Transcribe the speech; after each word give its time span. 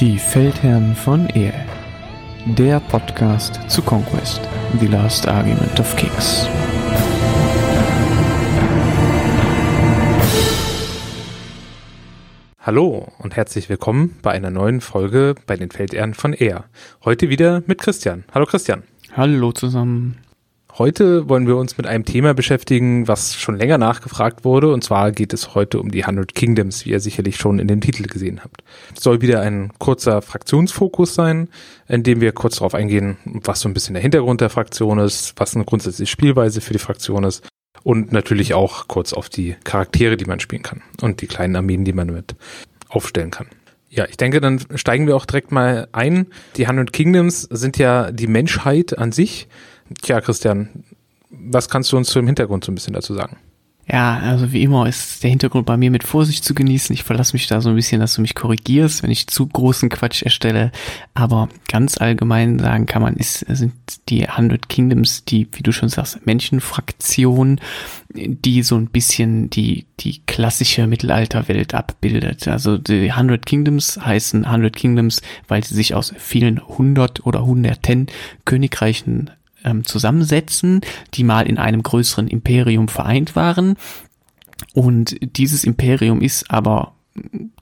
Die 0.00 0.16
Feldherren 0.16 0.94
von 0.94 1.28
Ehe. 1.30 1.52
Der 2.56 2.78
Podcast 2.78 3.58
zu 3.68 3.82
Conquest, 3.82 4.40
The 4.78 4.86
Last 4.86 5.26
Argument 5.26 5.80
of 5.80 5.96
Kings. 5.96 6.46
Hallo 12.60 13.08
und 13.18 13.34
herzlich 13.34 13.68
willkommen 13.68 14.16
bei 14.22 14.30
einer 14.30 14.50
neuen 14.50 14.80
Folge 14.80 15.34
bei 15.48 15.56
den 15.56 15.72
Feldherren 15.72 16.14
von 16.14 16.32
Ehr. 16.32 16.66
Heute 17.04 17.28
wieder 17.28 17.64
mit 17.66 17.80
Christian. 17.80 18.22
Hallo 18.32 18.46
Christian. 18.46 18.84
Hallo 19.16 19.50
zusammen. 19.50 20.18
Heute 20.78 21.28
wollen 21.28 21.48
wir 21.48 21.56
uns 21.56 21.76
mit 21.76 21.88
einem 21.88 22.04
Thema 22.04 22.34
beschäftigen, 22.34 23.08
was 23.08 23.34
schon 23.34 23.56
länger 23.56 23.78
nachgefragt 23.78 24.44
wurde. 24.44 24.72
Und 24.72 24.84
zwar 24.84 25.10
geht 25.10 25.32
es 25.32 25.56
heute 25.56 25.80
um 25.80 25.90
die 25.90 26.06
Hundred 26.06 26.36
Kingdoms, 26.36 26.84
wie 26.84 26.90
ihr 26.90 27.00
sicherlich 27.00 27.36
schon 27.36 27.58
in 27.58 27.66
dem 27.66 27.80
Titel 27.80 28.04
gesehen 28.04 28.44
habt. 28.44 28.62
Es 28.96 29.02
soll 29.02 29.20
wieder 29.20 29.40
ein 29.40 29.72
kurzer 29.80 30.22
Fraktionsfokus 30.22 31.16
sein, 31.16 31.48
in 31.88 32.04
dem 32.04 32.20
wir 32.20 32.30
kurz 32.30 32.56
darauf 32.58 32.74
eingehen, 32.74 33.16
was 33.24 33.58
so 33.58 33.68
ein 33.68 33.74
bisschen 33.74 33.94
der 33.94 34.02
Hintergrund 34.02 34.40
der 34.40 34.50
Fraktion 34.50 35.00
ist, 35.00 35.34
was 35.36 35.56
eine 35.56 35.64
grundsätzliche 35.64 36.08
Spielweise 36.08 36.60
für 36.60 36.74
die 36.74 36.78
Fraktion 36.78 37.24
ist 37.24 37.44
und 37.82 38.12
natürlich 38.12 38.54
auch 38.54 38.86
kurz 38.86 39.12
auf 39.12 39.28
die 39.28 39.56
Charaktere, 39.64 40.16
die 40.16 40.26
man 40.26 40.38
spielen 40.38 40.62
kann 40.62 40.82
und 41.02 41.22
die 41.22 41.26
kleinen 41.26 41.56
Armeen, 41.56 41.84
die 41.84 41.92
man 41.92 42.12
mit 42.12 42.36
aufstellen 42.88 43.32
kann. 43.32 43.48
Ja, 43.90 44.04
ich 44.04 44.16
denke, 44.18 44.40
dann 44.40 44.60
steigen 44.76 45.06
wir 45.06 45.16
auch 45.16 45.24
direkt 45.24 45.50
mal 45.50 45.88
ein. 45.92 46.26
Die 46.56 46.68
Hundred 46.68 46.92
Kingdoms 46.92 47.42
sind 47.42 47.78
ja 47.78 48.12
die 48.12 48.26
Menschheit 48.26 48.96
an 48.96 49.10
sich 49.12 49.48
Tja, 50.02 50.20
Christian, 50.20 50.84
was 51.30 51.68
kannst 51.68 51.92
du 51.92 51.96
uns 51.96 52.08
zum 52.08 52.26
Hintergrund 52.26 52.64
so 52.64 52.72
ein 52.72 52.74
bisschen 52.74 52.94
dazu 52.94 53.14
sagen? 53.14 53.36
Ja, 53.90 54.18
also 54.18 54.52
wie 54.52 54.62
immer 54.62 54.86
ist 54.86 55.22
der 55.22 55.30
Hintergrund 55.30 55.64
bei 55.64 55.78
mir 55.78 55.90
mit 55.90 56.04
Vorsicht 56.04 56.44
zu 56.44 56.52
genießen. 56.52 56.92
Ich 56.92 57.04
verlasse 57.04 57.32
mich 57.32 57.46
da 57.46 57.62
so 57.62 57.70
ein 57.70 57.74
bisschen, 57.74 58.00
dass 58.00 58.12
du 58.12 58.20
mich 58.20 58.34
korrigierst, 58.34 59.02
wenn 59.02 59.10
ich 59.10 59.28
zu 59.28 59.46
großen 59.46 59.88
Quatsch 59.88 60.22
erstelle. 60.22 60.72
Aber 61.14 61.48
ganz 61.68 61.96
allgemein 61.96 62.58
sagen 62.58 62.84
kann 62.84 63.00
man, 63.00 63.16
ist, 63.16 63.46
sind 63.48 63.72
die 64.10 64.26
Hundred 64.26 64.68
Kingdoms, 64.68 65.24
die, 65.24 65.48
wie 65.52 65.62
du 65.62 65.72
schon 65.72 65.88
sagst, 65.88 66.26
Menschenfraktion, 66.26 67.62
die 68.12 68.62
so 68.62 68.76
ein 68.76 68.88
bisschen 68.88 69.48
die, 69.48 69.86
die 70.00 70.20
klassische 70.26 70.86
Mittelalterwelt 70.86 71.72
abbildet. 71.72 72.46
Also 72.46 72.76
die 72.76 73.14
Hundred 73.14 73.46
Kingdoms 73.46 73.98
heißen 74.04 74.52
Hundred 74.52 74.76
Kingdoms, 74.76 75.22
weil 75.46 75.64
sie 75.64 75.74
sich 75.74 75.94
aus 75.94 76.12
vielen 76.18 76.60
hundert 76.60 77.24
oder 77.24 77.46
hunderten 77.46 78.08
Königreichen 78.44 79.30
ähm, 79.64 79.84
zusammensetzen, 79.84 80.80
die 81.14 81.24
mal 81.24 81.46
in 81.46 81.58
einem 81.58 81.82
größeren 81.82 82.28
Imperium 82.28 82.88
vereint 82.88 83.36
waren. 83.36 83.76
Und 84.74 85.16
dieses 85.20 85.64
Imperium 85.64 86.20
ist 86.20 86.50
aber 86.50 86.94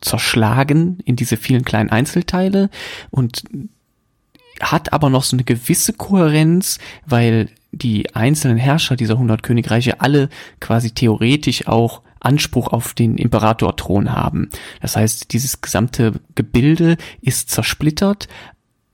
zerschlagen 0.00 0.98
in 1.04 1.16
diese 1.16 1.36
vielen 1.36 1.64
kleinen 1.64 1.90
Einzelteile 1.90 2.70
und 3.10 3.42
hat 4.60 4.92
aber 4.92 5.10
noch 5.10 5.22
so 5.22 5.36
eine 5.36 5.44
gewisse 5.44 5.92
Kohärenz, 5.92 6.78
weil 7.06 7.50
die 7.72 8.14
einzelnen 8.14 8.56
Herrscher 8.56 8.96
dieser 8.96 9.14
100 9.14 9.42
Königreiche 9.42 10.00
alle 10.00 10.28
quasi 10.60 10.92
theoretisch 10.92 11.66
auch 11.66 12.02
Anspruch 12.20 12.68
auf 12.68 12.94
den 12.94 13.18
Imperatorthron 13.18 14.12
haben. 14.12 14.48
Das 14.80 14.96
heißt, 14.96 15.32
dieses 15.32 15.60
gesamte 15.60 16.14
Gebilde 16.34 16.96
ist 17.20 17.50
zersplittert, 17.50 18.28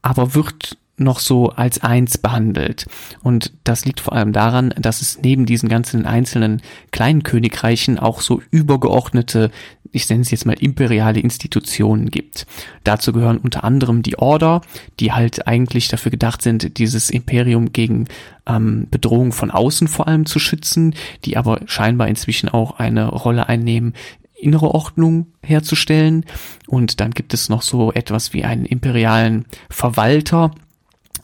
aber 0.02 0.34
wird 0.34 0.76
noch 0.96 1.20
so 1.20 1.50
als 1.50 1.82
eins 1.82 2.18
behandelt. 2.18 2.86
Und 3.22 3.52
das 3.64 3.84
liegt 3.84 4.00
vor 4.00 4.12
allem 4.12 4.32
daran, 4.32 4.74
dass 4.78 5.00
es 5.00 5.20
neben 5.22 5.46
diesen 5.46 5.68
ganzen 5.68 6.06
einzelnen 6.06 6.62
kleinen 6.90 7.22
Königreichen 7.22 7.98
auch 7.98 8.20
so 8.20 8.42
übergeordnete, 8.50 9.50
ich 9.90 10.08
nenne 10.08 10.22
es 10.22 10.30
jetzt 10.30 10.46
mal 10.46 10.56
imperiale 10.58 11.20
Institutionen 11.20 12.10
gibt. 12.10 12.46
Dazu 12.84 13.12
gehören 13.12 13.38
unter 13.38 13.64
anderem 13.64 14.02
die 14.02 14.18
Order, 14.18 14.62
die 15.00 15.12
halt 15.12 15.46
eigentlich 15.46 15.88
dafür 15.88 16.10
gedacht 16.10 16.42
sind, 16.42 16.78
dieses 16.78 17.10
Imperium 17.10 17.72
gegen 17.72 18.06
ähm, 18.46 18.86
Bedrohung 18.90 19.32
von 19.32 19.50
außen 19.50 19.88
vor 19.88 20.08
allem 20.08 20.26
zu 20.26 20.38
schützen, 20.38 20.94
die 21.24 21.36
aber 21.36 21.60
scheinbar 21.66 22.08
inzwischen 22.08 22.48
auch 22.48 22.78
eine 22.78 23.08
Rolle 23.08 23.48
einnehmen, 23.48 23.94
innere 24.34 24.74
Ordnung 24.74 25.26
herzustellen. 25.42 26.24
Und 26.66 27.00
dann 27.00 27.12
gibt 27.12 27.32
es 27.34 27.48
noch 27.48 27.62
so 27.62 27.92
etwas 27.92 28.32
wie 28.32 28.44
einen 28.44 28.64
imperialen 28.64 29.44
Verwalter, 29.70 30.52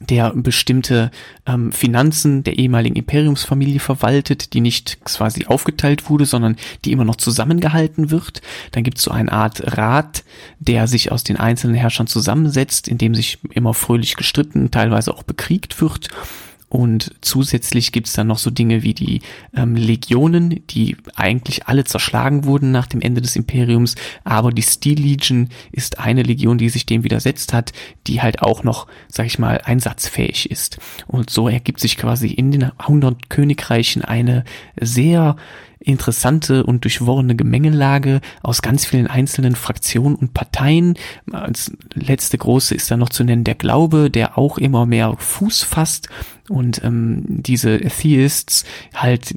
der 0.01 0.33
bestimmte 0.35 1.11
ähm, 1.47 1.73
Finanzen 1.73 2.45
der 2.45 2.59
ehemaligen 2.59 2.97
Imperiumsfamilie 2.97 3.81
verwaltet, 3.81 4.53
die 4.53 4.61
nicht 4.61 5.05
quasi 5.05 5.47
aufgeteilt 5.47 6.09
wurde, 6.09 6.25
sondern 6.25 6.57
die 6.85 6.93
immer 6.93 7.05
noch 7.05 7.17
zusammengehalten 7.17 8.11
wird. 8.11 8.41
Dann 8.73 8.85
gibt 8.85 8.99
es 8.99 9.05
so 9.05 9.11
eine 9.11 9.33
Art 9.33 9.77
Rat, 9.77 10.25
der 10.61 10.87
sich 10.87 11.11
aus 11.11 11.25
den 11.25 11.37
einzelnen 11.37 11.75
Herrschern 11.75 12.07
zusammensetzt, 12.07 12.87
in 12.89 12.99
dem 12.99 13.15
sich 13.15 13.39
immer 13.51 13.75
fröhlich 13.75 14.17
gestritten, 14.17 14.71
teilweise 14.71 15.15
auch 15.15 15.25
bekriegt 15.25 15.81
wird. 15.81 16.09
Und 16.69 17.15
zusätzlich 17.23 17.93
gibt's 17.93 18.13
dann 18.13 18.27
noch 18.27 18.39
so 18.39 18.51
Dinge 18.51 18.83
wie 18.83 18.93
die 18.93 19.23
ähm, 19.55 19.75
Legionen, 19.75 20.61
die 20.69 20.97
eigentlich 21.17 21.67
alle 21.67 21.85
zerschlagen 21.85 22.45
wurden 22.45 22.71
nach 22.71 22.87
dem 22.87 23.01
Ende 23.01 23.23
des 23.23 23.37
Imperiums, 23.37 23.95
aber 24.25 24.51
die 24.51 24.63
Steel 24.63 25.01
Legion 25.01 25.49
ist 25.73 25.99
eine 25.99 26.23
Legion, 26.23 26.59
die 26.59 26.69
sich 26.69 26.85
dem 26.85 27.05
widersetzt 27.05 27.53
hat, 27.53 27.73
die 28.07 28.21
halt 28.21 28.43
auch 28.43 28.65
noch, 28.65 28.87
sag 29.09 29.27
ich 29.27 29.39
mal, 29.39 29.63
einsatzfähig 29.65 30.51
ist. 30.51 30.79
Und 31.07 31.31
so 31.31 31.49
ergibt 31.49 31.81
sich 31.81 31.97
quasi 31.97 32.29
in 32.29 32.51
den 32.51 32.71
100 32.79 33.31
Königreichen 33.31 34.03
eine 34.03 34.45
sehr 34.79 35.37
interessante 35.81 36.65
und 36.65 36.85
durchworrene 36.85 37.37
Gemengelage 37.37 38.21
aus 38.43 38.63
ganz 38.63 38.85
vielen 38.85 39.07
einzelnen 39.07 39.55
Fraktionen 39.55 40.17
und 40.17 40.35
Parteien. 40.35 40.95
Als 41.31 41.73
letzte 41.95 42.39
große 42.39 42.75
ist 42.75 42.91
da 42.91 42.97
noch 42.97 43.11
zu 43.11 43.25
nennen 43.25 43.45
der 43.45 43.55
Glaube, 43.55 44.11
der 44.11 44.39
auch 44.39 44.59
immer 44.59 44.87
mehr 44.87 45.15
Fuß 45.19 45.63
fasst 45.63 46.09
und 46.49 46.83
ähm, 46.83 47.25
diese 47.29 47.79
Theists 47.79 48.65
halt 48.95 49.35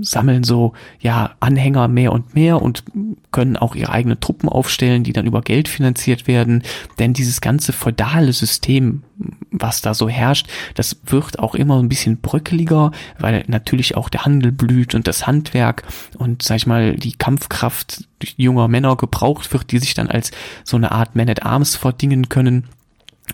sammeln 0.00 0.44
so 0.44 0.72
ja 1.00 1.34
Anhänger 1.40 1.88
mehr 1.88 2.12
und 2.12 2.34
mehr 2.34 2.62
und 2.62 2.84
können 3.32 3.56
auch 3.56 3.74
ihre 3.74 3.92
eigenen 3.92 4.20
Truppen 4.20 4.48
aufstellen, 4.48 5.04
die 5.04 5.12
dann 5.12 5.26
über 5.26 5.42
Geld 5.42 5.68
finanziert 5.68 6.26
werden. 6.26 6.62
Denn 6.98 7.12
dieses 7.12 7.40
ganze 7.40 7.72
feudale 7.72 8.32
System, 8.32 9.02
was 9.50 9.80
da 9.80 9.94
so 9.94 10.08
herrscht, 10.08 10.48
das 10.74 10.96
wird 11.06 11.38
auch 11.38 11.54
immer 11.54 11.78
ein 11.80 11.88
bisschen 11.88 12.18
bröckeliger, 12.18 12.92
weil 13.18 13.44
natürlich 13.46 13.96
auch 13.96 14.08
der 14.08 14.24
Handel 14.24 14.52
blüht 14.52 14.94
und 14.94 15.06
das 15.06 15.26
Handwerk 15.26 15.84
und 16.18 16.42
sag 16.42 16.56
ich 16.56 16.66
mal 16.66 16.96
die 16.96 17.12
Kampfkraft 17.12 18.08
junger 18.36 18.68
Männer 18.68 18.96
gebraucht 18.96 19.52
wird, 19.52 19.72
die 19.72 19.78
sich 19.78 19.94
dann 19.94 20.08
als 20.08 20.30
so 20.64 20.76
eine 20.76 20.92
Art 20.92 21.16
Man 21.16 21.28
at 21.28 21.44
Arms 21.44 21.76
verdingen 21.76 22.28
können. 22.28 22.64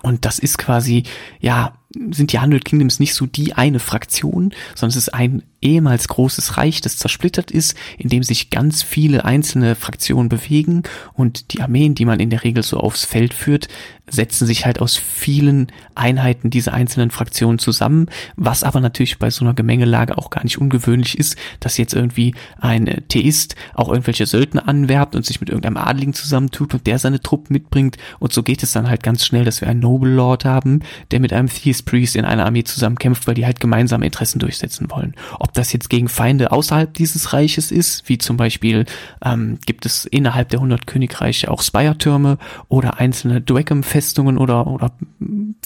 Und 0.03 0.25
das 0.25 0.39
ist 0.39 0.59
quasi, 0.59 1.05
ja, 1.41 1.75
sind 2.11 2.33
die 2.33 2.39
Hundred 2.39 2.65
Kingdoms 2.65 3.01
nicht 3.01 3.15
so 3.15 3.27
die 3.27 3.55
eine 3.55 3.81
Fraktion, 3.81 4.53
sondern 4.75 4.91
es 4.91 4.97
ist 4.97 5.15
ein 5.15 5.43
ehemals 5.61 6.09
großes 6.09 6.57
Reich, 6.57 6.81
das 6.81 6.97
zersplittert 6.99 7.51
ist, 7.51 7.75
in 7.97 8.09
dem 8.09 8.23
sich 8.23 8.51
ganz 8.51 8.83
viele 8.83 9.25
einzelne 9.25 9.75
Fraktionen 9.75 10.29
bewegen. 10.29 10.83
Und 11.15 11.53
die 11.53 11.61
Armeen, 11.61 11.95
die 11.95 12.05
man 12.05 12.21
in 12.21 12.31
der 12.31 12.45
Regel 12.45 12.63
so 12.63 12.79
aufs 12.79 13.05
Feld 13.05 13.35
führt, 13.35 13.69
setzen 14.11 14.47
sich 14.47 14.65
halt 14.65 14.81
aus 14.81 14.97
vielen 14.97 15.69
Einheiten 15.95 16.51
dieser 16.51 16.73
einzelnen 16.73 17.11
Fraktionen 17.11 17.59
zusammen, 17.59 18.07
was 18.37 18.63
aber 18.63 18.81
natürlich 18.81 19.19
bei 19.19 19.31
so 19.31 19.45
einer 19.45 19.55
Gemengelage 19.55 20.17
auch 20.17 20.31
gar 20.31 20.45
nicht 20.45 20.59
ungewöhnlich 20.59 21.19
ist, 21.19 21.37
dass 21.61 21.77
jetzt 21.77 21.95
irgendwie 21.95 22.35
ein 22.61 23.05
Theist 23.09 23.57
auch 23.75 23.89
irgendwelche 23.89 24.27
Söldner 24.27 24.69
anwerbt 24.69 25.15
und 25.15 25.25
sich 25.25 25.41
mit 25.41 25.51
irgendeinem 25.51 25.77
Adligen 25.77 26.15
zusammentut 26.15 26.75
und 26.75 26.87
der 26.87 26.99
seine 26.99 27.21
Truppen 27.21 27.53
mitbringt. 27.53 27.97
Und 28.19 28.33
so 28.33 28.43
geht 28.43 28.63
es 28.63 28.73
dann 28.73 28.89
halt 28.89 29.03
ganz 29.03 29.25
schnell, 29.25 29.45
dass 29.45 29.61
wir 29.61 29.69
einen 29.69 29.81
Noble 29.81 30.13
Lord 30.13 30.45
haben, 30.45 30.81
der 31.11 31.21
mit 31.21 31.33
einem 31.33 31.49
Theist 31.49 31.85
Priest 31.87 32.17
in 32.17 32.25
einer 32.25 32.47
Armee 32.47 32.65
zusammenkämpft, 32.65 33.27
weil 33.27 33.35
die 33.35 33.47
halt 33.47 33.61
gemeinsame 33.61 34.07
Interessen 34.07 34.39
durchsetzen 34.39 34.91
wollen. 34.91 35.15
Das 35.55 35.73
jetzt 35.73 35.91
gegen 35.91 36.09
Feinde 36.09 36.53
außerhalb 36.53 36.93
dieses 36.95 37.33
Reiches 37.33 37.71
ist, 37.71 38.09
wie 38.09 38.19
zum 38.19 38.37
Beispiel 38.37 38.87
ähm, 39.25 39.59
gibt 39.67 39.87
es 39.87 40.05
innerhalb 40.05 40.49
der 40.51 40.59
100 40.61 40.87
Königreiche 40.87 41.51
auch 41.51 41.63
Spire-Türme 41.63 42.39
oder 42.69 42.99
einzelne 42.99 43.41
Dwegham-Festungen 43.41 44.39
oder, 44.39 44.67
oder 44.67 44.93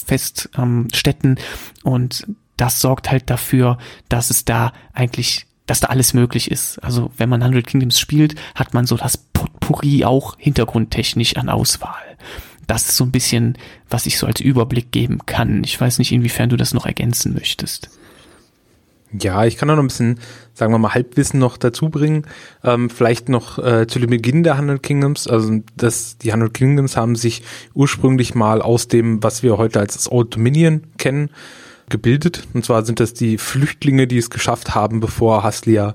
Feststätten 0.03 1.37
ähm, 1.37 1.37
und 1.83 2.27
das 2.57 2.79
sorgt 2.79 3.09
halt 3.09 3.29
dafür, 3.29 3.77
dass 4.09 4.29
es 4.29 4.45
da 4.45 4.73
eigentlich 4.93 5.47
dass 5.65 5.79
da 5.79 5.87
alles 5.87 6.13
möglich 6.13 6.51
ist. 6.51 6.77
Also 6.79 7.11
wenn 7.15 7.29
man 7.29 7.41
Hundred 7.41 7.67
Kingdoms 7.67 7.97
spielt, 7.97 8.35
hat 8.53 8.73
man 8.73 8.85
so 8.85 8.97
das 8.97 9.15
Potpourri 9.15 10.03
auch 10.03 10.35
hintergrundtechnisch 10.37 11.37
an 11.37 11.47
Auswahl 11.47 12.17
das 12.67 12.89
ist 12.89 12.97
so 12.97 13.03
ein 13.03 13.11
bisschen, 13.11 13.57
was 13.89 14.05
ich 14.05 14.17
so 14.17 14.27
als 14.27 14.39
Überblick 14.39 14.91
geben 14.91 15.19
kann. 15.25 15.63
Ich 15.63 15.79
weiß 15.79 15.99
nicht, 15.99 16.11
inwiefern 16.11 16.49
du 16.49 16.57
das 16.57 16.73
noch 16.73 16.85
ergänzen 16.85 17.33
möchtest. 17.33 17.89
Ja, 19.19 19.45
ich 19.45 19.57
kann 19.57 19.67
da 19.67 19.75
noch 19.75 19.83
ein 19.83 19.87
bisschen, 19.87 20.19
sagen 20.53 20.73
wir 20.73 20.79
mal, 20.79 20.93
Halbwissen 20.93 21.39
noch 21.39 21.57
dazu 21.57 21.89
bringen. 21.89 22.25
Ähm, 22.63 22.89
vielleicht 22.89 23.29
noch 23.29 23.59
äh, 23.59 23.85
zu 23.85 23.99
dem 23.99 24.09
Beginn 24.09 24.43
der 24.43 24.57
Hundred 24.57 24.81
Kingdoms. 24.81 25.27
Also 25.27 25.59
das, 25.77 26.17
die 26.17 26.33
Hundred 26.33 26.53
Kingdoms 26.53 26.97
haben 26.97 27.15
sich 27.15 27.43
ursprünglich 27.75 28.33
mal 28.33 28.61
aus 28.61 28.87
dem, 28.87 29.21
was 29.21 29.43
wir 29.43 29.57
heute 29.57 29.79
als 29.79 29.93
das 29.93 30.11
Old 30.11 30.35
Dominion 30.35 30.83
kennen, 30.97 31.29
gebildet. 31.89 32.47
Und 32.53 32.65
zwar 32.65 32.85
sind 32.85 32.99
das 32.99 33.13
die 33.13 33.37
Flüchtlinge, 33.37 34.07
die 34.07 34.17
es 34.17 34.31
geschafft 34.31 34.73
haben, 34.73 34.99
bevor 34.99 35.43
Haslia 35.43 35.93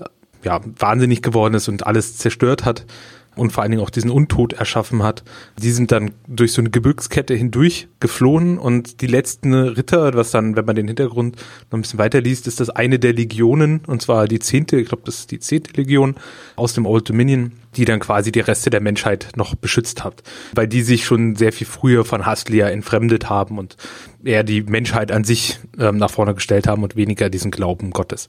äh, 0.00 0.04
ja, 0.42 0.60
wahnsinnig 0.78 1.22
geworden 1.22 1.54
ist 1.54 1.68
und 1.68 1.86
alles 1.86 2.16
zerstört 2.16 2.64
hat 2.64 2.86
und 3.36 3.52
vor 3.52 3.62
allen 3.62 3.72
Dingen 3.72 3.82
auch 3.82 3.90
diesen 3.90 4.10
Untod 4.10 4.52
erschaffen 4.54 5.02
hat. 5.02 5.24
Die 5.58 5.70
sind 5.70 5.92
dann 5.92 6.12
durch 6.26 6.52
so 6.52 6.60
eine 6.60 6.70
Gebirgskette 6.70 7.34
hindurch 7.34 7.88
geflohen 8.00 8.58
und 8.58 9.00
die 9.00 9.06
letzten 9.06 9.54
Ritter, 9.54 10.14
was 10.14 10.30
dann, 10.30 10.56
wenn 10.56 10.64
man 10.64 10.76
den 10.76 10.86
Hintergrund 10.86 11.36
noch 11.70 11.78
ein 11.78 11.82
bisschen 11.82 11.98
weiter 11.98 12.20
liest, 12.20 12.46
ist 12.46 12.60
das 12.60 12.70
eine 12.70 12.98
der 12.98 13.12
Legionen 13.12 13.82
und 13.86 14.02
zwar 14.02 14.28
die 14.28 14.38
zehnte, 14.38 14.76
ich 14.78 14.88
glaube, 14.88 15.04
das 15.06 15.20
ist 15.20 15.30
die 15.30 15.38
zehnte 15.40 15.72
Legion 15.74 16.16
aus 16.56 16.74
dem 16.74 16.86
Old 16.86 17.08
Dominion, 17.08 17.52
die 17.76 17.84
dann 17.84 18.00
quasi 18.00 18.32
die 18.32 18.40
Reste 18.40 18.70
der 18.70 18.80
Menschheit 18.80 19.28
noch 19.36 19.54
beschützt 19.54 20.04
hat, 20.04 20.22
weil 20.54 20.68
die 20.68 20.82
sich 20.82 21.04
schon 21.04 21.36
sehr 21.36 21.52
viel 21.52 21.66
früher 21.66 22.04
von 22.04 22.26
Haslia 22.26 22.68
entfremdet 22.68 23.28
haben 23.28 23.58
und 23.58 23.76
eher 24.22 24.44
die 24.44 24.62
Menschheit 24.62 25.12
an 25.12 25.24
sich 25.24 25.58
ähm, 25.78 25.96
nach 25.96 26.10
vorne 26.10 26.34
gestellt 26.34 26.66
haben 26.66 26.82
und 26.82 26.96
weniger 26.96 27.30
diesen 27.30 27.50
Glauben 27.50 27.90
Gottes. 27.90 28.28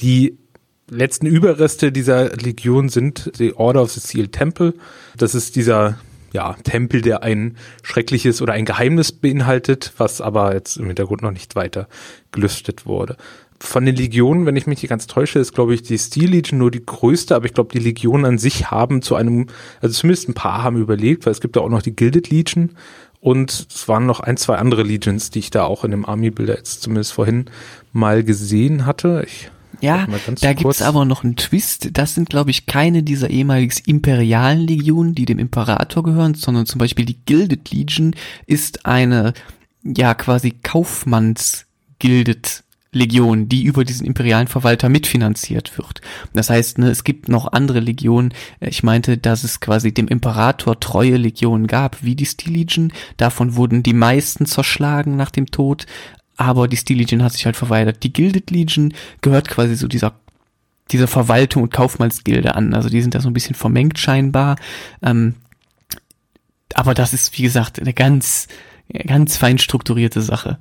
Die 0.00 0.38
letzten 0.88 1.26
Überreste 1.26 1.92
dieser 1.92 2.36
Legion 2.36 2.88
sind 2.88 3.32
die 3.38 3.54
Order 3.54 3.82
of 3.82 3.92
the 3.92 4.00
Seal 4.00 4.28
Temple. 4.28 4.74
Das 5.16 5.34
ist 5.34 5.56
dieser 5.56 5.98
ja, 6.32 6.54
Tempel, 6.64 7.00
der 7.00 7.22
ein 7.22 7.56
schreckliches 7.82 8.42
oder 8.42 8.52
ein 8.52 8.64
Geheimnis 8.64 9.12
beinhaltet, 9.12 9.92
was 9.96 10.20
aber 10.20 10.54
jetzt 10.54 10.76
im 10.76 10.86
Hintergrund 10.86 11.22
noch 11.22 11.30
nicht 11.30 11.56
weiter 11.56 11.88
gelüstet 12.32 12.86
wurde. 12.86 13.16
Von 13.58 13.86
den 13.86 13.96
Legionen, 13.96 14.44
wenn 14.44 14.56
ich 14.56 14.66
mich 14.66 14.82
nicht 14.82 14.90
ganz 14.90 15.06
täusche, 15.06 15.38
ist, 15.38 15.54
glaube 15.54 15.72
ich, 15.72 15.82
die 15.82 15.96
Steel 15.96 16.30
Legion 16.30 16.58
nur 16.58 16.70
die 16.70 16.84
größte, 16.84 17.34
aber 17.34 17.46
ich 17.46 17.54
glaube, 17.54 17.72
die 17.72 17.78
Legionen 17.78 18.26
an 18.26 18.38
sich 18.38 18.70
haben 18.70 19.00
zu 19.00 19.14
einem, 19.14 19.46
also 19.80 19.94
zumindest 19.94 20.28
ein 20.28 20.34
paar 20.34 20.62
haben 20.62 20.76
überlegt, 20.76 21.24
weil 21.24 21.32
es 21.32 21.40
gibt 21.40 21.56
da 21.56 21.60
auch 21.60 21.70
noch 21.70 21.80
die 21.80 21.96
Gilded 21.96 22.28
Legion 22.28 22.72
und 23.20 23.66
es 23.74 23.88
waren 23.88 24.04
noch 24.04 24.20
ein, 24.20 24.36
zwei 24.36 24.56
andere 24.56 24.82
Legions, 24.82 25.30
die 25.30 25.38
ich 25.38 25.50
da 25.50 25.64
auch 25.64 25.84
in 25.84 25.90
dem 25.90 26.04
Army-Bilder 26.04 26.56
jetzt 26.56 26.82
zumindest 26.82 27.14
vorhin 27.14 27.46
mal 27.92 28.22
gesehen 28.22 28.84
hatte. 28.84 29.24
Ich 29.26 29.50
ja, 29.80 30.06
da 30.40 30.52
gibt's 30.52 30.82
aber 30.82 31.04
noch 31.04 31.24
einen 31.24 31.36
Twist. 31.36 31.90
Das 31.92 32.14
sind, 32.14 32.30
glaube 32.30 32.50
ich, 32.50 32.66
keine 32.66 33.02
dieser 33.02 33.30
ehemaligen 33.30 33.74
imperialen 33.86 34.66
Legionen, 34.66 35.14
die 35.14 35.24
dem 35.24 35.38
Imperator 35.38 36.02
gehören, 36.02 36.34
sondern 36.34 36.66
zum 36.66 36.78
Beispiel 36.78 37.04
die 37.04 37.24
Gilded 37.24 37.70
Legion 37.70 38.14
ist 38.46 38.86
eine, 38.86 39.32
ja, 39.82 40.14
quasi 40.14 40.54
Kaufmanns-Gilded 40.62 42.64
Legion, 42.96 43.48
die 43.48 43.64
über 43.64 43.84
diesen 43.84 44.06
imperialen 44.06 44.48
Verwalter 44.48 44.88
mitfinanziert 44.88 45.78
wird. 45.78 46.00
Das 46.32 46.50
heißt, 46.50 46.78
ne, 46.78 46.88
es 46.88 47.04
gibt 47.04 47.28
noch 47.28 47.52
andere 47.52 47.80
Legionen. 47.80 48.32
Ich 48.60 48.82
meinte, 48.82 49.18
dass 49.18 49.44
es 49.44 49.60
quasi 49.60 49.92
dem 49.92 50.08
Imperator 50.08 50.80
treue 50.80 51.16
Legionen 51.16 51.66
gab, 51.66 52.02
wie 52.02 52.16
die 52.16 52.26
Steel 52.26 52.54
Legion. 52.54 52.92
Davon 53.16 53.56
wurden 53.56 53.82
die 53.82 53.92
meisten 53.92 54.46
zerschlagen 54.46 55.16
nach 55.16 55.30
dem 55.30 55.50
Tod 55.50 55.86
aber 56.36 56.68
die 56.68 56.76
Steel 56.76 56.98
Legion 56.98 57.22
hat 57.22 57.32
sich 57.32 57.46
halt 57.46 57.56
verweigert. 57.56 58.02
Die 58.02 58.12
Gilded 58.12 58.50
Legion 58.50 58.92
gehört 59.20 59.48
quasi 59.48 59.74
so 59.74 59.88
dieser 59.88 60.14
dieser 60.92 61.08
Verwaltung 61.08 61.64
und 61.64 61.72
Kaufmannsgilde 61.72 62.54
an. 62.54 62.74
Also 62.74 62.88
die 62.88 63.02
sind 63.02 63.14
da 63.14 63.20
so 63.20 63.28
ein 63.28 63.34
bisschen 63.34 63.54
vermengt 63.54 63.98
scheinbar. 63.98 64.56
Ähm, 65.02 65.34
aber 66.74 66.94
das 66.94 67.12
ist, 67.12 67.36
wie 67.36 67.42
gesagt, 67.42 67.80
eine 67.80 67.92
ganz, 67.92 68.48
ganz 69.06 69.36
fein 69.36 69.58
strukturierte 69.58 70.20
Sache. 70.20 70.58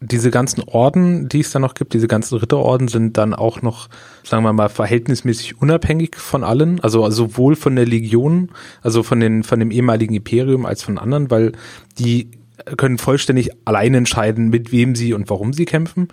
Diese 0.00 0.32
ganzen 0.32 0.64
Orden, 0.64 1.28
die 1.28 1.40
es 1.40 1.52
da 1.52 1.60
noch 1.60 1.74
gibt, 1.74 1.94
diese 1.94 2.08
ganzen 2.08 2.36
Ritterorden 2.36 2.88
sind 2.88 3.16
dann 3.16 3.34
auch 3.34 3.62
noch, 3.62 3.88
sagen 4.24 4.42
wir 4.42 4.52
mal, 4.52 4.68
verhältnismäßig 4.68 5.60
unabhängig 5.62 6.16
von 6.16 6.42
allen, 6.42 6.80
also 6.80 7.08
sowohl 7.10 7.54
von 7.54 7.76
der 7.76 7.86
Legion, 7.86 8.50
also 8.82 9.04
von 9.04 9.20
den, 9.20 9.44
von 9.44 9.60
dem 9.60 9.70
ehemaligen 9.70 10.14
Imperium 10.14 10.66
als 10.66 10.82
von 10.82 10.98
anderen, 10.98 11.30
weil 11.30 11.52
die 11.98 12.30
können 12.76 12.98
vollständig 12.98 13.50
allein 13.64 13.94
entscheiden, 13.94 14.48
mit 14.48 14.72
wem 14.72 14.94
sie 14.94 15.14
und 15.14 15.28
warum 15.30 15.52
sie 15.52 15.64
kämpfen. 15.64 16.08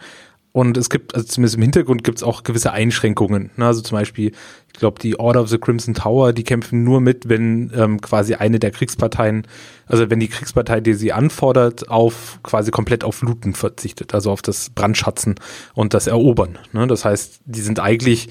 Und 0.52 0.78
es 0.78 0.90
gibt, 0.90 1.14
also 1.14 1.28
zumindest 1.28 1.58
im 1.58 1.62
Hintergrund 1.62 2.04
gibt 2.04 2.18
es 2.18 2.24
auch 2.24 2.44
gewisse 2.44 2.72
Einschränkungen. 2.72 3.52
Ne? 3.56 3.66
Also 3.68 3.82
zum 3.82 3.98
Beispiel, 3.98 4.32
ich 4.74 4.80
glaube, 4.80 5.00
die 5.00 5.20
Order 5.20 5.42
of 5.42 5.50
the 5.50 5.60
Crimson 5.60 5.94
Tower, 5.94 6.34
die 6.34 6.44
kämpfen 6.44 6.84
nur 6.84 7.02
mit, 7.02 7.30
wenn 7.30 7.72
ähm, 7.76 8.02
quasi 8.02 8.34
eine 8.34 8.58
der 8.58 8.72
Kriegsparteien, 8.72 9.46
also 9.86 10.10
wenn 10.10 10.20
die 10.20 10.28
Kriegspartei, 10.28 10.82
die 10.82 10.96
sie 10.96 11.14
anfordert, 11.14 11.90
auf 11.90 12.40
quasi 12.42 12.72
komplett 12.72 13.04
auf 13.04 13.22
Looten 13.22 13.54
verzichtet, 13.54 14.16
also 14.16 14.32
auf 14.32 14.42
das 14.42 14.72
Brandschatzen 14.72 15.36
und 15.76 15.94
das 15.94 16.08
Erobern. 16.08 16.58
Ne? 16.74 16.88
Das 16.88 17.06
heißt, 17.06 17.42
die 17.46 17.62
sind 17.62 17.80
eigentlich 17.80 18.30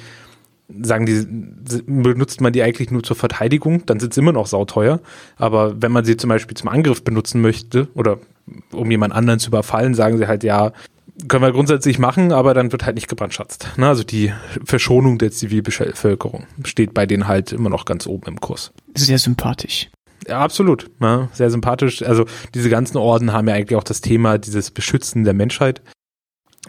sagen 0.82 1.06
die, 1.06 1.26
benutzt 1.87 2.41
man 2.41 2.53
die 2.53 2.62
eigentlich 2.62 2.91
nur 2.91 3.03
zur 3.03 3.17
Verteidigung, 3.17 3.87
dann 3.87 4.00
sind 4.00 4.15
sie 4.15 4.20
immer 4.20 4.32
noch 4.32 4.47
sauteuer. 4.47 5.00
Aber 5.37 5.81
wenn 5.81 5.93
man 5.93 6.05
sie 6.05 6.17
zum 6.17 6.29
Beispiel 6.29 6.56
zum 6.56 6.69
Angriff 6.69 7.03
benutzen 7.03 7.41
möchte 7.41 7.88
oder 7.94 8.19
um 8.73 8.91
jemand 8.91 9.15
anderen 9.15 9.41
zu 9.41 9.49
überfallen, 9.49 9.94
sagen 9.94 10.19
sie 10.19 10.26
halt, 10.26 10.44
ja, 10.44 10.73
können 11.26 11.43
wir 11.43 11.53
grundsätzlich 11.53 11.99
machen, 11.99 12.32
aber 12.32 12.55
dann 12.55 12.70
wird 12.70 12.85
halt 12.85 12.94
nicht 12.94 13.09
gebrandschatzt. 13.09 13.70
Ne? 13.76 13.88
Also 13.88 14.05
die 14.05 14.32
Verschonung 14.65 15.19
der 15.19 15.32
Zivilbevölkerung 15.32 16.47
steht 16.65 16.94
bei 16.94 17.06
denen 17.06 17.26
halt 17.26 17.53
immer 17.53 17.71
noch 17.71 17.85
ganz 17.85 18.06
oben 18.06 18.26
im 18.26 18.41
Kurs. 18.41 18.73
Sehr 18.94 19.19
sympathisch. 19.19 19.91
Ja, 20.29 20.41
absolut. 20.41 20.91
Ne? 21.00 21.29
Sehr 21.32 21.50
sympathisch. 21.50 22.03
Also 22.03 22.26
diese 22.55 22.71
ganzen 22.71 22.99
Orden 22.99 23.32
haben 23.32 23.49
ja 23.49 23.55
eigentlich 23.55 23.76
auch 23.76 23.85
das 23.85 24.00
Thema 24.00 24.38
dieses 24.38 24.71
Beschützen 24.71 25.25
der 25.25 25.35
Menschheit 25.35 25.81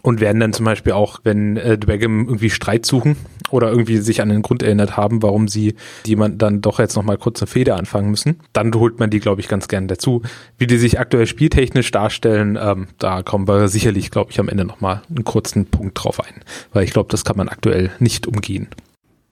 und 0.01 0.19
werden 0.19 0.39
dann 0.39 0.53
zum 0.53 0.65
Beispiel 0.65 0.93
auch, 0.93 1.19
wenn 1.23 1.57
äh, 1.57 1.77
Dwagem 1.77 2.25
irgendwie 2.27 2.49
Streit 2.49 2.85
suchen 2.85 3.15
oder 3.49 3.69
irgendwie 3.69 3.97
sich 3.97 4.21
an 4.21 4.29
den 4.29 4.41
Grund 4.41 4.63
erinnert 4.63 4.97
haben, 4.97 5.21
warum 5.21 5.47
sie 5.47 5.75
jemand 6.05 6.41
dann 6.41 6.61
doch 6.61 6.79
jetzt 6.79 6.95
nochmal 6.95 7.17
kurz 7.17 7.41
eine 7.41 7.47
Feder 7.47 7.77
anfangen 7.77 8.09
müssen, 8.09 8.39
dann 8.53 8.73
holt 8.73 8.99
man 8.99 9.09
die, 9.09 9.19
glaube 9.19 9.41
ich, 9.41 9.47
ganz 9.47 9.67
gern 9.67 9.87
dazu. 9.87 10.21
Wie 10.57 10.67
die 10.67 10.77
sich 10.77 10.99
aktuell 10.99 11.27
spieltechnisch 11.27 11.91
darstellen, 11.91 12.57
ähm, 12.61 12.87
da 12.97 13.23
kommen 13.23 13.47
wir 13.47 13.67
sicherlich, 13.67 14.11
glaube 14.11 14.31
ich, 14.31 14.39
am 14.39 14.49
Ende 14.49 14.65
nochmal 14.65 15.01
einen 15.09 15.23
kurzen 15.23 15.65
Punkt 15.65 16.03
drauf 16.03 16.19
ein, 16.19 16.41
weil 16.73 16.83
ich 16.83 16.91
glaube, 16.91 17.09
das 17.09 17.25
kann 17.25 17.37
man 17.37 17.49
aktuell 17.49 17.91
nicht 17.99 18.27
umgehen. 18.27 18.67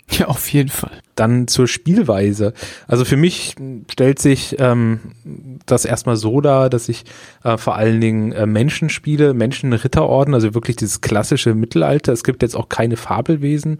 Ja, 0.09 0.27
auf 0.27 0.47
jeden 0.49 0.69
Fall. 0.69 1.01
Dann 1.15 1.47
zur 1.47 1.67
Spielweise. 1.67 2.53
Also 2.87 3.03
für 3.03 3.17
mich 3.17 3.55
stellt 3.91 4.19
sich 4.19 4.55
ähm, 4.59 4.99
das 5.65 5.83
erstmal 5.85 6.15
so 6.15 6.39
dar, 6.39 6.69
dass 6.69 6.87
ich 6.87 7.03
äh, 7.43 7.57
vor 7.57 7.75
allen 7.75 7.99
Dingen 7.99 8.31
äh, 8.31 8.45
Menschen 8.45 8.89
spiele, 8.89 9.33
Menschenritterorden, 9.33 10.33
also 10.33 10.53
wirklich 10.53 10.77
dieses 10.77 11.01
klassische 11.01 11.53
Mittelalter. 11.55 12.13
Es 12.13 12.23
gibt 12.23 12.41
jetzt 12.41 12.55
auch 12.55 12.69
keine 12.69 12.95
Fabelwesen 12.95 13.79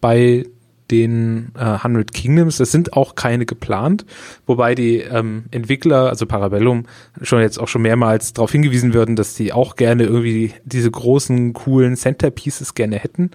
bei 0.00 0.44
den 0.92 1.52
äh, 1.56 1.60
100 1.60 2.12
Kingdoms. 2.12 2.60
Es 2.60 2.70
sind 2.70 2.92
auch 2.92 3.14
keine 3.14 3.46
geplant, 3.46 4.04
wobei 4.46 4.74
die 4.74 4.98
ähm, 4.98 5.44
Entwickler, 5.50 6.10
also 6.10 6.26
Parabellum, 6.26 6.84
schon 7.22 7.40
jetzt 7.40 7.58
auch 7.58 7.66
schon 7.66 7.82
mehrmals 7.82 8.34
darauf 8.34 8.52
hingewiesen 8.52 8.92
würden, 8.92 9.16
dass 9.16 9.34
sie 9.34 9.52
auch 9.52 9.74
gerne 9.76 10.04
irgendwie 10.04 10.52
diese 10.64 10.90
großen, 10.90 11.54
coolen 11.54 11.96
Centerpieces 11.96 12.74
gerne 12.74 12.98
hätten. 12.98 13.30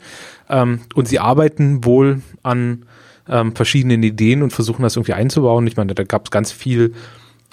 Ähm, 0.50 0.82
und 0.94 1.08
sie 1.08 1.20
arbeiten 1.20 1.84
wohl 1.84 2.22
an 2.44 2.86
ähm, 3.28 3.56
verschiedenen 3.56 4.04
Ideen 4.04 4.44
und 4.44 4.54
versuchen 4.54 4.84
das 4.84 4.96
irgendwie 4.96 5.14
einzubauen. 5.14 5.66
Ich 5.66 5.76
meine, 5.76 5.96
da 5.96 6.04
gab 6.04 6.26
es 6.26 6.32
ganz 6.32 6.52
viel 6.52 6.94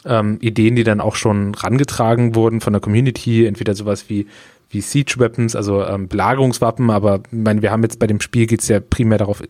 ähm, 0.04 0.36
Ideen, 0.42 0.76
die 0.76 0.84
dann 0.84 1.00
auch 1.00 1.16
schon 1.16 1.54
rangetragen 1.54 2.34
wurden 2.34 2.60
von 2.60 2.74
der 2.74 2.80
Community, 2.80 3.46
entweder 3.46 3.74
sowas 3.74 4.10
wie 4.10 4.26
wie 4.70 4.80
Siege 4.80 5.14
Weapons, 5.18 5.54
also 5.54 5.84
ähm, 5.84 6.08
Belagerungswappen, 6.08 6.90
aber 6.90 7.20
ich 7.30 7.38
meine, 7.38 7.62
wir 7.62 7.70
haben 7.70 7.82
jetzt 7.82 7.98
bei 8.00 8.06
dem 8.06 8.20
Spiel 8.20 8.46
geht 8.46 8.60
es 8.60 8.68
ja 8.68 8.80
primär 8.80 9.18
darauf 9.18 9.42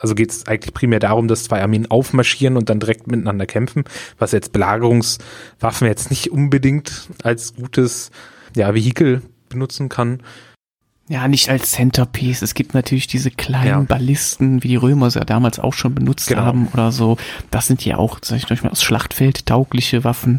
also 0.00 0.14
geht 0.14 0.30
es 0.30 0.46
eigentlich 0.46 0.74
primär 0.74 0.98
darum, 0.98 1.28
dass 1.28 1.44
zwei 1.44 1.62
Armeen 1.62 1.90
aufmarschieren 1.90 2.56
und 2.56 2.68
dann 2.70 2.80
direkt 2.80 3.06
miteinander 3.06 3.46
kämpfen, 3.46 3.84
was 4.18 4.32
jetzt 4.32 4.52
Belagerungswaffen 4.52 5.86
jetzt 5.86 6.10
nicht 6.10 6.30
unbedingt 6.30 7.08
als 7.22 7.54
gutes 7.54 8.10
ja, 8.56 8.74
Vehikel 8.74 9.22
benutzen 9.48 9.88
kann. 9.88 10.22
Ja, 11.08 11.26
nicht 11.26 11.50
als 11.50 11.72
Centerpiece. 11.72 12.40
Es 12.40 12.54
gibt 12.54 12.72
natürlich 12.72 13.08
diese 13.08 13.32
kleinen 13.32 13.66
ja. 13.66 13.80
Ballisten, 13.80 14.62
wie 14.62 14.68
die 14.68 14.76
Römer 14.76 15.08
es 15.08 15.14
ja 15.14 15.24
damals 15.24 15.58
auch 15.58 15.74
schon 15.74 15.94
benutzt 15.94 16.28
genau. 16.28 16.42
haben 16.42 16.68
oder 16.72 16.92
so. 16.92 17.16
Das 17.50 17.66
sind 17.66 17.84
ja 17.84 17.98
auch, 17.98 18.20
sag 18.22 18.38
ich 18.52 18.62
mal, 18.62 18.70
aus 18.70 18.82
Schlachtfeld 18.82 19.44
taugliche 19.44 20.04
Waffen. 20.04 20.38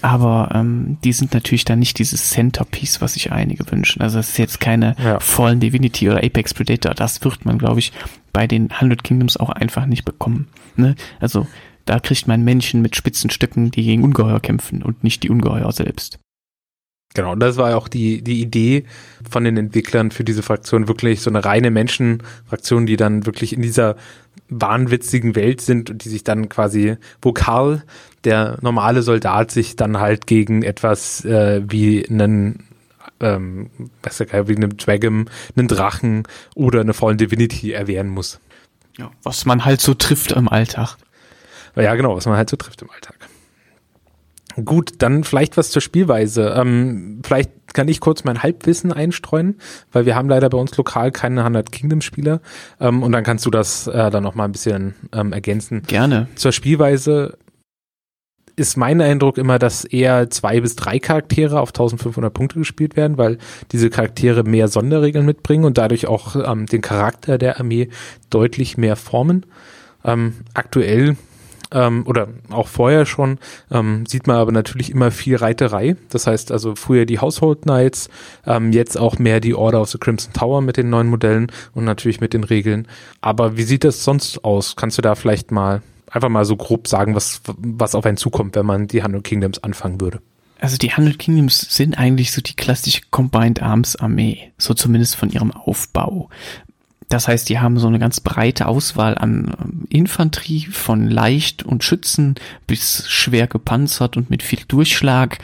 Aber 0.00 0.50
ähm, 0.54 0.98
die 1.02 1.12
sind 1.12 1.34
natürlich 1.34 1.64
dann 1.64 1.80
nicht 1.80 1.98
dieses 1.98 2.30
Centerpiece, 2.30 3.00
was 3.00 3.14
sich 3.14 3.32
einige 3.32 3.68
wünschen. 3.70 4.00
Also 4.00 4.20
es 4.20 4.30
ist 4.30 4.38
jetzt 4.38 4.60
keine 4.60 4.94
ja. 5.02 5.18
Fallen 5.20 5.58
Divinity 5.58 6.08
oder 6.08 6.22
Apex 6.22 6.54
Predator. 6.54 6.94
Das 6.94 7.22
wird 7.24 7.44
man, 7.44 7.58
glaube 7.58 7.80
ich, 7.80 7.92
bei 8.32 8.46
den 8.46 8.80
Hundred 8.80 9.04
Kingdoms 9.04 9.36
auch 9.36 9.50
einfach 9.50 9.86
nicht 9.86 10.04
bekommen. 10.04 10.48
Ne? 10.76 10.94
Also 11.20 11.46
da 11.84 11.98
kriegt 11.98 12.28
man 12.28 12.44
Menschen 12.44 12.82
mit 12.82 12.96
spitzen 12.96 13.30
Stücken, 13.30 13.70
die 13.70 13.84
gegen 13.84 14.04
Ungeheuer 14.04 14.40
kämpfen 14.40 14.82
und 14.82 15.02
nicht 15.04 15.22
die 15.22 15.30
Ungeheuer 15.30 15.70
selbst. 15.72 16.18
Genau, 17.14 17.34
das 17.34 17.58
war 17.58 17.76
auch 17.76 17.88
die, 17.88 18.22
die 18.22 18.40
Idee 18.40 18.84
von 19.28 19.44
den 19.44 19.58
Entwicklern 19.58 20.10
für 20.10 20.24
diese 20.24 20.42
Fraktion, 20.42 20.88
wirklich 20.88 21.20
so 21.20 21.28
eine 21.28 21.44
reine 21.44 21.70
Menschenfraktion, 21.70 22.86
die 22.86 22.96
dann 22.96 23.26
wirklich 23.26 23.52
in 23.52 23.60
dieser 23.60 23.96
wahnwitzigen 24.48 25.34
Welt 25.34 25.60
sind 25.60 25.90
und 25.90 26.04
die 26.04 26.08
sich 26.08 26.24
dann 26.24 26.48
quasi, 26.48 26.96
wo 27.20 27.32
Karl, 27.32 27.82
der 28.24 28.58
normale 28.62 29.02
Soldat, 29.02 29.50
sich 29.50 29.76
dann 29.76 29.98
halt 29.98 30.26
gegen 30.26 30.62
etwas 30.62 31.24
äh, 31.24 31.62
wie 31.68 32.08
einen 32.08 32.64
ähm, 33.22 33.70
wie 33.76 34.56
einen 34.56 34.76
Dragon, 34.76 35.30
einen 35.56 35.68
Drachen 35.68 36.24
oder 36.54 36.80
eine 36.80 36.94
Fallen 36.94 37.18
Divinity 37.18 37.72
erwehren 37.72 38.08
muss. 38.08 38.40
Ja, 38.98 39.10
was 39.22 39.46
man 39.46 39.64
halt 39.64 39.80
so 39.80 39.94
trifft 39.94 40.32
im 40.32 40.48
Alltag. 40.48 40.96
Ja, 41.76 41.94
genau, 41.94 42.14
was 42.16 42.26
man 42.26 42.36
halt 42.36 42.50
so 42.50 42.56
trifft 42.56 42.82
im 42.82 42.90
Alltag. 42.90 43.16
Gut, 44.64 44.94
dann 44.98 45.24
vielleicht 45.24 45.56
was 45.56 45.70
zur 45.70 45.80
Spielweise. 45.80 46.54
Ähm, 46.56 47.20
vielleicht 47.24 47.50
kann 47.72 47.88
ich 47.88 48.00
kurz 48.00 48.24
mein 48.24 48.42
Halbwissen 48.42 48.92
einstreuen, 48.92 49.58
weil 49.92 50.04
wir 50.04 50.14
haben 50.14 50.28
leider 50.28 50.50
bei 50.50 50.58
uns 50.58 50.76
lokal 50.76 51.10
keine 51.10 51.40
100 51.40 51.72
Kingdom 51.72 52.02
Spieler 52.02 52.40
ähm, 52.80 53.02
und 53.02 53.12
dann 53.12 53.24
kannst 53.24 53.46
du 53.46 53.50
das 53.50 53.86
äh, 53.86 54.10
dann 54.10 54.22
noch 54.22 54.34
mal 54.34 54.44
ein 54.44 54.52
bisschen 54.52 54.94
ähm, 55.12 55.32
ergänzen. 55.32 55.82
Gerne. 55.84 56.28
Zur 56.34 56.52
Spielweise 56.52 57.38
ist 58.56 58.76
mein 58.76 59.00
Eindruck 59.00 59.38
immer, 59.38 59.58
dass 59.58 59.84
eher 59.84 60.30
zwei 60.30 60.60
bis 60.60 60.76
drei 60.76 60.98
Charaktere 60.98 61.60
auf 61.60 61.70
1500 61.70 62.32
Punkte 62.32 62.58
gespielt 62.58 62.96
werden, 62.96 63.18
weil 63.18 63.38
diese 63.72 63.90
Charaktere 63.90 64.44
mehr 64.44 64.68
Sonderregeln 64.68 65.24
mitbringen 65.24 65.64
und 65.64 65.78
dadurch 65.78 66.06
auch 66.06 66.36
ähm, 66.36 66.66
den 66.66 66.82
Charakter 66.82 67.38
der 67.38 67.58
Armee 67.58 67.88
deutlich 68.30 68.76
mehr 68.76 68.96
formen. 68.96 69.46
Ähm, 70.04 70.34
aktuell 70.54 71.16
ähm, 71.72 72.04
oder 72.06 72.28
auch 72.50 72.68
vorher 72.68 73.06
schon 73.06 73.38
ähm, 73.70 74.04
sieht 74.06 74.26
man 74.26 74.36
aber 74.36 74.52
natürlich 74.52 74.90
immer 74.90 75.10
viel 75.10 75.36
Reiterei. 75.36 75.96
Das 76.10 76.26
heißt 76.26 76.52
also 76.52 76.74
früher 76.74 77.06
die 77.06 77.18
Household 77.18 77.62
Knights, 77.62 78.08
ähm, 78.46 78.72
jetzt 78.72 78.98
auch 78.98 79.18
mehr 79.18 79.40
die 79.40 79.54
Order 79.54 79.80
of 79.80 79.88
the 79.88 79.98
Crimson 79.98 80.32
Tower 80.32 80.60
mit 80.60 80.76
den 80.76 80.90
neuen 80.90 81.08
Modellen 81.08 81.50
und 81.74 81.84
natürlich 81.84 82.20
mit 82.20 82.34
den 82.34 82.44
Regeln. 82.44 82.86
Aber 83.20 83.56
wie 83.56 83.62
sieht 83.62 83.84
das 83.84 84.04
sonst 84.04 84.44
aus? 84.44 84.76
Kannst 84.76 84.98
du 84.98 85.02
da 85.02 85.14
vielleicht 85.14 85.50
mal 85.50 85.82
einfach 86.12 86.28
mal 86.28 86.44
so 86.44 86.56
grob 86.56 86.86
sagen, 86.86 87.14
was, 87.14 87.42
was 87.58 87.94
auf 87.94 88.06
einen 88.06 88.16
zukommt, 88.16 88.54
wenn 88.54 88.66
man 88.66 88.86
die 88.86 89.02
Hundred 89.02 89.24
Kingdoms 89.24 89.62
anfangen 89.62 90.00
würde? 90.00 90.20
Also 90.60 90.76
die 90.76 90.94
Hundred 90.94 91.18
Kingdoms 91.18 91.60
sind 91.60 91.98
eigentlich 91.98 92.30
so 92.30 92.40
die 92.40 92.54
klassische 92.54 93.00
Combined 93.10 93.60
Arms 93.62 93.96
Armee, 93.96 94.52
so 94.58 94.74
zumindest 94.74 95.16
von 95.16 95.30
ihrem 95.30 95.50
Aufbau. 95.50 96.28
Das 97.08 97.28
heißt, 97.28 97.48
die 97.48 97.58
haben 97.58 97.78
so 97.78 97.88
eine 97.88 97.98
ganz 97.98 98.20
breite 98.20 98.68
Auswahl 98.68 99.18
an 99.18 99.54
ähm, 99.60 99.84
Infanterie 99.90 100.66
von 100.66 101.10
leicht 101.10 101.62
und 101.62 101.84
Schützen 101.84 102.36
bis 102.66 103.10
schwer 103.10 103.48
gepanzert 103.48 104.16
und 104.16 104.30
mit 104.30 104.42
viel 104.42 104.60
Durchschlag 104.66 105.38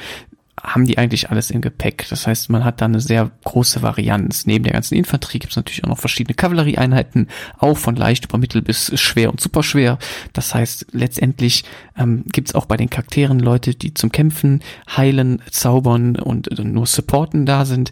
haben 0.62 0.84
die 0.84 0.98
eigentlich 0.98 1.30
alles 1.30 1.50
im 1.50 1.60
Gepäck. 1.60 2.06
Das 2.10 2.26
heißt, 2.26 2.50
man 2.50 2.64
hat 2.64 2.80
da 2.80 2.86
eine 2.86 3.00
sehr 3.00 3.30
große 3.44 3.82
Varianz. 3.82 4.46
Neben 4.46 4.64
der 4.64 4.72
ganzen 4.72 4.94
Infanterie 4.94 5.38
gibt 5.38 5.52
es 5.52 5.56
natürlich 5.56 5.84
auch 5.84 5.88
noch 5.88 5.98
verschiedene 5.98 6.34
Kavallerieeinheiten, 6.34 7.28
auch 7.58 7.76
von 7.76 7.96
leicht 7.96 8.26
über 8.26 8.38
mittel 8.38 8.62
bis 8.62 8.98
schwer 9.00 9.30
und 9.30 9.40
superschwer. 9.40 9.98
Das 10.32 10.54
heißt, 10.54 10.86
letztendlich 10.92 11.64
ähm, 11.96 12.24
gibt 12.26 12.48
es 12.48 12.54
auch 12.54 12.66
bei 12.66 12.76
den 12.76 12.90
Charakteren 12.90 13.38
Leute, 13.38 13.74
die 13.74 13.94
zum 13.94 14.12
Kämpfen, 14.12 14.60
Heilen, 14.96 15.42
Zaubern 15.50 16.16
und 16.16 16.48
nur 16.58 16.86
Supporten 16.86 17.46
da 17.46 17.64
sind 17.64 17.90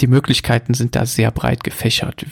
die 0.00 0.06
Möglichkeiten 0.06 0.74
sind 0.74 0.96
da 0.96 1.06
sehr 1.06 1.30
breit 1.30 1.62
gefächert. 1.62 2.26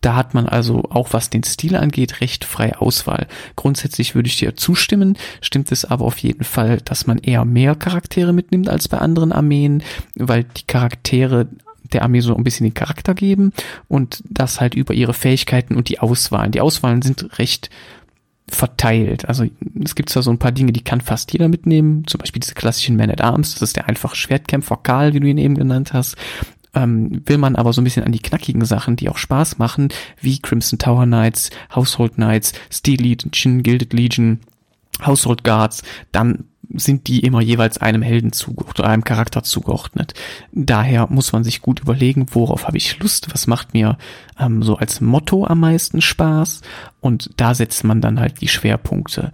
Da 0.00 0.14
hat 0.14 0.34
man 0.34 0.46
also 0.46 0.84
auch 0.90 1.12
was 1.12 1.30
den 1.30 1.44
Stil 1.44 1.76
angeht 1.76 2.20
recht 2.20 2.44
freie 2.44 2.80
Auswahl. 2.80 3.26
Grundsätzlich 3.56 4.14
würde 4.14 4.28
ich 4.28 4.38
dir 4.38 4.56
zustimmen, 4.56 5.16
stimmt 5.40 5.72
es 5.72 5.84
aber 5.84 6.04
auf 6.04 6.18
jeden 6.18 6.44
Fall, 6.44 6.78
dass 6.78 7.06
man 7.06 7.18
eher 7.18 7.44
mehr 7.44 7.74
Charaktere 7.74 8.32
mitnimmt 8.32 8.68
als 8.68 8.88
bei 8.88 8.98
anderen 8.98 9.32
Armeen, 9.32 9.82
weil 10.14 10.44
die 10.44 10.66
Charaktere 10.66 11.48
der 11.92 12.02
Armee 12.02 12.20
so 12.20 12.36
ein 12.36 12.44
bisschen 12.44 12.64
den 12.64 12.74
Charakter 12.74 13.14
geben 13.14 13.52
und 13.88 14.22
das 14.28 14.60
halt 14.60 14.74
über 14.74 14.92
ihre 14.92 15.14
Fähigkeiten 15.14 15.74
und 15.74 15.88
die 15.88 16.00
Auswahlen. 16.00 16.52
Die 16.52 16.60
Auswahlen 16.60 17.02
sind 17.02 17.38
recht 17.38 17.70
verteilt. 18.50 19.28
Also 19.28 19.44
es 19.82 19.94
gibt 19.94 20.10
zwar 20.10 20.22
so 20.22 20.30
ein 20.30 20.38
paar 20.38 20.52
Dinge, 20.52 20.72
die 20.72 20.82
kann 20.82 21.00
fast 21.00 21.32
jeder 21.32 21.48
mitnehmen, 21.48 22.06
zum 22.06 22.18
Beispiel 22.18 22.40
diese 22.40 22.54
klassischen 22.54 22.96
Man 22.96 23.10
at 23.10 23.20
Arms, 23.20 23.54
das 23.54 23.62
ist 23.62 23.76
der 23.76 23.88
einfache 23.88 24.16
Schwertkämpfer 24.16 24.78
Karl, 24.82 25.12
wie 25.14 25.20
du 25.20 25.26
ihn 25.26 25.38
eben 25.38 25.54
genannt 25.54 25.92
hast 25.92 26.16
ähm, 26.74 27.22
will 27.26 27.38
man 27.38 27.56
aber 27.56 27.72
so 27.72 27.80
ein 27.80 27.84
bisschen 27.84 28.04
an 28.04 28.12
die 28.12 28.22
knackigen 28.22 28.64
Sachen, 28.64 28.96
die 28.96 29.08
auch 29.08 29.18
Spaß 29.18 29.58
machen, 29.58 29.88
wie 30.20 30.38
Crimson 30.38 30.78
Tower 30.78 31.04
Knights, 31.04 31.50
Household 31.74 32.14
Knights, 32.14 32.52
Steel 32.70 33.00
Legion, 33.00 33.62
Gilded 33.62 33.92
Legion, 33.92 34.40
Household 35.04 35.44
Guards, 35.44 35.82
dann 36.12 36.44
sind 36.74 37.08
die 37.08 37.20
immer 37.20 37.40
jeweils 37.40 37.78
einem 37.78 38.02
Helden 38.02 38.32
zugeordnet 38.32 38.86
einem 38.86 39.04
Charakter 39.04 39.42
zugeordnet. 39.42 40.14
Daher 40.52 41.06
muss 41.08 41.32
man 41.32 41.42
sich 41.42 41.62
gut 41.62 41.80
überlegen, 41.80 42.26
worauf 42.32 42.66
habe 42.66 42.76
ich 42.76 42.98
Lust, 42.98 43.32
was 43.32 43.46
macht 43.46 43.72
mir 43.72 43.96
ähm, 44.38 44.62
so 44.62 44.76
als 44.76 45.00
Motto 45.00 45.46
am 45.46 45.60
meisten 45.60 46.02
Spaß 46.02 46.60
und 47.00 47.30
da 47.36 47.54
setzt 47.54 47.84
man 47.84 48.00
dann 48.00 48.20
halt 48.20 48.40
die 48.40 48.48
Schwerpunkte. 48.48 49.32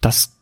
Das 0.00 0.32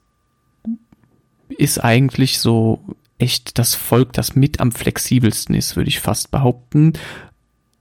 ist 1.49 1.83
eigentlich 1.83 2.39
so 2.39 2.81
echt 3.19 3.59
das 3.59 3.75
Volk, 3.75 4.13
das 4.13 4.35
mit 4.35 4.61
am 4.61 4.73
flexibelsten 4.73 5.55
ist, 5.55 5.77
würde 5.77 5.89
ich 5.89 6.01
fast 6.01 6.31
behaupten. 6.31 6.95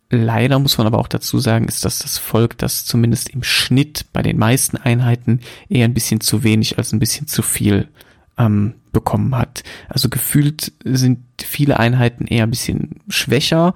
Leider 0.09 0.59
muss 0.59 0.77
man 0.77 0.87
aber 0.87 0.99
auch 0.99 1.07
dazu 1.07 1.39
sagen, 1.39 1.67
ist 1.67 1.83
das 1.83 1.99
das 1.99 2.17
Volk, 2.17 2.57
das 2.57 2.85
zumindest 2.85 3.29
im 3.29 3.43
Schnitt 3.43 4.05
bei 4.13 4.21
den 4.21 4.37
meisten 4.37 4.77
Einheiten 4.77 5.41
eher 5.67 5.85
ein 5.85 5.93
bisschen 5.93 6.21
zu 6.21 6.43
wenig 6.43 6.77
als 6.77 6.93
ein 6.93 6.99
bisschen 6.99 7.27
zu 7.27 7.41
viel 7.41 7.87
ähm, 8.37 8.75
bekommen 8.91 9.35
hat. 9.35 9.63
Also 9.89 10.09
gefühlt 10.09 10.71
sind 10.83 11.19
viele 11.41 11.79
Einheiten 11.79 12.27
eher 12.27 12.43
ein 12.43 12.51
bisschen 12.51 13.01
schwächer, 13.09 13.73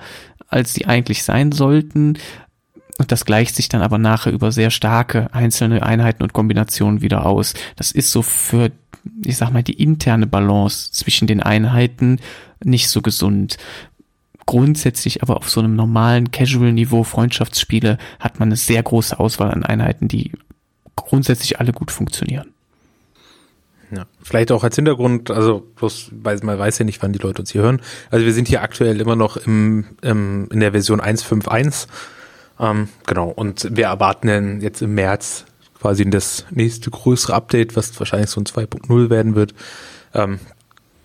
als 0.48 0.74
sie 0.74 0.86
eigentlich 0.86 1.24
sein 1.24 1.51
sollten. 1.51 2.18
Und 2.98 3.12
das 3.12 3.25
gleicht 3.25 3.56
sich 3.56 3.70
dann 3.70 3.82
aber 3.82 3.98
nachher 3.98 4.32
über 4.32 4.51
sehr 4.51 4.72
starke 4.72 5.34
einzelne 5.34 5.84
Einheiten 5.84 6.22
und 6.22 6.34
Kombinationen 6.34 7.01
wieder 7.01 7.25
aus. 7.25 7.54
Das 7.75 7.92
ist 7.92 8.12
so 8.12 8.22
für 8.22 8.72
ich 9.24 9.38
sag 9.38 9.51
mal, 9.51 9.63
die 9.63 9.82
interne 9.82 10.28
Balance 10.28 10.92
zwischen 10.92 11.28
den 11.28 11.42
Einheiten 11.42 12.20
nicht 12.63 12.89
so 12.89 13.01
gesund. 13.01 13.58
Grundsätzlich 14.46 15.22
aber 15.22 15.38
auf 15.38 15.50
so 15.50 15.60
einem 15.60 15.75
normalen 15.75 16.32
Casual-Niveau 16.32 17.04
Freundschaftsspiele 17.04 17.98
hat 18.20 18.39
man 18.39 18.50
eine 18.50 18.56
sehr 18.56 18.82
große 18.82 19.20
Auswahl 19.20 19.51
an 19.51 19.63
Einheiten, 19.63 20.08
die 20.08 20.32
grundsätzlich 20.96 21.60
alle 21.60 21.72
gut 21.72 21.92
funktionieren. 21.92 22.54
Ja, 23.92 24.06
vielleicht 24.22 24.51
auch 24.51 24.63
als 24.63 24.75
Hintergrund, 24.75 25.32
also 25.32 25.66
bloß, 25.75 26.12
weil 26.12 26.39
man 26.44 26.60
weiß 26.60 26.78
ja 26.78 26.86
nicht, 26.86 27.01
wann 27.01 27.13
die 27.13 27.20
Leute 27.20 27.42
uns 27.42 27.51
hier 27.51 27.62
hören. 27.62 27.82
Also 28.12 28.25
wir 28.25 28.34
sind 28.34 28.48
hier 28.48 28.62
aktuell 28.62 29.01
immer 29.01 29.16
noch 29.16 29.38
im, 29.38 29.86
im 30.01 30.48
in 30.51 30.60
der 30.60 30.72
Version 30.72 31.01
1.5.1. 31.01 31.88
Ähm, 32.60 32.89
genau, 33.08 33.30
und 33.30 33.75
wir 33.75 33.86
erwarten 33.86 34.62
jetzt 34.62 34.82
im 34.82 34.94
März 34.94 35.46
quasi 35.80 36.10
das 36.10 36.46
nächste 36.52 36.90
größere 36.90 37.34
Update, 37.34 37.76
was 37.76 37.98
wahrscheinlich 38.00 38.30
so 38.30 38.42
ein 38.42 38.46
2.0 38.46 39.10
werden 39.10 39.36
wird. 39.36 39.54
Ähm, 40.14 40.40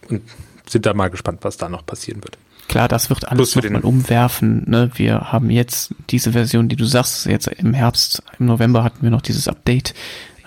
und 0.09 0.23
sind 0.69 0.87
da 0.87 0.95
mal 0.95 1.09
gespannt, 1.11 1.41
was 1.43 1.57
da 1.57 1.69
noch 1.69 1.85
passieren 1.85 2.23
wird. 2.23 2.39
Klar, 2.69 2.89
das 2.89 3.11
wird 3.11 3.29
alles 3.29 3.55
nochmal 3.55 3.83
umwerfen. 3.83 4.65
Ne? 4.69 4.91
Wir 4.95 5.33
haben 5.33 5.51
jetzt 5.51 5.95
diese 6.11 6.33
Version, 6.33 6.69
die 6.69 6.77
du 6.77 6.87
sagst, 6.87 7.27
jetzt 7.27 7.47
im 7.47 7.75
Herbst, 7.75 8.23
im 8.39 8.47
November 8.47 8.83
hatten 8.83 9.03
wir 9.03 9.11
noch 9.11 9.21
dieses 9.21 9.49
Update. 9.49 9.95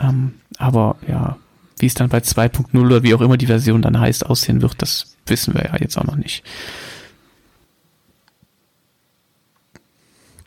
Ähm, 0.01 0.33
aber 0.57 0.95
ja, 1.07 1.37
wie 1.79 1.85
es 1.85 1.93
dann 1.93 2.09
bei 2.09 2.19
2.0 2.19 2.77
oder 2.85 3.03
wie 3.03 3.13
auch 3.13 3.21
immer 3.21 3.37
die 3.37 3.45
Version 3.45 3.81
dann 3.81 3.99
heißt, 3.99 4.25
aussehen 4.25 4.61
wird, 4.61 4.81
das 4.81 5.15
wissen 5.27 5.53
wir 5.53 5.65
ja 5.65 5.77
jetzt 5.79 5.97
auch 5.97 6.05
noch 6.05 6.15
nicht. 6.15 6.43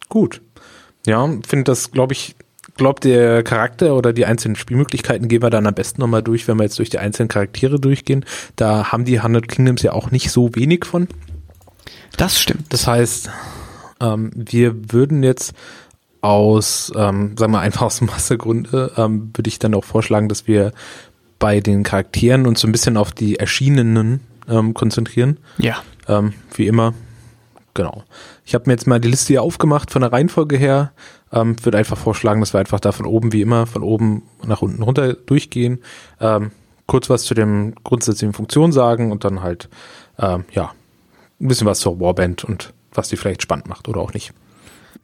Gut. 0.08 0.42
Ja, 1.06 1.24
finde 1.46 1.64
das, 1.64 1.92
glaube 1.92 2.12
ich, 2.14 2.34
glaube, 2.80 3.00
der 3.00 3.42
Charakter 3.42 3.94
oder 3.94 4.12
die 4.12 4.24
einzelnen 4.24 4.56
Spielmöglichkeiten 4.56 5.28
gehen 5.28 5.42
wir 5.42 5.50
dann 5.50 5.66
am 5.66 5.74
besten 5.74 6.00
nochmal 6.00 6.22
durch, 6.22 6.48
wenn 6.48 6.56
wir 6.56 6.64
jetzt 6.64 6.78
durch 6.78 6.88
die 6.88 6.98
einzelnen 6.98 7.28
Charaktere 7.28 7.78
durchgehen. 7.78 8.24
Da 8.56 8.90
haben 8.90 9.04
die 9.04 9.18
100 9.18 9.46
Kingdoms 9.48 9.82
ja 9.82 9.92
auch 9.92 10.10
nicht 10.10 10.30
so 10.30 10.54
wenig 10.56 10.86
von. 10.86 11.06
Das 12.16 12.40
stimmt. 12.40 12.72
Das 12.72 12.86
heißt, 12.86 13.30
ähm, 14.00 14.30
wir 14.34 14.92
würden 14.92 15.22
jetzt 15.22 15.52
aus, 16.22 16.90
ähm, 16.96 17.36
sagen 17.38 17.52
wir 17.52 17.60
einfach 17.60 17.82
aus 17.82 18.00
Massegründe, 18.00 18.92
ähm, 18.96 19.30
würde 19.34 19.48
ich 19.48 19.58
dann 19.58 19.74
auch 19.74 19.84
vorschlagen, 19.84 20.30
dass 20.30 20.48
wir 20.48 20.72
bei 21.38 21.60
den 21.60 21.82
Charakteren 21.82 22.46
uns 22.46 22.60
so 22.60 22.68
ein 22.68 22.72
bisschen 22.72 22.96
auf 22.96 23.12
die 23.12 23.38
erschienenen 23.38 24.20
ähm, 24.48 24.72
konzentrieren. 24.72 25.36
Ja. 25.58 25.82
Ähm, 26.08 26.32
wie 26.54 26.66
immer. 26.66 26.94
Genau. 27.74 28.04
Ich 28.50 28.54
habe 28.54 28.64
mir 28.66 28.72
jetzt 28.72 28.88
mal 28.88 28.98
die 28.98 29.08
Liste 29.08 29.28
hier 29.28 29.42
aufgemacht 29.42 29.92
von 29.92 30.02
der 30.02 30.10
Reihenfolge 30.10 30.56
her. 30.56 30.90
Ähm, 31.32 31.54
würde 31.64 31.78
einfach 31.78 31.96
vorschlagen, 31.96 32.40
dass 32.40 32.52
wir 32.52 32.58
einfach 32.58 32.80
da 32.80 32.90
von 32.90 33.06
oben 33.06 33.32
wie 33.32 33.42
immer, 33.42 33.64
von 33.68 33.84
oben 33.84 34.24
nach 34.44 34.60
unten 34.60 34.82
runter 34.82 35.14
durchgehen. 35.14 35.78
Ähm, 36.20 36.50
kurz 36.86 37.08
was 37.08 37.22
zu 37.22 37.34
dem 37.34 37.76
grundsätzlichen 37.84 38.32
Funktion 38.32 38.72
sagen 38.72 39.12
und 39.12 39.22
dann 39.22 39.40
halt, 39.40 39.68
ähm, 40.18 40.46
ja, 40.50 40.72
ein 41.40 41.46
bisschen 41.46 41.68
was 41.68 41.78
zur 41.78 42.00
Warband 42.00 42.42
und 42.42 42.74
was 42.92 43.08
die 43.08 43.16
vielleicht 43.16 43.40
spannend 43.42 43.68
macht 43.68 43.88
oder 43.88 44.00
auch 44.00 44.14
nicht. 44.14 44.32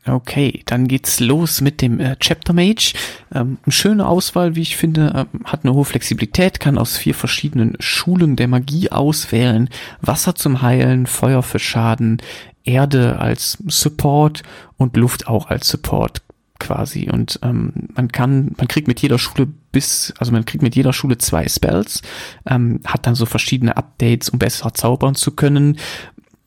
Okay, 0.04 0.62
dann 0.66 0.88
geht's 0.88 1.20
los 1.20 1.60
mit 1.60 1.82
dem 1.82 2.00
äh, 2.00 2.16
Chapter 2.16 2.52
Mage. 2.52 2.94
Ähm, 3.32 3.58
eine 3.64 3.72
schöne 3.72 4.08
Auswahl, 4.08 4.56
wie 4.56 4.62
ich 4.62 4.76
finde, 4.76 5.12
ähm, 5.32 5.44
hat 5.44 5.64
eine 5.64 5.72
hohe 5.72 5.84
Flexibilität, 5.84 6.58
kann 6.58 6.78
aus 6.78 6.96
vier 6.96 7.14
verschiedenen 7.14 7.76
Schulen 7.78 8.34
der 8.34 8.48
Magie 8.48 8.90
auswählen. 8.90 9.68
Wasser 10.00 10.34
zum 10.34 10.62
Heilen, 10.62 11.06
Feuer 11.06 11.44
für 11.44 11.60
Schaden, 11.60 12.20
Erde 12.66 13.18
als 13.18 13.58
Support 13.66 14.42
und 14.76 14.96
Luft 14.96 15.28
auch 15.28 15.48
als 15.48 15.68
Support 15.68 16.22
quasi. 16.58 17.08
Und 17.10 17.38
ähm, 17.42 17.72
man 17.94 18.10
kann, 18.10 18.52
man 18.56 18.68
kriegt 18.68 18.88
mit 18.88 19.00
jeder 19.00 19.18
Schule 19.18 19.48
bis, 19.72 20.12
also 20.18 20.32
man 20.32 20.44
kriegt 20.44 20.62
mit 20.62 20.74
jeder 20.76 20.92
Schule 20.92 21.18
zwei 21.18 21.48
Spells, 21.48 22.02
ähm, 22.46 22.80
hat 22.84 23.06
dann 23.06 23.14
so 23.14 23.26
verschiedene 23.26 23.76
Updates, 23.76 24.30
um 24.30 24.38
besser 24.38 24.72
zaubern 24.74 25.14
zu 25.14 25.32
können. 25.32 25.78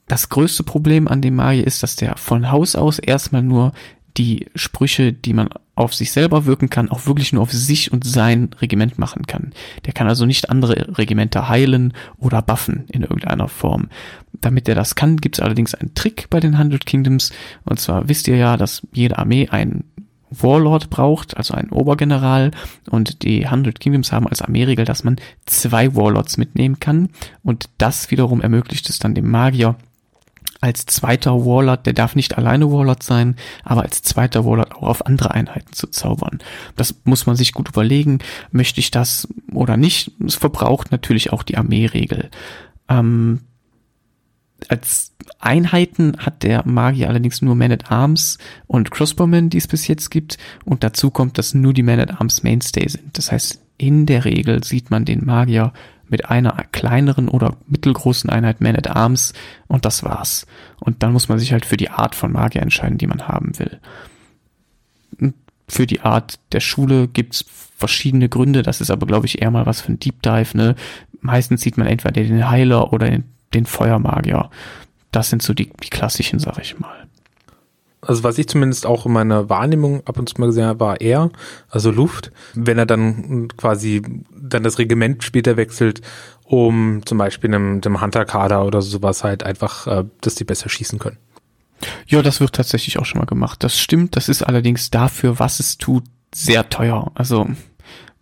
Das 0.08 0.30
größte 0.30 0.64
Problem 0.64 1.08
an 1.08 1.22
dem 1.22 1.36
Magier 1.36 1.66
ist, 1.66 1.84
dass 1.84 1.96
der 1.96 2.18
von 2.18 2.52
Haus 2.52 2.76
aus 2.76 3.00
erstmal 3.00 3.44
nur 3.44 3.74
die 4.18 4.48
Sprüche, 4.56 5.14
die 5.14 5.34
man 5.34 5.50
auf 5.76 5.94
sich 5.94 6.12
selber 6.12 6.46
wirken 6.46 6.70
kann, 6.70 6.90
auch 6.90 7.06
wirklich 7.06 7.32
nur 7.32 7.42
auf 7.42 7.54
sich 7.54 7.94
und 7.94 8.04
sein 8.04 8.50
Regiment 8.60 8.98
machen 8.98 9.28
kann. 9.28 9.54
Der 9.86 9.94
kann 9.94 10.08
also 10.08 10.26
nicht 10.26 10.50
andere 10.50 10.98
Regimenter 10.98 11.48
heilen 11.48 11.94
oder 12.18 12.42
buffen 12.42 12.86
in 12.90 13.04
irgendeiner 13.04 13.48
Form. 13.48 13.88
Damit 14.42 14.70
er 14.70 14.76
das 14.76 14.96
kann, 14.96 15.18
gibt 15.18 15.38
es 15.38 15.44
allerdings 15.44 15.76
einen 15.76 15.94
Trick 15.96 16.30
bei 16.30 16.40
den 16.40 16.58
Hundred 16.58 16.86
Kingdoms. 16.86 17.32
Und 17.66 17.80
zwar 17.80 18.08
wisst 18.08 18.28
ihr 18.28 18.38
ja, 18.38 18.58
dass 18.58 18.82
jede 18.94 19.18
Armee 19.18 19.50
einen 19.50 19.84
Warlord 20.32 20.90
braucht, 20.90 21.38
also 21.38 21.54
einen 21.54 21.72
Obergeneral. 21.72 22.52
Und 22.90 23.24
die 23.24 23.50
Hundred 23.50 23.80
Kingdoms 23.80 24.12
haben 24.12 24.28
als 24.28 24.42
Armeeregel, 24.42 24.86
dass 24.86 25.04
man 25.04 25.18
zwei 25.46 25.96
Warlords 25.96 26.38
mitnehmen 26.38 26.80
kann. 26.80 27.10
Und 27.44 27.70
das 27.78 28.12
wiederum 28.12 28.42
ermöglicht 28.42 28.90
es 28.90 29.00
dann 29.00 29.16
dem 29.16 29.30
Magier, 29.30 29.76
als 30.62 30.86
zweiter 30.86 31.46
Warlord, 31.46 31.86
der 31.86 31.94
darf 31.94 32.16
nicht 32.16 32.38
alleine 32.38 32.70
Warlord 32.70 33.02
sein, 33.02 33.36
aber 33.64 33.84
als 33.84 34.02
zweiter 34.02 34.46
Warlord 34.46 34.76
auch 34.76 34.84
auf 34.84 35.06
andere 35.06 35.32
Einheiten 35.32 35.72
zu 35.72 35.88
zaubern. 35.88 36.40
Das 36.76 36.96
muss 37.06 37.26
man 37.26 37.38
sich 37.38 37.54
gut 37.54 37.70
überlegen, 37.70 38.20
möchte 38.52 38.82
ich 38.82 38.92
das 38.92 39.28
oder 39.54 39.78
nicht. 39.78 40.12
Es 40.26 40.36
verbraucht 40.36 40.92
natürlich 40.92 41.32
auch 41.32 41.44
die 41.44 41.58
Armeeregel. 41.58 42.30
Ähm, 42.90 43.40
als 44.68 45.14
Einheiten 45.40 46.18
hat 46.18 46.44
der 46.44 46.68
Magier 46.68 47.08
allerdings 47.08 47.42
nur 47.42 47.56
Man 47.56 47.72
at 47.72 47.92
Arms 47.92 48.38
und 48.68 48.92
Crossbowmen, 48.92 49.50
die 49.50 49.58
es 49.58 49.68
bis 49.68 49.88
jetzt 49.88 50.10
gibt. 50.10 50.38
Und 50.66 50.84
dazu 50.84 51.12
kommt, 51.12 51.38
dass 51.38 51.54
nur 51.54 51.74
die 51.74 51.84
Man 51.84 52.00
at 52.00 52.20
Arms 52.20 52.44
Mainstay 52.44 52.88
sind. 52.88 53.18
Das 53.18 53.32
heißt, 53.32 53.62
in 53.78 54.06
der 54.06 54.26
Regel 54.26 54.64
sieht 54.64 54.92
man 54.92 55.06
den 55.06 55.26
Magier 55.26 55.74
mit 56.10 56.30
einer 56.30 56.66
kleineren 56.72 57.30
oder 57.30 57.56
mittelgroßen 57.68 58.30
Einheit 58.30 58.62
Man 58.62 58.76
at 58.76 58.88
Arms 58.88 59.34
und 59.68 59.86
das 59.86 60.04
war's. 60.04 60.46
Und 60.80 61.04
dann 61.04 61.14
muss 61.14 61.30
man 61.30 61.40
sich 61.40 61.52
halt 61.52 61.66
für 61.66 61.78
die 61.78 61.90
Art 61.90 62.16
von 62.16 62.32
Magier 62.32 62.62
entscheiden, 62.62 62.98
die 62.98 63.08
man 63.08 63.28
haben 63.28 63.58
will. 63.60 63.80
Für 65.68 65.86
die 65.86 66.02
Art 66.02 66.40
der 66.52 66.62
Schule 66.62 67.08
gibt's 67.08 67.46
verschiedene 67.78 68.28
Gründe, 68.28 68.64
das 68.64 68.82
ist 68.82 68.92
aber, 68.92 69.06
glaube 69.06 69.28
ich, 69.28 69.42
eher 69.42 69.52
mal 69.52 69.66
was 69.66 69.82
für 69.82 69.94
ein 69.94 70.00
Deep 70.00 70.22
Dive. 70.22 70.58
Ne? 70.58 70.76
Meistens 71.22 71.62
sieht 71.62 71.78
man 71.78 71.88
entweder 71.88 72.22
den 72.22 72.50
Heiler 72.50 72.92
oder 72.92 73.10
den, 73.10 73.24
den 73.54 73.66
Feuermagier. 73.66 74.50
Das 75.12 75.30
sind 75.30 75.42
so 75.42 75.54
die, 75.54 75.72
die 75.84 75.90
klassischen, 75.90 76.40
sag 76.40 76.60
ich 76.60 76.80
mal 76.80 77.10
also 78.02 78.24
was 78.24 78.38
ich 78.38 78.48
zumindest 78.48 78.86
auch 78.86 79.06
in 79.06 79.12
meiner 79.12 79.50
Wahrnehmung 79.50 80.06
ab 80.06 80.18
und 80.18 80.30
zu 80.30 80.40
mal 80.40 80.48
gesehen 80.48 80.66
habe, 80.66 80.80
war 80.80 81.02
er, 81.02 81.32
also 81.70 81.92
Luft, 81.92 82.32
wenn 82.54 82.78
er 82.78 82.86
dann 82.86 83.50
quasi 83.58 84.02
dann 84.36 84.64
das 84.64 84.80
Regiment 84.80 85.24
später 85.24 85.58
wechselt, 85.58 86.02
um 86.46 87.02
zum 87.06 87.18
Beispiel 87.18 87.54
einem, 87.54 87.82
einem 87.84 88.02
Hunter-Kader 88.02 88.66
oder 88.66 88.82
sowas 88.82 89.24
halt 89.24 89.44
einfach, 89.44 89.88
äh, 89.88 90.06
dass 90.22 90.36
die 90.36 90.46
besser 90.46 90.70
schießen 90.70 90.98
können. 91.00 91.18
Ja, 92.08 92.22
das 92.22 92.40
wird 92.42 92.54
tatsächlich 92.54 93.00
auch 93.00 93.06
schon 93.06 93.20
mal 93.20 93.26
gemacht. 93.26 93.64
Das 93.64 93.78
stimmt, 93.80 94.16
das 94.16 94.30
ist 94.30 94.44
allerdings 94.44 94.90
dafür, 94.90 95.40
was 95.40 95.60
es 95.60 95.78
tut, 95.78 96.04
sehr 96.34 96.70
teuer. 96.70 97.12
Also 97.16 97.48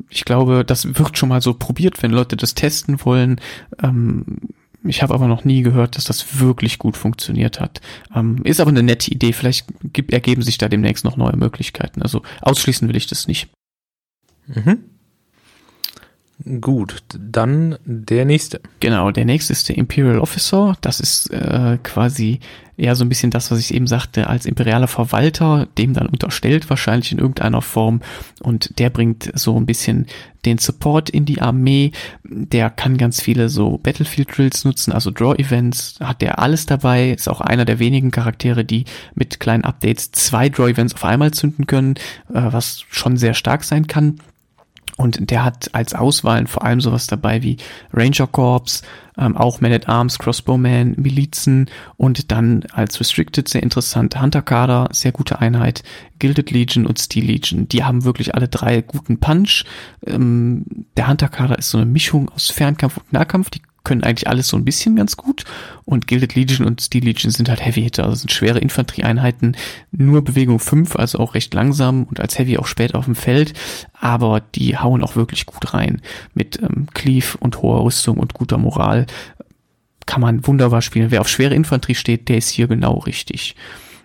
ich 0.10 0.26
glaube, 0.26 0.64
das 0.66 0.98
wird 0.98 1.18
schon 1.18 1.30
mal 1.30 1.42
so 1.42 1.54
probiert, 1.54 2.02
wenn 2.04 2.12
Leute 2.12 2.36
das 2.36 2.56
testen 2.56 3.04
wollen. 3.04 3.42
Ähm, 3.82 4.40
ich 4.88 5.02
habe 5.02 5.14
aber 5.14 5.28
noch 5.28 5.44
nie 5.44 5.62
gehört, 5.62 5.96
dass 5.96 6.06
das 6.06 6.40
wirklich 6.40 6.80
gut 6.80 6.98
funktioniert 6.98 7.60
hat. 7.60 7.82
Ähm, 8.16 8.42
ist 8.44 8.60
aber 8.60 8.70
eine 8.70 8.84
nette 8.84 9.12
Idee. 9.12 9.34
Vielleicht 9.34 9.68
gibt, 9.94 10.14
ergeben 10.14 10.42
sich 10.42 10.58
da 10.58 10.70
demnächst 10.70 11.04
noch 11.04 11.18
neue 11.18 11.36
Möglichkeiten. 11.36 12.02
Also 12.02 12.22
ausschließen 12.42 12.88
will 12.88 12.96
ich 12.96 13.08
das 13.08 13.28
nicht. 13.28 13.50
Mhm. 14.48 14.80
Gut, 16.62 17.04
dann 17.18 17.78
der 17.84 18.26
nächste. 18.26 18.62
Genau, 18.80 19.10
der 19.12 19.26
nächste 19.26 19.54
ist 19.54 19.70
der 19.70 19.78
Imperial 19.78 20.20
Officer. 20.20 20.78
Das 20.82 21.00
ist 21.00 21.32
äh, 21.32 21.80
quasi 21.82 22.40
eher 22.78 22.96
so 22.96 23.04
ein 23.04 23.10
bisschen 23.10 23.32
das, 23.32 23.52
was 23.52 23.60
ich 23.60 23.74
eben 23.74 23.88
sagte, 23.88 24.28
als 24.28 24.46
imperialer 24.46 24.88
Verwalter, 24.88 25.68
dem 25.78 25.94
dann 25.94 26.08
unterstellt 26.08 26.70
wahrscheinlich 26.70 27.12
in 27.12 27.18
irgendeiner 27.18 27.62
Form. 27.62 28.02
Und 28.42 28.78
der 28.80 28.90
bringt 28.90 29.32
so 29.34 29.60
ein 29.60 29.66
bisschen 29.66 30.06
den 30.46 30.60
Support 30.60 31.10
in 31.10 31.26
die 31.26 31.42
Armee. 31.42 31.92
Der 32.24 32.70
kann 32.70 32.98
ganz 32.98 33.22
viele 33.22 33.50
so 33.50 33.80
Battlefield 33.80 34.38
Drills 34.38 34.64
nutzen, 34.64 34.94
also 34.94 35.12
Draw 35.12 35.36
Events 35.36 36.00
hat 36.00 36.22
der 36.22 36.40
alles 36.40 36.68
dabei. 36.68 37.12
Ist 37.12 37.28
auch 37.28 37.42
einer 37.42 37.66
der 37.66 37.80
wenigen 37.80 38.12
Charaktere, 38.12 38.64
die 38.64 38.86
mit 39.16 39.40
kleinen 39.40 39.64
Updates 39.64 40.12
zwei 40.12 40.48
Draw 40.50 40.70
Events 40.70 40.94
auf 40.94 41.04
einmal 41.04 41.32
zünden 41.32 41.66
können, 41.66 41.96
äh, 42.30 42.42
was 42.52 42.86
schon 42.90 43.18
sehr 43.18 43.34
stark 43.34 43.64
sein 43.64 43.88
kann. 43.88 44.20
Und 44.98 45.30
der 45.30 45.46
hat 45.46 45.70
als 45.74 45.94
Auswahlen 45.94 46.48
vor 46.48 46.64
allem 46.64 46.82
sowas 46.82 47.06
dabei 47.06 47.44
wie 47.44 47.58
Ranger 47.94 48.26
Corps, 48.26 48.82
ähm, 49.18 49.38
auch 49.38 49.62
Man 49.62 49.72
at 49.72 49.88
Arms, 49.88 50.18
Crossbowman, 50.18 50.96
Milizen 50.98 51.70
und 51.98 52.32
dann 52.32 52.64
als 52.72 53.00
Restricted 53.00 53.48
sehr 53.48 53.62
interessant 53.62 54.20
Hunter 54.20 54.42
Kader, 54.42 54.90
sehr 54.92 55.12
gute 55.12 55.40
Einheit, 55.40 55.84
Gilded 56.18 56.50
Legion 56.50 56.88
und 56.88 57.00
Steel 57.00 57.26
Legion. 57.26 57.68
Die 57.68 57.84
haben 57.84 58.06
wirklich 58.06 58.34
alle 58.34 58.48
drei 58.48 58.82
guten 58.82 59.20
Punch. 59.20 59.66
Ähm, 60.06 60.66
der 60.98 61.08
Hunter 61.08 61.30
Kader 61.30 61.60
ist 61.60 61.70
so 61.70 61.78
eine 61.78 61.86
Mischung 61.86 62.30
aus 62.30 62.50
Fernkampf 62.50 62.98
und 62.98 63.14
Nahkampf. 63.14 63.52
Die 63.52 63.62
können 63.88 64.04
eigentlich 64.04 64.28
alles 64.28 64.50
so 64.50 64.58
ein 64.58 64.66
bisschen 64.66 64.98
ganz 64.98 65.16
gut. 65.16 65.46
Und 65.86 66.08
Gilded 66.08 66.36
Legion 66.36 66.68
und 66.68 66.82
Steel 66.82 67.06
Legion 67.06 67.32
sind 67.32 67.48
halt 67.48 67.66
Heavy 67.66 67.82
Hitter, 67.82 68.04
also 68.04 68.18
sind 68.18 68.34
schwere 68.34 68.60
Infanterieeinheiten, 68.60 69.56
nur 69.92 70.26
Bewegung 70.26 70.60
5, 70.60 70.98
also 70.98 71.20
auch 71.20 71.36
recht 71.36 71.54
langsam 71.54 72.04
und 72.04 72.20
als 72.20 72.38
Heavy 72.38 72.58
auch 72.58 72.68
spät 72.68 72.96
auf 72.96 73.06
dem 73.06 73.16
Feld, 73.16 73.54
aber 73.94 74.42
die 74.42 74.78
hauen 74.78 75.02
auch 75.04 75.16
wirklich 75.16 75.46
gut 75.46 75.74
rein. 75.74 76.02
Mit 76.34 76.62
ähm, 76.62 76.88
Cleave 76.94 77.38
und 77.40 77.62
hoher 77.62 77.86
Rüstung 77.86 78.18
und 78.18 78.34
guter 78.34 78.58
Moral 78.58 79.06
kann 80.06 80.20
man 80.20 80.46
wunderbar 80.46 80.82
spielen. 80.82 81.10
Wer 81.10 81.22
auf 81.22 81.30
schwere 81.30 81.56
Infanterie 81.56 81.96
steht, 81.96 82.28
der 82.28 82.38
ist 82.38 82.50
hier 82.50 82.68
genau 82.68 82.98
richtig. 83.00 83.56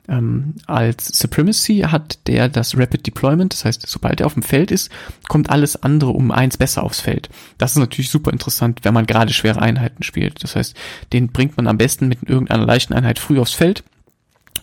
Ähm, 0.08 0.54
als 0.66 1.06
Supremacy 1.18 1.86
hat 1.86 2.26
der 2.26 2.48
das 2.48 2.76
Rapid 2.76 3.06
Deployment, 3.06 3.52
das 3.52 3.64
heißt, 3.64 3.86
sobald 3.86 4.20
er 4.20 4.26
auf 4.26 4.34
dem 4.34 4.42
Feld 4.42 4.70
ist, 4.70 4.90
kommt 5.28 5.48
alles 5.48 5.82
andere 5.82 6.10
um 6.10 6.32
eins 6.32 6.56
besser 6.56 6.82
aufs 6.82 7.00
Feld. 7.00 7.28
Das 7.58 7.72
ist 7.72 7.78
natürlich 7.78 8.10
super 8.10 8.32
interessant, 8.32 8.80
wenn 8.82 8.94
man 8.94 9.06
gerade 9.06 9.32
schwere 9.32 9.62
Einheiten 9.62 10.02
spielt. 10.02 10.42
Das 10.42 10.56
heißt, 10.56 10.76
den 11.12 11.28
bringt 11.28 11.56
man 11.56 11.68
am 11.68 11.78
besten 11.78 12.08
mit 12.08 12.28
irgendeiner 12.28 12.66
leichten 12.66 12.94
Einheit 12.94 13.18
früh 13.18 13.38
aufs 13.38 13.54
Feld. 13.54 13.84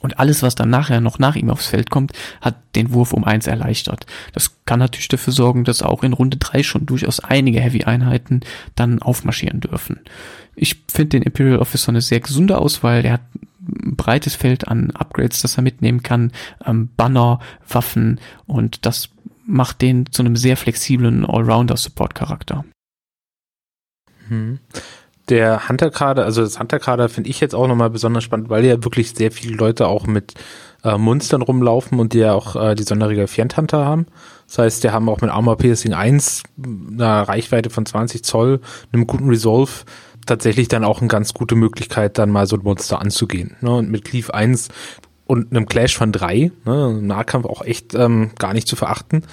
Und 0.02 0.17
alles, 0.17 0.43
was 0.43 0.56
dann 0.56 0.69
nachher 0.69 1.02
noch 1.02 1.19
nach 1.19 1.36
ihm 1.36 1.49
aufs 1.49 1.67
Feld 1.67 1.89
kommt, 1.89 2.13
hat 2.41 2.56
den 2.75 2.93
Wurf 2.93 3.12
um 3.12 3.25
eins 3.25 3.47
erleichtert. 3.47 4.06
Das 4.34 4.63
kann 4.65 4.80
natürlich 4.80 5.10
dafür 5.10 5.34
sorgen, 5.34 5.65
dass 5.65 5.82
auch 5.82 6.04
in 6.04 6.13
Runde 6.13 6.38
drei 6.38 6.63
schon 6.63 6.86
durchaus 6.86 7.19
einige 7.19 7.60
Heavy-Einheiten 7.60 8.41
dann 8.75 9.02
aufmarschieren 9.02 9.60
dürfen. 9.60 9.99
Ich 10.56 10.84
finde 10.88 11.10
den 11.10 11.23
Imperial 11.23 11.60
Officer 11.60 11.89
eine 11.89 12.02
sehr 12.02 12.21
gesunde 12.21 12.58
Auswahl. 12.58 13.02
Der 13.02 13.13
hat 13.13 13.21
breites 13.71 14.36
Feld 14.36 14.67
an 14.67 14.91
Upgrades, 14.91 15.41
das 15.41 15.58
er 15.58 15.63
mitnehmen 15.63 16.03
kann, 16.03 16.32
ähm, 16.65 16.89
Banner, 16.95 17.39
Waffen 17.67 18.19
und 18.45 18.86
das 18.86 19.10
macht 19.45 19.82
den 19.82 20.05
zu 20.12 20.21
einem 20.21 20.36
sehr 20.36 20.58
flexiblen 20.58 21.25
Allrounder-Support-Charakter. 21.25 22.65
Hm. 24.27 24.60
Der 25.27 25.69
Hunter-Kader, 25.69 26.23
also 26.23 26.41
das 26.41 26.60
Hunter-Kader 26.60 27.10
finde 27.10 27.29
ich 27.29 27.39
jetzt 27.39 27.53
auch 27.53 27.67
nochmal 27.67 27.89
besonders 27.89 28.23
spannend, 28.23 28.49
weil 28.49 28.65
ja 28.65 28.84
wirklich 28.84 29.12
sehr 29.12 29.32
viele 29.32 29.55
Leute 29.55 29.88
auch 29.88 30.08
mit 30.08 30.34
äh, 30.84 30.97
Monstern 30.97 31.41
rumlaufen 31.41 31.99
und 31.99 32.13
die 32.13 32.19
ja 32.19 32.34
auch 32.34 32.55
äh, 32.55 32.75
die 32.75 32.84
sonderige 32.84 33.27
Fiend 33.27 33.58
Hunter 33.58 33.86
haben. 33.86 34.08
Das 34.47 34.58
heißt, 34.58 34.84
die 34.84 34.89
haben 34.89 35.10
auch 35.10 35.21
mit 35.21 35.29
Armor 35.29 35.58
Piercing 35.58 35.93
1 35.93 36.43
eine 36.58 37.27
Reichweite 37.27 37.69
von 37.69 37.86
20 37.86 38.23
Zoll, 38.23 38.62
einem 38.91 39.05
guten 39.05 39.29
Resolve, 39.29 39.71
tatsächlich 40.29 40.67
dann 40.67 40.83
auch 40.83 40.99
eine 40.99 41.07
ganz 41.07 41.33
gute 41.33 41.55
Möglichkeit, 41.55 42.17
dann 42.17 42.29
mal 42.29 42.47
so 42.47 42.55
ein 42.55 42.63
Monster 42.63 43.01
anzugehen. 43.01 43.55
Ne? 43.61 43.71
Und 43.71 43.89
mit 43.89 44.05
Cleave 44.05 44.33
1 44.33 44.69
und 45.25 45.51
einem 45.51 45.67
Clash 45.67 45.95
von 45.95 46.11
3, 46.11 46.51
ne? 46.65 46.99
Nahkampf 47.01 47.45
auch 47.45 47.63
echt 47.63 47.93
ähm, 47.93 48.31
gar 48.39 48.53
nicht 48.53 48.67
zu 48.67 48.75
verachten. 48.75 49.23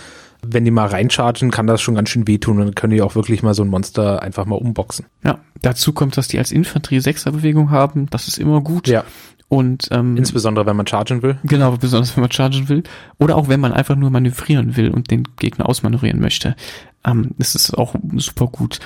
Wenn 0.46 0.64
die 0.64 0.70
mal 0.70 0.86
reinchargen, 0.86 1.50
kann 1.50 1.66
das 1.66 1.80
schon 1.80 1.94
ganz 1.94 2.10
schön 2.10 2.28
wehtun 2.28 2.58
und 2.58 2.66
dann 2.66 2.74
können 2.74 2.92
die 2.92 3.02
auch 3.02 3.14
wirklich 3.14 3.42
mal 3.42 3.54
so 3.54 3.62
ein 3.62 3.68
Monster 3.68 4.22
einfach 4.22 4.44
mal 4.44 4.56
umboxen. 4.56 5.06
Ja, 5.24 5.38
dazu 5.62 5.92
kommt, 5.92 6.16
dass 6.16 6.28
die 6.28 6.38
als 6.38 6.52
Infanterie 6.52 7.00
Sechser-Bewegung 7.00 7.70
haben. 7.70 8.08
Das 8.10 8.28
ist 8.28 8.38
immer 8.38 8.60
gut. 8.60 8.88
Ja. 8.88 9.04
Und 9.48 9.88
ähm, 9.90 10.16
insbesondere 10.16 10.66
wenn 10.66 10.76
man 10.76 10.86
chargen 10.86 11.22
will. 11.22 11.38
Genau, 11.44 11.76
besonders 11.76 12.16
wenn 12.16 12.22
man 12.22 12.32
chargen 12.32 12.68
will. 12.68 12.82
Oder 13.18 13.36
auch 13.36 13.48
wenn 13.48 13.60
man 13.60 13.72
einfach 13.72 13.96
nur 13.96 14.10
manövrieren 14.10 14.76
will 14.76 14.90
und 14.90 15.10
den 15.10 15.24
Gegner 15.38 15.68
ausmanövrieren 15.68 16.20
möchte. 16.20 16.56
Ähm, 17.04 17.30
das 17.38 17.54
ist 17.54 17.72
auch 17.76 17.94
super 18.16 18.48
gut 18.48 18.80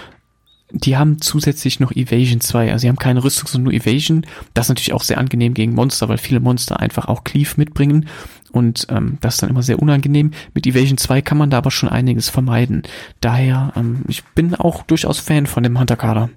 die 0.72 0.96
haben 0.96 1.20
zusätzlich 1.20 1.80
noch 1.80 1.92
Evasion 1.92 2.40
2. 2.40 2.72
Also 2.72 2.82
sie 2.82 2.88
haben 2.88 2.96
keine 2.96 3.24
Rüstung, 3.24 3.48
sondern 3.48 3.72
nur 3.72 3.80
Evasion. 3.80 4.26
Das 4.54 4.66
ist 4.66 4.70
natürlich 4.70 4.92
auch 4.92 5.02
sehr 5.02 5.18
angenehm 5.18 5.54
gegen 5.54 5.74
Monster, 5.74 6.08
weil 6.08 6.18
viele 6.18 6.40
Monster 6.40 6.80
einfach 6.80 7.06
auch 7.06 7.24
Cleave 7.24 7.54
mitbringen. 7.56 8.08
Und 8.52 8.86
ähm, 8.90 9.18
das 9.20 9.34
ist 9.34 9.42
dann 9.42 9.50
immer 9.50 9.62
sehr 9.62 9.80
unangenehm. 9.80 10.32
Mit 10.54 10.66
Evasion 10.66 10.98
2 10.98 11.22
kann 11.22 11.38
man 11.38 11.50
da 11.50 11.58
aber 11.58 11.70
schon 11.70 11.88
einiges 11.88 12.28
vermeiden. 12.28 12.82
Daher, 13.20 13.72
ähm, 13.76 14.02
ich 14.08 14.24
bin 14.24 14.54
auch 14.54 14.82
durchaus 14.82 15.18
Fan 15.18 15.46
von 15.46 15.62
dem 15.62 15.78
Hunter-Kader. 15.78 16.30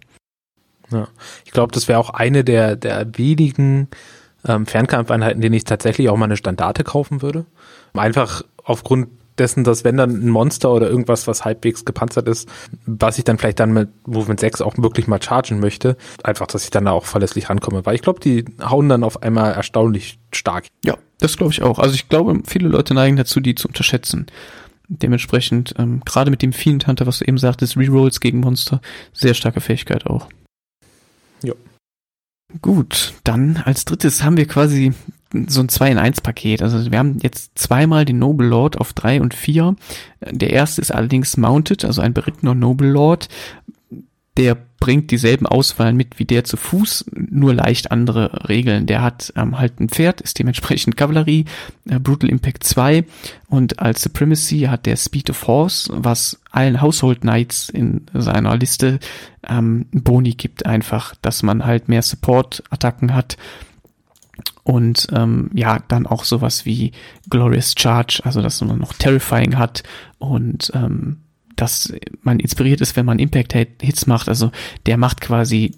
Ja, 0.92 1.08
ich 1.46 1.52
glaube, 1.52 1.72
das 1.72 1.88
wäre 1.88 2.00
auch 2.00 2.12
eine 2.12 2.44
der, 2.44 2.76
der 2.76 3.18
wenigen 3.18 3.88
ähm, 4.48 4.66
Fernkampfeinheiten, 4.66 5.42
denen 5.42 5.56
ich 5.56 5.64
tatsächlich 5.64 6.10
auch 6.10 6.18
mal 6.18 6.26
eine 6.26 6.38
Standarte 6.38 6.84
kaufen 6.84 7.22
würde. 7.22 7.46
Einfach 7.94 8.44
aufgrund 8.64 9.10
dessen, 9.38 9.64
dass 9.64 9.84
wenn 9.84 9.98
dann 9.98 10.12
ein 10.12 10.30
Monster 10.30 10.72
oder 10.72 10.90
irgendwas, 10.90 11.28
was 11.28 11.46
halbwegs 11.46 11.86
gepanzert 11.86 12.28
ist, 12.28 12.48
was 12.86 13.18
ich 13.18 13.24
dann 13.24 13.38
vielleicht 13.38 13.60
dann 13.60 13.74
mit 13.74 13.90
Movement 14.08 14.40
6 14.40 14.62
auch 14.62 14.78
wirklich 14.78 15.08
mal 15.08 15.22
chargen 15.22 15.60
möchte, 15.60 15.98
einfach, 16.24 16.48
dass 16.48 16.64
ich 16.64 16.70
dann 16.70 16.86
da 16.86 16.92
auch 16.92 17.06
verlässlich 17.06 17.50
rankomme, 17.50 17.86
weil 17.86 17.96
ich 17.96 18.02
glaube, 18.02 18.20
die 18.20 18.46
hauen 18.62 18.90
dann 18.90 19.04
auf 19.04 19.24
einmal 19.24 19.54
erstaunlich 19.54 20.20
stark. 20.32 20.68
Ja, 20.86 20.98
das 21.20 21.38
glaube 21.38 21.54
ich 21.54 21.64
auch. 21.64 21.80
Also 21.80 21.96
ich 21.96 22.10
glaube, 22.10 22.42
viele 22.46 22.68
Leute 22.68 22.94
neigen 22.94 23.18
dazu, 23.18 23.40
die 23.40 23.56
zu 23.56 23.68
unterschätzen. 23.68 24.28
Dementsprechend, 24.90 25.74
ähm, 25.78 26.02
gerade 26.06 26.30
mit 26.30 26.42
dem 26.42 26.54
Fiend 26.54 26.88
Hunter, 26.88 27.08
was 27.08 27.20
du 27.20 27.26
eben 27.26 27.38
sagtest, 27.38 27.78
Rerolls 27.78 28.20
gegen 28.20 28.42
Monster, 28.42 28.82
sehr 29.14 29.34
starke 29.34 29.62
Fähigkeit 29.62 30.06
auch. 30.06 30.28
Ja. 31.42 31.54
Gut, 32.62 33.14
dann 33.24 33.58
als 33.66 33.86
drittes 33.86 34.24
haben 34.24 34.38
wir 34.38 34.48
quasi 34.48 34.94
so 35.48 35.62
ein 35.62 35.70
2 35.70 35.92
in 35.92 35.98
1 35.98 36.22
Paket. 36.22 36.62
Also 36.62 36.92
wir 36.92 37.00
haben 37.00 37.18
jetzt 37.22 37.58
zweimal 37.58 38.06
den 38.06 38.20
Noble 38.20 38.48
Lord 38.48 38.78
auf 38.80 38.94
3 38.94 39.22
und 39.22 39.34
4. 39.34 39.76
Der 40.30 40.52
erste 40.52 40.82
ist 40.82 40.94
allerdings 40.94 41.38
Mounted, 41.38 41.86
also 41.86 42.02
ein 42.02 42.14
berittener 42.14 42.56
Noble 42.56 42.90
Lord. 42.90 43.30
Der 44.38 44.58
bringt 44.84 45.12
dieselben 45.12 45.46
Auswahlen 45.46 45.96
mit 45.96 46.20
wie 46.20 46.26
der 46.26 46.44
zu 46.44 46.58
Fuß, 46.58 47.06
nur 47.14 47.54
leicht 47.54 47.92
andere 47.92 48.50
Regeln. 48.50 48.86
Der 48.86 49.02
hat 49.02 49.32
ähm, 49.38 49.58
halt 49.58 49.80
ein 49.80 49.88
Pferd, 49.88 50.20
ist 50.20 50.40
dementsprechend 50.40 50.98
Kavallerie, 50.98 51.46
äh, 51.88 52.00
Brutal 52.00 52.30
Impact 52.30 52.66
2 52.66 53.06
und 53.48 53.80
als 53.80 54.02
Supremacy 54.02 54.62
hat 54.64 54.86
der 54.86 54.98
Speed 54.98 55.30
of 55.30 55.48
Horse, 55.48 55.90
was 55.96 56.42
allen 56.52 56.82
Household 56.82 57.22
Knights 57.22 57.70
in 57.70 58.02
seiner 58.14 58.58
Liste 58.58 59.00
ähm, 59.48 59.86
Boni 59.94 60.32
gibt 60.32 60.66
einfach, 60.66 61.16
dass 61.22 61.44
man 61.44 61.66
halt 61.66 61.88
mehr 61.88 62.02
Support-Attacken 62.02 63.16
hat 63.16 63.38
und 64.64 65.08
ähm, 65.12 65.50
ja, 65.54 65.80
dann 65.88 66.08
auch 66.08 66.24
sowas 66.24 66.66
wie 66.66 66.92
Glorious 67.30 67.76
Charge, 67.78 68.22
also 68.24 68.42
dass 68.42 68.62
man 68.62 68.80
noch 68.80 68.94
Terrifying 68.94 69.58
hat 69.58 69.84
und 70.20 70.72
ähm, 70.74 71.18
dass 71.56 71.94
man 72.22 72.40
inspiriert 72.40 72.82
ist, 72.82 72.96
wenn 72.96 73.06
man 73.06 73.20
Impact-Hits 73.20 74.08
macht. 74.08 74.30
Also 74.30 74.52
der 74.86 74.98
macht 74.98 75.22
quasi, 75.22 75.76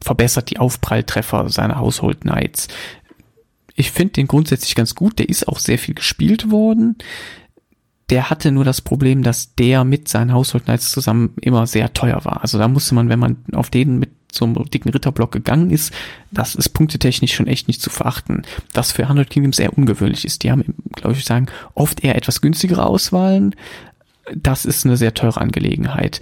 verbessert 0.00 0.50
die 0.50 0.58
Aufpralltreffer 0.58 1.48
seiner 1.48 1.80
Household 1.80 2.20
Knights. 2.22 2.68
Ich 3.74 3.90
finde 3.90 4.12
den 4.14 4.28
grundsätzlich 4.28 4.74
ganz 4.74 4.94
gut. 4.94 5.18
Der 5.18 5.28
ist 5.28 5.48
auch 5.48 5.58
sehr 5.58 5.78
viel 5.78 5.94
gespielt 5.94 6.50
worden. 6.50 6.96
Der 8.10 8.28
hatte 8.28 8.52
nur 8.52 8.64
das 8.64 8.80
Problem, 8.80 9.22
dass 9.22 9.54
der 9.54 9.84
mit 9.84 10.08
seinen 10.08 10.32
Household 10.34 10.64
Knights 10.64 10.90
zusammen 10.90 11.34
immer 11.40 11.66
sehr 11.66 11.92
teuer 11.92 12.24
war. 12.24 12.42
Also 12.42 12.58
da 12.58 12.68
musste 12.68 12.94
man, 12.94 13.08
wenn 13.08 13.18
man 13.18 13.36
auf 13.52 13.70
den 13.70 13.98
mit 13.98 14.10
einem 14.44 14.68
dicken 14.70 14.90
Ritterblock 14.90 15.32
gegangen 15.32 15.70
ist, 15.70 15.92
das 16.30 16.54
ist 16.54 16.70
punktetechnisch 16.70 17.34
schon 17.34 17.46
echt 17.46 17.68
nicht 17.68 17.82
zu 17.82 17.90
verachten. 17.90 18.42
Was 18.74 18.92
für 18.92 19.04
100 19.04 19.28
Kingdoms 19.28 19.56
sehr 19.56 19.76
ungewöhnlich 19.76 20.24
ist. 20.24 20.42
Die 20.42 20.50
haben, 20.50 20.74
glaube 20.94 21.16
ich, 21.16 21.24
sagen, 21.24 21.46
oft 21.74 22.04
eher 22.04 22.16
etwas 22.16 22.40
günstigere 22.40 22.86
Auswahlen. 22.86 23.54
Das 24.34 24.64
ist 24.64 24.84
eine 24.84 24.96
sehr 24.96 25.14
teure 25.14 25.40
Angelegenheit. 25.40 26.20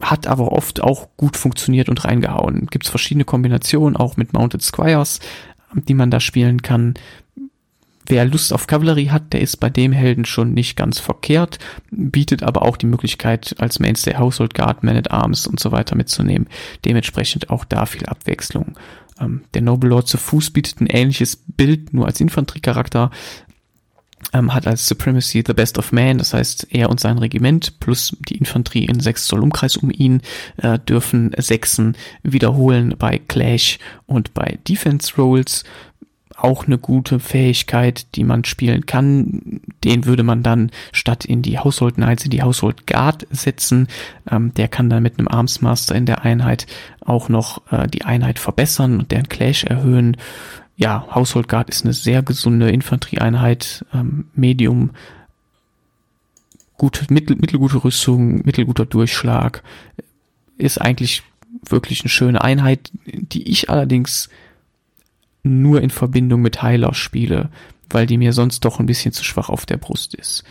Hat 0.00 0.26
aber 0.26 0.52
oft 0.52 0.82
auch 0.82 1.08
gut 1.16 1.36
funktioniert 1.36 1.88
und 1.88 2.04
reingehauen. 2.04 2.66
Gibt 2.66 2.84
es 2.84 2.90
verschiedene 2.90 3.24
Kombinationen, 3.24 3.96
auch 3.96 4.16
mit 4.16 4.32
Mounted 4.32 4.62
Squires, 4.62 5.20
die 5.74 5.94
man 5.94 6.10
da 6.10 6.20
spielen 6.20 6.62
kann. 6.62 6.94
Wer 8.06 8.26
Lust 8.26 8.52
auf 8.52 8.66
Kavallerie 8.66 9.10
hat, 9.10 9.32
der 9.32 9.40
ist 9.40 9.58
bei 9.58 9.70
dem 9.70 9.92
Helden 9.92 10.24
schon 10.24 10.52
nicht 10.52 10.76
ganz 10.76 10.98
verkehrt, 10.98 11.58
bietet 11.90 12.42
aber 12.42 12.62
auch 12.62 12.76
die 12.76 12.86
Möglichkeit, 12.86 13.54
als 13.58 13.78
Mainstay 13.78 14.16
Household 14.16 14.54
Guard, 14.54 14.82
Man 14.82 14.96
at 14.96 15.10
Arms 15.10 15.46
und 15.46 15.58
so 15.58 15.72
weiter 15.72 15.96
mitzunehmen. 15.96 16.48
Dementsprechend 16.84 17.48
auch 17.50 17.64
da 17.64 17.86
viel 17.86 18.04
Abwechslung. 18.06 18.76
Ähm, 19.20 19.42
der 19.54 19.62
Noble 19.62 19.90
Lord 19.90 20.08
zu 20.08 20.18
Fuß 20.18 20.50
bietet 20.50 20.80
ein 20.80 20.86
ähnliches 20.86 21.36
Bild, 21.36 21.94
nur 21.94 22.06
als 22.06 22.20
Infanteriecharakter. 22.20 23.10
Ähm, 24.32 24.54
hat 24.54 24.66
als 24.66 24.86
Supremacy 24.86 25.44
the 25.46 25.52
Best 25.52 25.78
of 25.78 25.92
Man, 25.92 26.18
das 26.18 26.34
heißt 26.34 26.68
er 26.70 26.90
und 26.90 26.98
sein 26.98 27.18
Regiment 27.18 27.78
plus 27.78 28.16
die 28.28 28.36
Infanterie 28.36 28.86
in 28.86 28.98
6 28.98 29.26
Zoll 29.26 29.42
Umkreis 29.42 29.76
um 29.76 29.90
ihn 29.90 30.22
äh, 30.56 30.78
dürfen 30.78 31.32
Sechsen 31.36 31.96
wiederholen 32.22 32.94
bei 32.98 33.18
Clash 33.18 33.78
und 34.06 34.34
bei 34.34 34.58
Defense 34.66 35.12
Rolls 35.16 35.64
auch 36.36 36.66
eine 36.66 36.78
gute 36.78 37.20
Fähigkeit, 37.20 38.06
die 38.16 38.24
man 38.24 38.44
spielen 38.44 38.86
kann. 38.86 39.60
Den 39.84 40.04
würde 40.04 40.22
man 40.22 40.42
dann 40.42 40.70
statt 40.92 41.24
in 41.24 41.42
die 41.42 41.58
Household 41.58 41.94
Knights 41.94 42.24
in 42.24 42.30
die 42.30 42.42
Household 42.42 42.86
Guard 42.86 43.26
setzen. 43.30 43.88
Ähm, 44.30 44.52
der 44.54 44.68
kann 44.68 44.90
dann 44.90 45.02
mit 45.02 45.18
einem 45.18 45.28
Armsmaster 45.28 45.94
in 45.94 46.06
der 46.06 46.22
Einheit 46.22 46.66
auch 47.00 47.28
noch 47.28 47.62
äh, 47.70 47.86
die 47.86 48.04
Einheit 48.04 48.38
verbessern 48.38 48.98
und 48.98 49.12
deren 49.12 49.28
Clash 49.28 49.64
erhöhen. 49.64 50.16
Ja, 50.76 51.06
Household 51.14 51.48
Guard 51.48 51.70
ist 51.70 51.84
eine 51.84 51.92
sehr 51.92 52.22
gesunde 52.22 52.70
Infanterieeinheit, 52.70 53.84
ähm, 53.94 54.26
Medium, 54.34 54.90
gute, 56.76 57.12
mittel, 57.12 57.36
mittelgute 57.36 57.84
Rüstung, 57.84 58.44
mittelguter 58.44 58.86
Durchschlag. 58.86 59.62
Ist 60.58 60.80
eigentlich 60.80 61.22
wirklich 61.68 62.00
eine 62.00 62.08
schöne 62.08 62.42
Einheit, 62.42 62.90
die 63.06 63.48
ich 63.48 63.70
allerdings 63.70 64.28
nur 65.44 65.80
in 65.82 65.90
Verbindung 65.90 66.42
mit 66.42 66.62
Heiler 66.62 66.94
spiele, 66.94 67.50
weil 67.90 68.06
die 68.06 68.18
mir 68.18 68.32
sonst 68.32 68.64
doch 68.64 68.80
ein 68.80 68.86
bisschen 68.86 69.12
zu 69.12 69.22
schwach 69.22 69.48
auf 69.48 69.66
der 69.66 69.76
Brust 69.76 70.14
ist. 70.14 70.42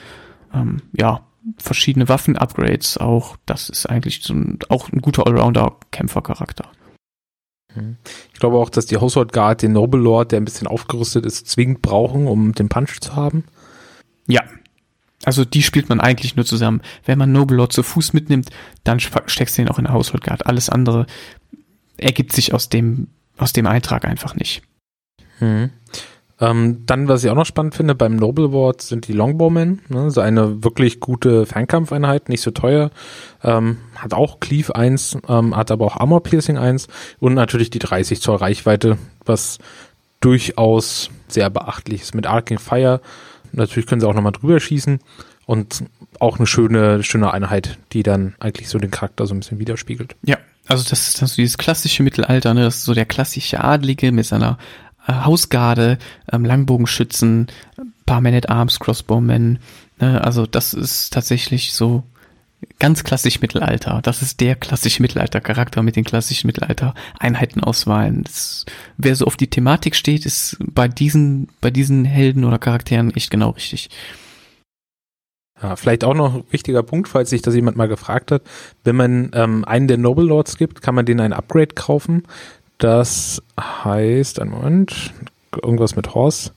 Ähm, 0.53 0.81
ja, 0.93 1.25
verschiedene 1.57 2.07
Waffen-Upgrades 2.07 2.97
auch, 2.97 3.37
das 3.45 3.69
ist 3.69 3.87
eigentlich 3.87 4.21
so 4.23 4.33
ein, 4.33 4.59
auch 4.69 4.91
ein 4.91 5.01
guter 5.01 5.27
Allrounder-Kämpfercharakter. 5.27 6.69
Hm. 7.73 7.97
Ich 8.33 8.39
glaube 8.39 8.57
auch, 8.57 8.69
dass 8.69 8.85
die 8.85 8.97
Household 8.97 9.33
Guard 9.33 9.61
den 9.61 9.73
Noble 9.73 9.99
Lord, 9.99 10.31
der 10.31 10.39
ein 10.39 10.45
bisschen 10.45 10.67
aufgerüstet 10.67 11.25
ist, 11.25 11.47
zwingend 11.47 11.81
brauchen, 11.81 12.27
um 12.27 12.53
den 12.53 12.69
Punch 12.69 12.99
zu 13.01 13.15
haben. 13.15 13.45
Ja. 14.27 14.43
Also 15.25 15.45
die 15.45 15.63
spielt 15.63 15.87
man 15.87 16.01
eigentlich 16.01 16.35
nur 16.35 16.45
zusammen. 16.45 16.81
Wenn 17.05 17.17
man 17.17 17.31
Noble 17.31 17.57
Lord 17.57 17.71
zu 17.71 17.81
Fuß 17.81 18.13
mitnimmt, 18.13 18.49
dann 18.83 18.99
steckst 18.99 19.57
du 19.57 19.61
ihn 19.61 19.69
auch 19.69 19.79
in 19.79 19.85
der 19.85 19.93
Household 19.93 20.23
Guard. 20.23 20.45
Alles 20.45 20.69
andere 20.69 21.07
ergibt 21.97 22.33
sich 22.33 22.53
aus 22.53 22.67
dem, 22.67 23.07
aus 23.37 23.53
dem 23.53 23.65
Eintrag 23.65 24.05
einfach 24.05 24.35
nicht. 24.35 24.63
Mhm. 25.43 25.69
Ähm, 26.39 26.85
dann, 26.85 27.07
was 27.07 27.23
ich 27.23 27.29
auch 27.29 27.35
noch 27.35 27.45
spannend 27.45 27.75
finde, 27.75 27.95
beim 27.95 28.15
Noble 28.15 28.51
Ward 28.51 28.81
sind 28.81 29.07
die 29.07 29.13
Longbowmen, 29.13 29.81
ne, 29.87 30.09
so 30.09 30.19
eine 30.19 30.63
wirklich 30.63 30.99
gute 30.99 31.45
Fernkampfeinheit, 31.45 32.27
nicht 32.27 32.41
so 32.41 32.51
teuer, 32.51 32.89
ähm, 33.43 33.77
hat 33.95 34.13
auch 34.13 34.39
Cleave 34.39 34.75
1, 34.75 35.19
ähm, 35.29 35.55
hat 35.55 35.71
aber 35.71 35.85
auch 35.85 35.97
Armor 35.97 36.23
Piercing 36.23 36.57
1 36.57 36.87
und 37.19 37.35
natürlich 37.35 37.69
die 37.69 37.79
30 37.79 38.19
Zoll 38.19 38.37
Reichweite, 38.37 38.97
was 39.25 39.59
durchaus 40.19 41.09
sehr 41.27 41.49
beachtlich 41.49 42.01
ist 42.01 42.15
mit 42.15 42.25
Arcing 42.25 42.59
Fire. 42.59 42.99
Natürlich 43.51 43.87
können 43.87 44.01
sie 44.01 44.07
auch 44.07 44.13
nochmal 44.13 44.31
drüber 44.31 44.59
schießen 44.59 44.99
und 45.45 45.83
auch 46.19 46.37
eine 46.39 46.47
schöne, 46.47 47.03
schöne 47.03 47.31
Einheit, 47.31 47.77
die 47.91 48.03
dann 48.03 48.35
eigentlich 48.39 48.69
so 48.69 48.79
den 48.79 48.91
Charakter 48.91 49.27
so 49.27 49.35
ein 49.35 49.39
bisschen 49.39 49.59
widerspiegelt. 49.59 50.15
Ja, 50.23 50.37
also 50.67 50.83
das 50.89 51.07
ist, 51.07 51.21
das 51.21 51.31
ist 51.31 51.37
dieses 51.37 51.57
klassische 51.57 52.03
Mittelalter, 52.03 52.53
ne? 52.53 52.63
das 52.63 52.77
ist 52.77 52.85
so 52.85 52.93
der 52.93 53.05
klassische 53.05 53.63
Adlige 53.63 54.11
mit 54.11 54.25
seiner 54.25 54.57
Hausgarde, 55.07 55.97
ähm, 56.31 56.45
Langbogenschützen, 56.45 57.47
paar 58.05 58.21
Man 58.21 58.33
at 58.33 58.49
Arms, 58.49 58.79
Crossbowmen. 58.79 59.59
Ne? 59.99 60.23
Also 60.23 60.45
das 60.45 60.73
ist 60.73 61.13
tatsächlich 61.13 61.73
so 61.73 62.03
ganz 62.79 63.03
klassisch 63.03 63.41
Mittelalter. 63.41 63.99
Das 64.03 64.21
ist 64.21 64.39
der 64.39 64.55
klassische 64.55 65.01
Mittelalter-Charakter 65.01 65.83
mit 65.83 65.95
den 65.95 66.03
klassischen 66.03 66.47
Mittelalter-Einheitenauswahlen. 66.47 68.23
Wer 68.97 69.15
so 69.15 69.25
auf 69.25 69.37
die 69.37 69.49
Thematik 69.49 69.95
steht, 69.95 70.25
ist 70.25 70.57
bei 70.59 70.87
diesen, 70.87 71.49
bei 71.61 71.71
diesen 71.71 72.05
Helden 72.05 72.45
oder 72.45 72.59
Charakteren 72.59 73.13
echt 73.15 73.31
genau 73.31 73.51
richtig. 73.51 73.89
Ja, 75.61 75.75
vielleicht 75.77 76.03
auch 76.03 76.13
noch 76.13 76.35
ein 76.35 76.43
wichtiger 76.51 76.83
Punkt, 76.83 77.07
falls 77.07 77.29
sich 77.29 77.41
das 77.41 77.55
jemand 77.55 77.77
mal 77.77 77.87
gefragt 77.87 78.31
hat. 78.31 78.41
Wenn 78.83 78.97
man 78.97 79.31
ähm, 79.33 79.63
einen 79.63 79.87
der 79.87 79.97
Noble 79.97 80.25
Lords 80.25 80.57
gibt, 80.57 80.81
kann 80.81 80.95
man 80.95 81.05
den 81.05 81.21
ein 81.21 81.31
Upgrade 81.31 81.73
kaufen. 81.75 82.23
Das 82.83 83.41
heißt, 83.57 84.41
ein 84.41 84.49
Moment, 84.49 85.13
irgendwas 85.53 85.95
mit 85.95 86.13
Horse. 86.13 86.51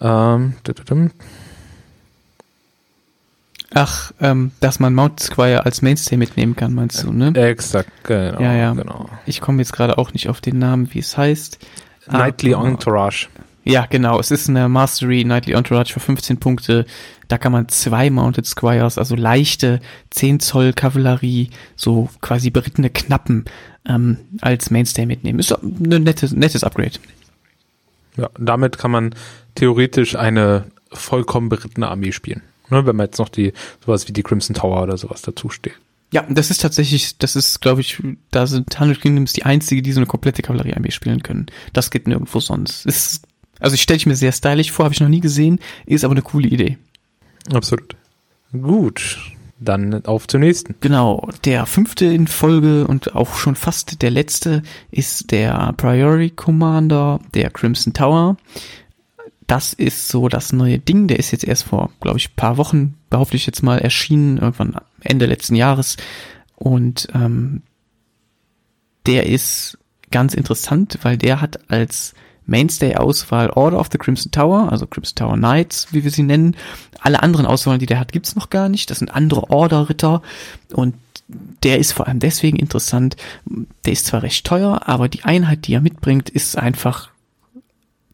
Ähm, 0.00 0.54
Ach, 3.74 4.12
ähm, 4.20 4.52
dass 4.60 4.78
man 4.78 4.94
Mount 4.94 5.18
Squire 5.18 5.66
als 5.66 5.82
Mainstay 5.82 6.16
mitnehmen 6.16 6.54
kann, 6.54 6.72
meinst 6.72 7.02
du, 7.02 7.12
ne? 7.12 7.32
Exakt, 7.34 7.90
genau. 8.04 8.40
Ja, 8.40 8.54
ja. 8.54 8.74
Genau. 8.74 9.08
Ich 9.26 9.40
komme 9.40 9.58
jetzt 9.58 9.72
gerade 9.72 9.98
auch 9.98 10.12
nicht 10.12 10.28
auf 10.28 10.40
den 10.40 10.60
Namen, 10.60 10.94
wie 10.94 11.00
es 11.00 11.18
heißt. 11.18 11.58
Nightly 12.08 12.54
ah, 12.54 12.64
Entourage. 12.64 13.26
Ja, 13.64 13.86
genau. 13.86 14.20
Es 14.20 14.30
ist 14.30 14.48
eine 14.48 14.68
Mastery 14.68 15.24
Nightly 15.24 15.54
Entourage 15.54 15.92
für 15.92 15.98
15 15.98 16.38
Punkte. 16.38 16.86
Da 17.26 17.38
kann 17.38 17.50
man 17.50 17.68
zwei 17.68 18.08
Mounted 18.08 18.46
Squires, 18.46 18.98
also 18.98 19.16
leichte 19.16 19.80
10 20.10 20.38
Zoll 20.38 20.74
Kavallerie, 20.74 21.50
so 21.74 22.08
quasi 22.20 22.50
berittene 22.50 22.90
Knappen 22.90 23.46
ähm, 23.86 24.18
als 24.40 24.70
Mainstay 24.70 25.06
mitnehmen. 25.06 25.38
Ist 25.38 25.52
ein 25.52 26.02
nettes, 26.02 26.32
nettes 26.32 26.64
Upgrade. 26.64 26.98
Ja, 28.16 28.30
damit 28.38 28.78
kann 28.78 28.90
man 28.90 29.14
theoretisch 29.54 30.16
eine 30.16 30.64
vollkommen 30.92 31.48
berittene 31.48 31.88
Armee 31.88 32.12
spielen. 32.12 32.42
Ne, 32.70 32.86
wenn 32.86 32.96
man 32.96 33.06
jetzt 33.06 33.18
noch 33.18 33.28
die, 33.28 33.52
sowas 33.84 34.08
wie 34.08 34.12
die 34.12 34.22
Crimson 34.22 34.54
Tower 34.54 34.82
oder 34.82 34.96
sowas 34.96 35.22
dazu 35.22 35.50
steht. 35.50 35.74
Ja, 36.12 36.24
das 36.28 36.50
ist 36.50 36.60
tatsächlich, 36.60 37.18
das 37.18 37.34
ist, 37.34 37.60
glaube 37.60 37.80
ich, 37.80 38.00
da 38.30 38.46
sind 38.46 38.78
Hundred 38.78 39.00
Kingdoms 39.00 39.32
die 39.32 39.44
einzige, 39.44 39.82
die 39.82 39.92
so 39.92 39.98
eine 39.98 40.06
komplette 40.06 40.42
Kavalleriearmee 40.42 40.92
spielen 40.92 41.22
können. 41.22 41.46
Das 41.72 41.90
geht 41.90 42.06
nirgendwo 42.06 42.40
sonst. 42.40 42.86
Ist, 42.86 43.26
also 43.58 43.74
ich 43.74 43.82
stelle 43.82 43.96
ich 43.96 44.06
mir 44.06 44.14
sehr 44.14 44.32
stylisch 44.32 44.70
vor, 44.70 44.84
habe 44.84 44.94
ich 44.94 45.00
noch 45.00 45.08
nie 45.08 45.20
gesehen, 45.20 45.58
ist 45.86 46.04
aber 46.04 46.12
eine 46.12 46.22
coole 46.22 46.48
Idee. 46.48 46.78
Absolut. 47.52 47.96
Gut, 48.52 49.18
dann 49.64 50.04
auf 50.04 50.26
zum 50.26 50.40
nächsten. 50.40 50.74
Genau, 50.80 51.28
der 51.44 51.66
fünfte 51.66 52.06
in 52.06 52.26
Folge 52.26 52.86
und 52.86 53.14
auch 53.14 53.34
schon 53.34 53.56
fast 53.56 54.02
der 54.02 54.10
letzte 54.10 54.62
ist 54.90 55.30
der 55.30 55.72
Priority 55.76 56.30
Commander 56.30 57.20
der 57.34 57.50
Crimson 57.50 57.92
Tower. 57.92 58.36
Das 59.46 59.72
ist 59.72 60.08
so 60.08 60.28
das 60.28 60.52
neue 60.52 60.78
Ding. 60.78 61.08
Der 61.08 61.18
ist 61.18 61.30
jetzt 61.30 61.44
erst 61.44 61.64
vor, 61.64 61.90
glaube 62.00 62.18
ich, 62.18 62.36
paar 62.36 62.56
Wochen, 62.56 62.94
behaupte 63.10 63.36
ich 63.36 63.46
jetzt 63.46 63.62
mal, 63.62 63.78
erschienen, 63.78 64.38
irgendwann 64.38 64.76
Ende 65.00 65.26
letzten 65.26 65.54
Jahres. 65.54 65.96
Und 66.56 67.08
ähm, 67.14 67.62
der 69.06 69.26
ist 69.26 69.78
ganz 70.10 70.32
interessant, 70.34 70.98
weil 71.02 71.18
der 71.18 71.40
hat 71.40 71.70
als 71.70 72.14
Mainstay-Auswahl 72.46 73.50
Order 73.50 73.78
of 73.78 73.88
the 73.90 73.98
Crimson 73.98 74.32
Tower, 74.32 74.70
also 74.70 74.86
Crimson 74.86 75.14
Tower 75.16 75.36
Knights, 75.36 75.88
wie 75.92 76.04
wir 76.04 76.10
sie 76.10 76.22
nennen. 76.22 76.56
Alle 77.00 77.22
anderen 77.22 77.46
Auswahlen, 77.46 77.80
die 77.80 77.86
der 77.86 77.98
hat, 77.98 78.12
gibt's 78.12 78.36
noch 78.36 78.50
gar 78.50 78.68
nicht. 78.68 78.90
Das 78.90 78.98
sind 78.98 79.14
andere 79.14 79.50
Order-Ritter 79.50 80.22
und 80.72 80.94
der 81.62 81.78
ist 81.78 81.92
vor 81.92 82.06
allem 82.06 82.20
deswegen 82.20 82.58
interessant. 82.58 83.16
Der 83.84 83.92
ist 83.92 84.06
zwar 84.06 84.22
recht 84.22 84.46
teuer, 84.46 84.82
aber 84.86 85.08
die 85.08 85.24
Einheit, 85.24 85.66
die 85.66 85.74
er 85.74 85.80
mitbringt, 85.80 86.28
ist 86.28 86.58
einfach 86.58 87.08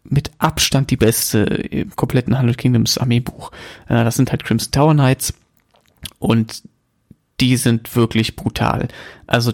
mit 0.04 0.30
Abstand 0.38 0.90
die 0.90 0.96
beste 0.96 1.40
im 1.40 1.94
kompletten 1.94 2.38
Hundred 2.38 2.58
Kingdoms 2.58 2.98
Armeebuch. 2.98 3.50
Das 3.88 4.16
sind 4.16 4.30
halt 4.30 4.44
Crimson 4.44 4.70
Tower 4.70 4.94
Knights 4.94 5.34
und 6.18 6.62
die 7.40 7.56
sind 7.56 7.96
wirklich 7.96 8.36
brutal. 8.36 8.88
Also 9.26 9.52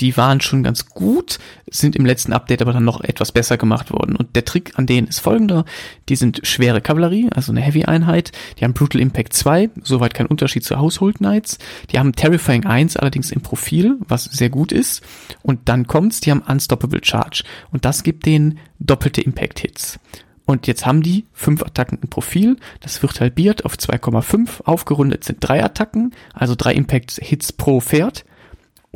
die 0.00 0.16
waren 0.16 0.40
schon 0.40 0.62
ganz 0.62 0.86
gut, 0.86 1.38
sind 1.70 1.96
im 1.96 2.04
letzten 2.04 2.32
Update 2.32 2.62
aber 2.62 2.72
dann 2.72 2.84
noch 2.84 3.00
etwas 3.00 3.32
besser 3.32 3.56
gemacht 3.56 3.90
worden. 3.90 4.16
Und 4.16 4.36
der 4.36 4.44
Trick 4.44 4.78
an 4.78 4.86
denen 4.86 5.06
ist 5.06 5.20
folgender. 5.20 5.64
Die 6.08 6.16
sind 6.16 6.40
schwere 6.44 6.80
Kavallerie, 6.80 7.28
also 7.34 7.52
eine 7.52 7.62
Heavy-Einheit. 7.62 8.32
Die 8.58 8.64
haben 8.64 8.74
Brutal 8.74 9.00
Impact 9.00 9.32
2, 9.32 9.70
soweit 9.82 10.14
kein 10.14 10.26
Unterschied 10.26 10.64
zu 10.64 10.78
Household 10.78 11.18
Knights. 11.18 11.58
Die 11.90 11.98
haben 11.98 12.12
Terrifying 12.12 12.66
1 12.66 12.96
allerdings 12.96 13.30
im 13.30 13.40
Profil, 13.40 13.96
was 14.06 14.24
sehr 14.24 14.50
gut 14.50 14.72
ist. 14.72 15.02
Und 15.42 15.68
dann 15.68 15.86
kommt's, 15.86 16.20
die 16.20 16.30
haben 16.30 16.42
Unstoppable 16.42 17.00
Charge. 17.02 17.44
Und 17.70 17.84
das 17.84 18.02
gibt 18.02 18.26
denen 18.26 18.58
doppelte 18.78 19.22
Impact-Hits. 19.22 19.98
Und 20.44 20.68
jetzt 20.68 20.86
haben 20.86 21.02
die 21.02 21.26
fünf 21.32 21.62
Attacken 21.62 21.98
im 22.00 22.08
Profil. 22.08 22.56
Das 22.80 23.02
wird 23.02 23.20
halbiert 23.20 23.64
auf 23.64 23.74
2,5. 23.74 24.62
Aufgerundet 24.64 25.24
sind 25.24 25.38
drei 25.40 25.62
Attacken, 25.62 26.14
also 26.32 26.54
drei 26.54 26.72
Impact-Hits 26.74 27.52
pro 27.52 27.80
Pferd. 27.80 28.24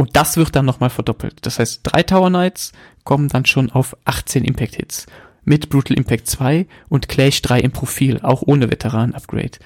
Und 0.01 0.17
das 0.17 0.39
wird 0.39 0.57
dann 0.57 0.65
nochmal 0.65 0.89
verdoppelt. 0.89 1.41
Das 1.43 1.59
heißt, 1.59 1.81
drei 1.83 2.03
Tower 2.03 2.31
Knights 2.31 2.73
kommen 3.05 3.29
dann 3.29 3.45
schon 3.45 3.71
auf 3.71 3.95
18 4.07 4.47
Impact 4.47 4.77
Hits. 4.77 5.05
Mit 5.45 5.69
Brutal 5.69 5.95
Impact 5.95 6.27
2 6.27 6.67
und 6.89 7.11
Clash 7.11 7.43
3 7.43 7.61
im 7.61 7.71
Profil, 7.71 8.19
auch 8.23 8.41
ohne 8.41 8.71
Veteran-Upgrade. 8.71 9.59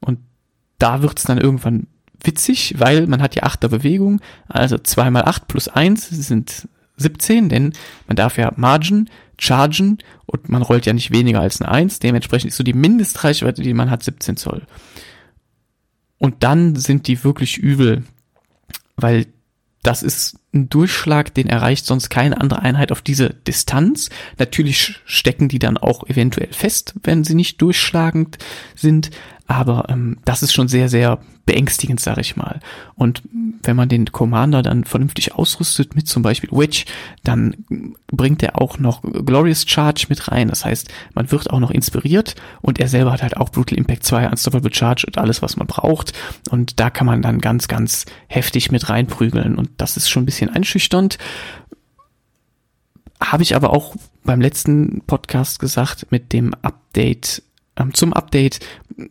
Und 0.00 0.18
da 0.78 1.00
wird's 1.00 1.22
dann 1.22 1.38
irgendwann 1.38 1.86
witzig, 2.22 2.74
weil 2.76 3.06
man 3.06 3.22
hat 3.22 3.36
ja 3.36 3.44
8er 3.44 3.68
Bewegung, 3.68 4.20
also 4.48 4.76
2 4.76 5.10
mal 5.10 5.22
8 5.22 5.48
plus 5.48 5.68
1 5.68 6.10
sind 6.10 6.68
17, 6.98 7.48
denn 7.48 7.72
man 8.06 8.16
darf 8.16 8.36
ja 8.36 8.52
Margin, 8.56 9.08
Chargen 9.38 9.96
und 10.26 10.50
man 10.50 10.60
rollt 10.60 10.84
ja 10.84 10.92
nicht 10.92 11.10
weniger 11.10 11.40
als 11.40 11.62
eine 11.62 11.70
1. 11.70 12.00
Dementsprechend 12.00 12.50
ist 12.50 12.58
so 12.58 12.64
die 12.64 12.74
Mindestreichweite, 12.74 13.62
die 13.62 13.72
man 13.72 13.90
hat, 13.90 14.02
17 14.02 14.36
Zoll. 14.36 14.66
Und 16.18 16.42
dann 16.42 16.76
sind 16.76 17.06
die 17.06 17.24
wirklich 17.24 17.56
übel, 17.56 18.04
weil 18.96 19.24
das 19.84 20.02
ist 20.02 20.36
ein 20.54 20.68
Durchschlag, 20.68 21.34
den 21.34 21.48
erreicht 21.48 21.84
sonst 21.84 22.08
keine 22.08 22.40
andere 22.40 22.62
Einheit 22.62 22.90
auf 22.90 23.02
diese 23.02 23.30
Distanz. 23.30 24.08
Natürlich 24.38 25.00
stecken 25.04 25.48
die 25.48 25.58
dann 25.58 25.76
auch 25.76 26.08
eventuell 26.08 26.52
fest, 26.52 26.94
wenn 27.02 27.22
sie 27.22 27.34
nicht 27.34 27.60
durchschlagend 27.60 28.38
sind, 28.74 29.10
aber 29.46 29.86
ähm, 29.88 30.18
das 30.24 30.42
ist 30.42 30.54
schon 30.54 30.68
sehr, 30.68 30.88
sehr 30.88 31.18
beängstigend, 31.44 32.00
sag 32.00 32.16
ich 32.18 32.36
mal. 32.36 32.60
Und 32.94 33.22
wenn 33.62 33.76
man 33.76 33.90
den 33.90 34.10
Commander 34.10 34.62
dann 34.62 34.84
vernünftig 34.84 35.34
ausrüstet 35.34 35.94
mit 35.94 36.08
zum 36.08 36.22
Beispiel 36.22 36.50
Witch, 36.50 36.86
dann 37.22 37.56
bringt 38.06 38.42
er 38.42 38.60
auch 38.60 38.78
noch 38.78 39.02
Glorious 39.02 39.66
Charge 39.68 40.06
mit 40.08 40.30
rein. 40.30 40.48
Das 40.48 40.64
heißt, 40.64 40.90
man 41.14 41.30
wird 41.30 41.50
auch 41.50 41.60
noch 41.60 41.70
inspiriert 41.70 42.36
und 42.62 42.80
er 42.80 42.88
selber 42.88 43.12
hat 43.12 43.22
halt 43.22 43.36
auch 43.36 43.50
Brutal 43.50 43.76
Impact 43.76 44.04
2, 44.04 44.30
Unstoppable 44.30 44.72
Charge 44.72 45.04
und 45.06 45.18
alles, 45.18 45.42
was 45.42 45.56
man 45.56 45.66
braucht. 45.66 46.14
Und 46.50 46.80
da 46.80 46.88
kann 46.88 47.06
man 47.06 47.20
dann 47.20 47.40
ganz, 47.40 47.68
ganz 47.68 48.06
heftig 48.28 48.70
mit 48.70 48.88
reinprügeln. 48.88 49.56
Und 49.56 49.70
das 49.76 49.98
ist 49.98 50.08
schon 50.08 50.22
ein 50.22 50.26
bisschen 50.26 50.48
einschüchternd. 50.48 51.18
Habe 53.20 53.42
ich 53.42 53.54
aber 53.54 53.70
auch 53.70 53.94
beim 54.24 54.40
letzten 54.40 55.02
Podcast 55.06 55.58
gesagt 55.58 56.06
mit 56.10 56.32
dem 56.32 56.54
Update 56.62 57.42
ähm, 57.76 57.94
zum 57.94 58.12
Update, 58.12 58.60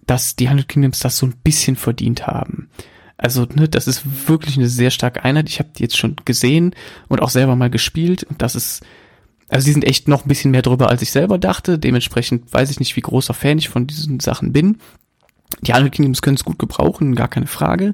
dass 0.06 0.36
die 0.36 0.50
Hundred 0.50 0.70
Kingdoms 0.70 1.00
das 1.00 1.18
so 1.18 1.26
ein 1.26 1.36
bisschen 1.44 1.76
verdient 1.76 2.28
haben. 2.28 2.70
Also, 3.18 3.46
ne, 3.54 3.70
das 3.70 3.88
ist 3.88 4.28
wirklich 4.28 4.58
eine 4.58 4.68
sehr 4.68 4.92
starke 4.92 5.24
Einheit. 5.24 5.50
Ich 5.50 5.60
habe 5.60 5.70
die 5.76 5.84
jetzt 5.84 5.98
schon 5.98 6.16
gesehen 6.26 6.76
und 7.08 7.22
auch 7.22 7.30
selber 7.30 7.56
mal 7.56 7.70
gespielt. 7.70 8.24
Und 8.24 8.42
das 8.42 8.56
ist, 8.56 8.84
also 9.48 9.66
die 9.66 9.72
sind 9.72 9.86
echt 9.86 10.08
noch 10.08 10.26
ein 10.26 10.28
bisschen 10.28 10.52
mehr 10.52 10.62
drüber, 10.62 10.90
als 10.90 11.02
ich 11.02 11.12
selber 11.12 11.38
dachte. 11.38 11.80
Dementsprechend 11.80 12.52
weiß 12.52 12.70
ich 12.70 12.80
nicht, 12.80 12.96
wie 12.96 13.02
großer 13.02 13.34
Fan 13.34 13.60
ich 13.60 13.70
von 13.70 13.88
diesen 13.88 14.20
Sachen 14.20 14.52
bin. 14.52 14.80
Die 15.62 15.74
Hundred 15.74 15.94
Kingdoms 15.94 16.22
können 16.22 16.36
es 16.36 16.44
gut 16.44 16.60
gebrauchen, 16.60 17.16
gar 17.16 17.28
keine 17.28 17.48
Frage. 17.48 17.94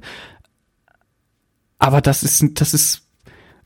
Aber 1.78 2.02
das 2.02 2.24
ist, 2.24 2.44
das 2.60 2.74
ist 2.74 3.09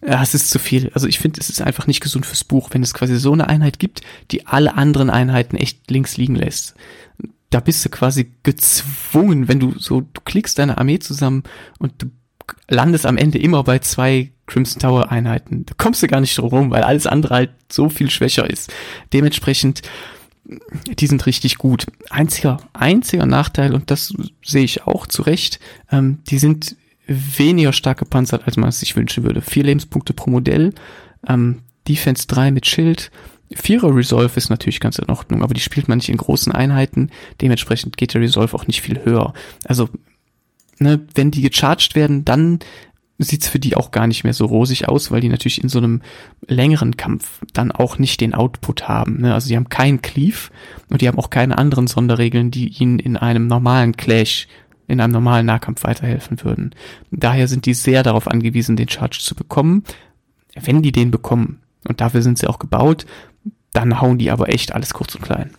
ja, 0.06 0.22
es 0.22 0.34
ist 0.34 0.50
zu 0.50 0.60
viel. 0.60 0.92
Also 0.94 1.08
ich 1.08 1.20
finde, 1.20 1.40
es 1.40 1.50
ist 1.50 1.62
einfach 1.62 1.88
nicht 1.88 2.02
gesund 2.02 2.26
fürs 2.26 2.44
Buch, 2.44 2.70
wenn 2.72 2.84
es 2.84 2.94
quasi 2.94 3.18
so 3.18 3.34
eine 3.34 3.48
Einheit 3.48 3.80
gibt, 3.80 4.02
die 4.32 4.48
alle 4.48 4.76
anderen 4.76 5.10
Einheiten 5.10 5.56
echt 5.56 5.90
links 5.90 6.18
liegen 6.18 6.36
lässt. 6.36 6.76
Da 7.50 7.60
bist 7.60 7.86
du 7.86 7.90
quasi 7.90 8.32
gezwungen, 8.44 9.48
wenn 9.48 9.60
du 9.60 9.78
so, 9.78 10.02
du 10.02 10.22
klickst 10.26 10.58
deine 10.58 10.78
Armee 10.78 11.00
zusammen 11.00 11.44
und 11.80 11.94
du 12.02 12.08
landest 12.68 13.06
am 13.06 13.18
Ende 13.18 13.38
immer 13.38 13.64
bei 13.64 13.80
zwei 13.80 14.32
Crimson 14.48 14.82
Tower 14.82 15.12
Einheiten. 15.12 15.66
Da 15.66 15.74
kommst 15.78 16.04
du 16.04 16.08
gar 16.08 16.20
nicht 16.20 16.38
drum 16.38 16.50
rum, 16.50 16.72
weil 16.72 16.84
alles 16.84 17.08
andere 17.08 17.36
halt 17.36 17.52
so 17.72 17.90
viel 17.90 18.10
schwächer 18.10 18.50
ist. 18.50 18.74
Dementsprechend, 19.14 19.82
die 21.00 21.08
sind 21.08 21.26
richtig 21.26 21.58
gut. 21.58 21.86
Einziger, 22.10 22.58
einziger 22.74 23.26
Nachteil, 23.26 23.74
und 23.74 23.90
das 23.92 24.14
sehe 24.44 24.64
ich 24.64 24.86
auch 24.86 25.08
zu 25.08 25.22
Recht, 25.22 25.60
ähm, 25.92 26.20
die 26.28 26.40
sind 26.40 26.76
weniger 27.08 27.74
stark 27.74 28.00
gepanzert, 28.00 28.44
als 28.46 28.58
man 28.58 28.70
es 28.70 28.80
sich 28.80 28.96
wünschen 28.96 29.24
würde. 29.24 29.42
Vier 29.42 29.64
Lebenspunkte 29.64 30.14
pro 30.14 30.30
Modell, 30.30 30.74
ähm, 31.28 31.60
Defense 31.88 32.28
3 32.28 32.52
mit 32.52 32.66
Schild, 32.66 33.12
Vierer 33.56 33.96
Resolve 33.96 34.36
ist 34.36 34.50
natürlich 34.50 34.80
ganz 34.80 34.98
in 34.98 35.10
Ordnung, 35.10 35.44
aber 35.44 35.54
die 35.54 35.62
spielt 35.62 35.88
man 35.88 35.98
nicht 35.98 36.10
in 36.10 36.18
großen 36.18 36.52
Einheiten, 36.52 37.10
dementsprechend 37.42 37.98
geht 37.98 38.14
der 38.14 38.22
Resolve 38.22 38.56
auch 38.56 38.68
nicht 38.68 38.82
viel 38.82 39.04
höher. 39.04 39.34
Also, 39.66 39.90
ne, 40.80 41.06
wenn 41.14 41.32
die 41.32 41.42
gecharged 41.42 41.96
werden, 41.96 42.26
dann 42.26 42.60
sieht's 43.20 43.48
für 43.48 43.60
die 43.60 43.78
auch 43.78 43.92
gar 43.92 44.08
nicht 44.08 44.24
mehr 44.24 44.34
so 44.34 44.46
rosig 44.46 44.90
aus, 44.90 45.12
weil 45.12 45.22
die 45.22 45.30
natürlich 45.30 45.62
in 45.62 45.70
so 45.70 45.78
einem 45.78 46.02
längeren 46.48 46.98
Kampf 46.98 47.42
dann 47.54 47.72
auch 47.72 48.00
nicht 48.00 48.22
den 48.22 48.34
Output 48.34 48.88
haben. 48.88 49.22
Ne? 49.22 49.34
Also 49.34 49.48
die 49.48 49.56
haben 49.56 49.70
keinen 49.70 50.02
Cleave 50.02 50.50
und 50.90 51.02
die 51.02 51.08
haben 51.08 51.20
auch 51.20 51.30
keine 51.30 51.58
anderen 51.58 51.88
Sonderregeln, 51.88 52.52
die 52.52 52.70
ihnen 52.70 53.00
in 53.00 53.16
einem 53.16 53.48
normalen 53.48 53.96
Clash 53.96 54.48
in 54.94 55.02
einem 55.02 55.14
normalen 55.14 55.46
Nahkampf 55.46 55.84
weiterhelfen 55.84 56.44
würden. 56.44 56.74
Daher 57.12 57.48
sind 57.48 57.66
die 57.66 57.74
sehr 57.74 58.04
darauf 58.04 58.28
angewiesen, 58.28 58.76
den 58.76 58.90
Charge 58.90 59.20
zu 59.20 59.36
bekommen. 59.36 59.84
Wenn 60.56 60.82
die 60.82 60.92
den 60.92 61.12
bekommen, 61.12 61.60
und 61.88 62.00
dafür 62.00 62.22
sind 62.22 62.38
sie 62.38 62.48
auch 62.48 62.60
gebaut, 62.60 63.06
dann 63.74 64.00
hauen 64.00 64.18
die 64.18 64.32
aber 64.32 64.50
echt 64.50 64.74
alles 64.74 64.94
kurz 64.94 65.16
und 65.16 65.24
klein. 65.24 65.52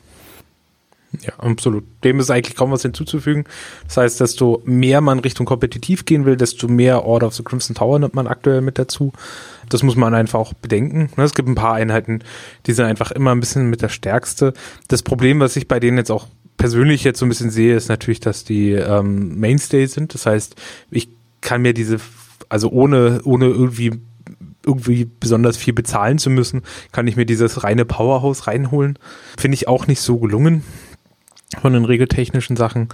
Ja, 1.23 1.35
absolut. 1.38 1.85
Dem 2.03 2.18
ist 2.18 2.31
eigentlich 2.31 2.57
kaum 2.57 2.70
was 2.70 2.83
hinzuzufügen. 2.83 3.44
Das 3.87 3.97
heißt, 3.97 4.20
desto 4.20 4.62
mehr 4.64 5.01
man 5.01 5.20
Richtung 5.20 5.47
kompetitiv 5.47 6.05
gehen 6.05 6.25
will, 6.25 6.37
desto 6.37 6.66
mehr 6.66 7.05
Order 7.05 7.29
of 7.29 7.35
the 7.35 7.44
Crimson 7.44 7.77
Tower 7.77 7.99
nimmt 7.99 8.14
man 8.14 8.27
aktuell 8.27 8.61
mit 8.61 8.79
dazu. 8.79 9.12
Das 9.68 9.83
muss 9.83 9.97
man 9.97 10.14
einfach 10.14 10.38
auch 10.40 10.55
bedenken. 10.55 11.11
Ne, 11.16 11.25
es 11.25 11.35
gibt 11.35 11.49
ein 11.49 11.55
paar 11.55 11.75
Einheiten, 11.75 12.20
die 12.66 12.73
sind 12.73 12.87
einfach 12.87 13.11
immer 13.12 13.33
ein 13.33 13.40
bisschen 13.40 13.70
mit 13.70 13.83
der 13.83 13.88
stärkste. 13.88 14.55
Das 14.88 15.03
Problem, 15.03 15.40
was 15.40 15.57
ich 15.57 15.68
bei 15.68 15.79
denen 15.79 15.99
jetzt 15.99 16.11
auch 16.11 16.27
persönlich 16.57 17.05
jetzt 17.05 17.19
so 17.19 17.27
ein 17.27 17.29
bisschen 17.29 17.51
sehe, 17.51 17.77
ist 17.77 17.88
natürlich, 17.88 18.21
dass 18.21 18.45
die 18.45 18.73
ähm, 18.73 19.38
Mainstay 19.38 19.87
sind. 19.87 20.14
Das 20.14 20.27
heißt, 20.27 20.57
ich 20.90 21.09
kann 21.40 21.62
mir 21.62 21.75
diese, 21.75 21.99
also 22.49 22.71
ohne, 22.71 23.21
ohne 23.25 23.47
irgendwie 23.47 23.93
irgendwie 24.67 25.07
besonders 25.21 25.57
viel 25.57 25.75
bezahlen 25.75 26.19
zu 26.19 26.31
müssen, 26.31 26.62
kann 26.90 27.07
ich 27.07 27.17
mir 27.17 27.27
dieses 27.27 27.64
reine 27.64 27.85
Powerhouse 27.85 28.47
reinholen. 28.47 28.99
Finde 29.37 29.57
ich 29.57 29.69
auch 29.69 29.87
nicht 29.87 30.01
so 30.01 30.19
gelungen 30.19 30.62
von 31.61 31.73
den 31.73 31.85
regeltechnischen 31.85 32.57
Sachen. 32.57 32.88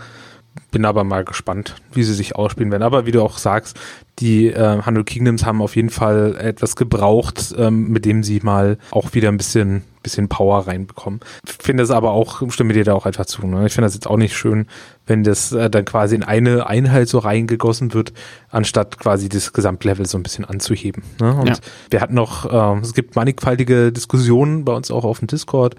Bin 0.70 0.84
aber 0.84 1.04
mal 1.04 1.24
gespannt, 1.24 1.76
wie 1.92 2.02
sie 2.02 2.14
sich 2.14 2.36
ausspielen 2.36 2.70
werden. 2.70 2.82
Aber 2.82 3.06
wie 3.06 3.12
du 3.12 3.22
auch 3.22 3.38
sagst, 3.38 3.78
die 4.18 4.48
äh, 4.48 4.82
Hundred 4.84 5.06
Kingdoms 5.06 5.44
haben 5.44 5.62
auf 5.62 5.76
jeden 5.76 5.90
Fall 5.90 6.36
etwas 6.36 6.76
gebraucht, 6.76 7.54
ähm, 7.58 7.88
mit 7.88 8.04
dem 8.04 8.22
sie 8.22 8.40
mal 8.42 8.78
auch 8.90 9.14
wieder 9.14 9.28
ein 9.28 9.36
bisschen 9.36 9.82
bisschen 10.02 10.28
Power 10.28 10.66
reinbekommen. 10.66 11.20
Finde 11.44 11.82
es 11.82 11.90
aber 11.90 12.12
auch, 12.12 12.42
stimme 12.50 12.72
dir 12.72 12.84
da 12.84 12.94
auch 12.94 13.06
einfach 13.06 13.26
zu. 13.26 13.46
Ne? 13.46 13.66
Ich 13.66 13.74
finde 13.74 13.86
das 13.86 13.94
jetzt 13.94 14.06
auch 14.06 14.16
nicht 14.16 14.34
schön, 14.34 14.66
wenn 15.10 15.24
das 15.24 15.52
äh, 15.52 15.68
dann 15.68 15.84
quasi 15.84 16.14
in 16.14 16.22
eine 16.22 16.66
Einheit 16.66 17.08
so 17.08 17.18
reingegossen 17.18 17.92
wird, 17.92 18.12
anstatt 18.48 18.98
quasi 18.98 19.28
das 19.28 19.52
Gesamtlevel 19.52 20.06
so 20.06 20.16
ein 20.16 20.22
bisschen 20.22 20.44
anzuheben. 20.44 21.02
Ne? 21.20 21.34
Und 21.34 21.48
ja. 21.48 21.54
wir 21.90 22.00
hatten 22.00 22.14
noch, 22.14 22.50
äh, 22.50 22.80
es 22.80 22.94
gibt 22.94 23.16
mannigfaltige 23.16 23.92
Diskussionen 23.92 24.64
bei 24.64 24.72
uns 24.72 24.90
auch 24.90 25.04
auf 25.04 25.18
dem 25.18 25.26
Discord 25.26 25.74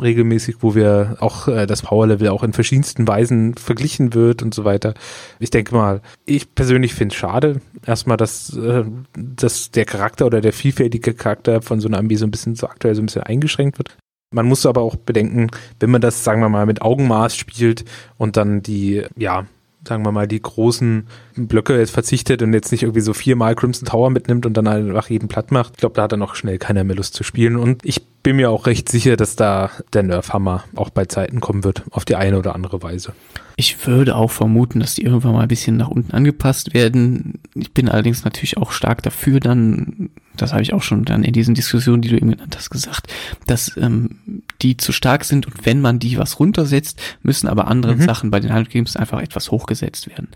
regelmäßig, 0.00 0.56
wo 0.60 0.74
wir 0.74 1.16
auch 1.20 1.48
äh, 1.48 1.66
das 1.66 1.82
Powerlevel 1.82 2.28
auch 2.28 2.44
in 2.44 2.52
verschiedensten 2.52 3.06
Weisen 3.06 3.54
verglichen 3.56 4.14
wird 4.14 4.42
und 4.42 4.54
so 4.54 4.64
weiter. 4.64 4.94
Ich 5.40 5.50
denke 5.50 5.74
mal, 5.74 6.00
ich 6.24 6.54
persönlich 6.54 6.94
finde 6.94 7.12
es 7.12 7.18
schade, 7.18 7.60
erstmal, 7.84 8.16
dass, 8.16 8.56
äh, 8.56 8.84
dass 9.14 9.72
der 9.72 9.84
Charakter 9.84 10.26
oder 10.26 10.40
der 10.40 10.52
vielfältige 10.52 11.12
Charakter 11.12 11.60
von 11.60 11.80
so 11.80 11.88
einer 11.88 11.98
Armee 11.98 12.14
so 12.14 12.24
ein 12.24 12.30
bisschen 12.30 12.54
so 12.54 12.68
aktuell 12.68 12.94
so 12.94 13.02
ein 13.02 13.06
bisschen 13.06 13.24
eingeschränkt 13.24 13.78
wird. 13.78 13.96
Man 14.30 14.46
muss 14.46 14.66
aber 14.66 14.82
auch 14.82 14.96
bedenken, 14.96 15.48
wenn 15.78 15.90
man 15.90 16.00
das, 16.00 16.24
sagen 16.24 16.40
wir 16.40 16.48
mal, 16.48 16.66
mit 16.66 16.82
Augenmaß 16.82 17.36
spielt 17.36 17.84
und 18.18 18.36
dann 18.36 18.62
die, 18.62 19.04
ja, 19.16 19.46
sagen 19.86 20.04
wir 20.04 20.12
mal, 20.12 20.28
die 20.28 20.40
großen 20.40 21.06
Blöcke 21.36 21.78
jetzt 21.78 21.90
verzichtet 21.92 22.42
und 22.42 22.52
jetzt 22.52 22.72
nicht 22.72 22.82
irgendwie 22.82 23.00
so 23.00 23.14
viermal 23.14 23.54
Crimson 23.54 23.86
Tower 23.86 24.10
mitnimmt 24.10 24.46
und 24.46 24.54
dann 24.54 24.66
einfach 24.66 25.10
jeden 25.10 25.28
platt 25.28 25.52
macht. 25.52 25.74
Ich 25.74 25.80
glaube, 25.80 25.94
da 25.94 26.02
hat 26.02 26.12
er 26.12 26.18
noch 26.18 26.34
schnell 26.34 26.58
keiner 26.58 26.84
mehr 26.84 26.96
Lust 26.96 27.14
zu 27.14 27.22
spielen. 27.22 27.56
Und 27.56 27.84
ich 27.84 28.04
bin 28.22 28.36
mir 28.36 28.50
auch 28.50 28.66
recht 28.66 28.88
sicher, 28.88 29.16
dass 29.16 29.36
da 29.36 29.70
der 29.92 30.02
Nerfhammer 30.02 30.64
auch 30.74 30.90
bei 30.90 31.04
Zeiten 31.04 31.40
kommen 31.40 31.62
wird, 31.62 31.84
auf 31.90 32.04
die 32.04 32.16
eine 32.16 32.38
oder 32.38 32.54
andere 32.54 32.82
Weise. 32.82 33.12
Ich 33.54 33.86
würde 33.86 34.16
auch 34.16 34.32
vermuten, 34.32 34.80
dass 34.80 34.94
die 34.94 35.04
irgendwann 35.04 35.32
mal 35.32 35.42
ein 35.42 35.48
bisschen 35.48 35.76
nach 35.76 35.88
unten 35.88 36.12
angepasst 36.12 36.74
werden. 36.74 37.34
Ich 37.54 37.72
bin 37.72 37.88
allerdings 37.88 38.24
natürlich 38.24 38.56
auch 38.56 38.72
stark 38.72 39.02
dafür, 39.02 39.40
dann, 39.40 40.10
das 40.36 40.52
habe 40.52 40.62
ich 40.62 40.74
auch 40.74 40.82
schon 40.82 41.04
dann 41.04 41.22
in 41.22 41.32
diesen 41.32 41.54
Diskussionen, 41.54 42.02
die 42.02 42.08
du 42.08 42.16
eben 42.16 42.32
genannt 42.32 42.56
hast, 42.56 42.70
gesagt, 42.70 43.12
dass 43.46 43.76
ähm, 43.76 44.42
die 44.62 44.76
zu 44.76 44.92
stark 44.92 45.24
sind 45.24 45.46
und 45.46 45.66
wenn 45.66 45.80
man 45.80 45.98
die 45.98 46.18
was 46.18 46.38
runtersetzt, 46.38 47.00
müssen 47.22 47.48
aber 47.48 47.68
andere 47.68 47.96
mhm. 47.96 48.02
Sachen 48.02 48.30
bei 48.30 48.40
den 48.40 48.52
Hundred 48.52 48.70
Games 48.70 48.96
einfach 48.96 49.20
etwas 49.20 49.50
hochgesetzt 49.50 50.08
werden. 50.08 50.28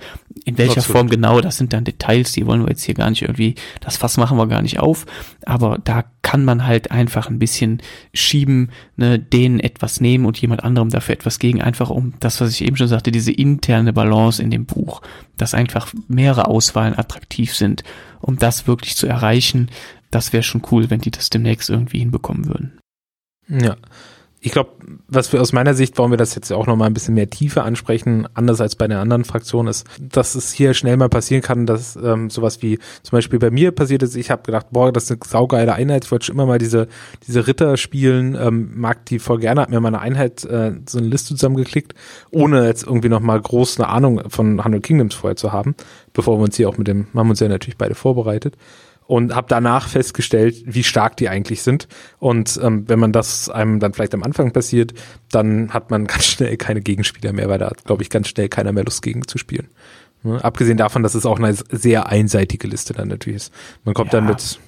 In 0.45 0.59
welcher 0.59 0.79
Absolut. 0.79 0.97
Form 0.97 1.09
genau, 1.09 1.41
das 1.41 1.57
sind 1.57 1.73
dann 1.73 1.85
Details, 1.85 2.33
die 2.33 2.47
wollen 2.47 2.63
wir 2.63 2.71
jetzt 2.71 2.85
hier 2.85 2.95
gar 2.95 3.11
nicht 3.11 3.23
irgendwie, 3.23 3.55
das 3.81 3.97
Fass 3.97 4.17
machen 4.17 4.37
wir 4.39 4.47
gar 4.47 4.63
nicht 4.63 4.81
auf, 4.81 5.07
aber 5.47 5.79
da 5.83 6.05
kann 6.23 6.45
man 6.45 6.67
halt 6.67 6.91
einfach 6.91 7.29
ein 7.29 7.39
bisschen 7.39 7.83
schieben, 8.15 8.71
ne, 8.97 9.19
denen 9.19 9.59
etwas 9.59 10.01
nehmen 10.01 10.27
und 10.27 10.41
jemand 10.41 10.63
anderem 10.65 10.91
dafür 10.91 11.15
etwas 11.15 11.39
gegen, 11.39 11.63
einfach 11.63 11.91
um 11.91 12.15
das, 12.21 12.41
was 12.41 12.51
ich 12.51 12.65
eben 12.65 12.77
schon 12.77 12.89
sagte, 12.89 13.11
diese 13.11 13.33
interne 13.33 13.93
Balance 13.93 14.43
in 14.43 14.51
dem 14.51 14.67
Buch, 14.67 15.03
dass 15.37 15.55
einfach 15.55 15.93
mehrere 16.09 16.47
Auswahlen 16.47 16.99
attraktiv 16.99 17.55
sind, 17.55 17.83
um 18.21 18.39
das 18.39 18.67
wirklich 18.67 18.97
zu 18.97 19.07
erreichen, 19.07 19.71
das 20.11 20.33
wäre 20.33 20.43
schon 20.43 20.63
cool, 20.71 20.91
wenn 20.91 21.01
die 21.01 21.11
das 21.11 21.31
demnächst 21.31 21.71
irgendwie 21.71 22.01
hinbekommen 22.01 22.47
würden. 22.47 22.79
Ja, 23.51 23.77
ich 24.43 24.53
glaube, 24.53 24.71
was 25.07 25.33
wir 25.35 25.41
aus 25.41 25.53
meiner 25.53 25.75
Sicht, 25.75 25.99
wollen 25.99 26.11
wir 26.11 26.17
das 26.17 26.35
jetzt 26.35 26.51
auch 26.51 26.67
nochmal 26.67 26.89
ein 26.89 26.95
bisschen 26.95 27.15
mehr 27.15 27.29
Tiefe 27.29 27.63
ansprechen, 27.63 28.27
anders 28.33 28.63
als 28.63 28.75
bei 28.75 28.89
der 28.89 29.01
anderen 29.01 29.25
Fraktion 29.25 29.67
ist, 29.67 29.87
dass 30.01 30.35
es 30.35 30.51
hier 30.51 30.73
schnell 30.73 30.97
mal 30.97 31.11
passieren 31.11 31.43
kann, 31.43 31.67
dass 31.67 31.95
ähm, 31.97 32.31
sowas 32.31 32.63
wie 32.63 32.79
zum 33.03 33.19
Beispiel 33.19 33.39
bei 33.39 33.51
mir 33.51 33.71
passiert 33.71 34.03
ist, 34.03 34.17
ich 34.17 34.31
habe 34.31 34.43
gedacht, 34.43 34.69
boah, 34.71 34.93
das 34.93 35.05
ist 35.05 35.11
eine 35.11 35.21
saugeile 35.27 35.75
Einheit, 35.75 36.07
ich 36.07 36.11
wollte 36.11 36.27
schon 36.27 36.37
immer 36.37 36.47
mal 36.47 36.59
diese, 36.59 36.89
diese 37.27 37.47
Ritter 37.47 37.77
spielen, 37.77 38.35
ähm, 38.41 38.71
mag 38.77 39.05
die 39.07 39.19
voll 39.19 39.41
gerne, 39.41 39.61
hat 39.61 39.71
mir 39.71 39.81
meine 39.81 40.01
Einheit 40.01 40.43
äh, 40.45 40.73
so 40.89 40.99
eine 40.99 41.09
Liste 41.09 41.35
zusammengeklickt, 41.35 41.95
ohne 42.31 42.67
jetzt 42.67 42.87
irgendwie 42.87 43.11
nochmal 43.11 43.41
groß 43.43 43.79
eine 43.79 43.91
Ahnung 43.91 44.23
von 44.31 44.65
Hundred 44.65 44.83
Kingdoms 44.83 45.15
vorher 45.15 45.37
zu 45.37 45.53
haben, 45.53 45.75
bevor 46.15 46.39
wir 46.39 46.45
uns 46.45 46.57
hier 46.57 46.71
auch 46.71 46.79
mit 46.79 46.89
dem, 46.89 47.09
haben 47.15 47.29
uns 47.29 47.41
ja 47.41 47.49
natürlich 47.49 47.77
beide 47.77 47.95
vorbereitet 47.95 48.57
und 49.11 49.35
habe 49.35 49.49
danach 49.51 49.89
festgestellt, 49.89 50.63
wie 50.67 50.85
stark 50.85 51.17
die 51.17 51.29
eigentlich 51.29 51.63
sind. 51.63 51.89
Und 52.21 52.61
ähm, 52.63 52.89
wenn 52.89 53.01
man 53.01 53.11
das 53.11 53.49
einem 53.49 53.81
dann 53.81 53.93
vielleicht 53.93 54.15
am 54.15 54.23
Anfang 54.23 54.53
passiert, 54.53 54.95
dann 55.33 55.75
hat 55.75 55.91
man 55.91 56.05
ganz 56.07 56.27
schnell 56.27 56.57
keine 56.57 56.81
Gegenspieler 56.81 57.33
mehr, 57.33 57.49
weil 57.49 57.59
da 57.59 57.71
hat, 57.71 57.85
glaube 57.85 58.05
ich, 58.05 58.09
ganz 58.09 58.29
schnell 58.29 58.49
keiner 58.49 58.71
mehr 58.71 58.85
Lust 58.85 59.03
gegen 59.03 59.27
zu 59.27 59.37
spielen. 59.37 59.67
Ne? 60.23 60.39
Abgesehen 60.45 60.77
davon, 60.77 61.03
dass 61.03 61.17
es 61.17 61.27
auch 61.27 61.41
eine 61.41 61.53
sehr 61.55 62.07
einseitige 62.07 62.69
Liste 62.69 62.93
dann 62.93 63.09
natürlich 63.09 63.39
ist. 63.39 63.53
Man 63.83 63.95
kommt 63.95 64.13
ja. 64.13 64.21
dann 64.21 64.29
mit 64.29 64.61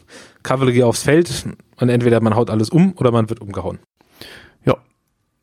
Cavalry 0.42 0.82
aufs 0.82 1.04
Feld 1.04 1.46
und 1.76 1.88
entweder 1.88 2.20
man 2.20 2.34
haut 2.34 2.50
alles 2.50 2.68
um 2.68 2.94
oder 2.96 3.12
man 3.12 3.30
wird 3.30 3.40
umgehauen. 3.40 3.78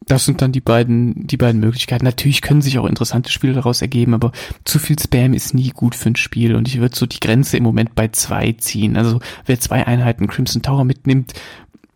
Das 0.10 0.26
sind 0.26 0.42
dann 0.42 0.52
die 0.52 0.60
beiden, 0.60 1.28
die 1.28 1.38
beiden 1.38 1.62
Möglichkeiten. 1.62 2.04
Natürlich 2.04 2.42
können 2.42 2.64
sich 2.64 2.80
auch 2.80 2.88
interessante 2.88 3.32
Spiele 3.32 3.54
daraus 3.54 3.84
ergeben, 3.84 4.16
aber 4.16 4.32
zu 4.66 4.80
viel 4.80 4.98
Spam 4.98 5.36
ist 5.36 5.54
nie 5.54 5.70
gut 5.70 5.94
für 5.94 6.10
ein 6.10 6.16
Spiel 6.16 6.56
und 6.56 6.68
ich 6.68 6.80
würde 6.80 6.96
so 6.96 7.06
die 7.06 7.20
Grenze 7.20 7.58
im 7.58 7.64
Moment 7.64 7.94
bei 7.94 8.08
zwei 8.08 8.54
ziehen. 8.54 8.98
Also 8.98 9.20
wer 9.46 9.60
zwei 9.60 9.86
Einheiten 9.86 10.26
Crimson 10.26 10.64
Tower 10.64 10.84
mitnimmt, 10.84 11.34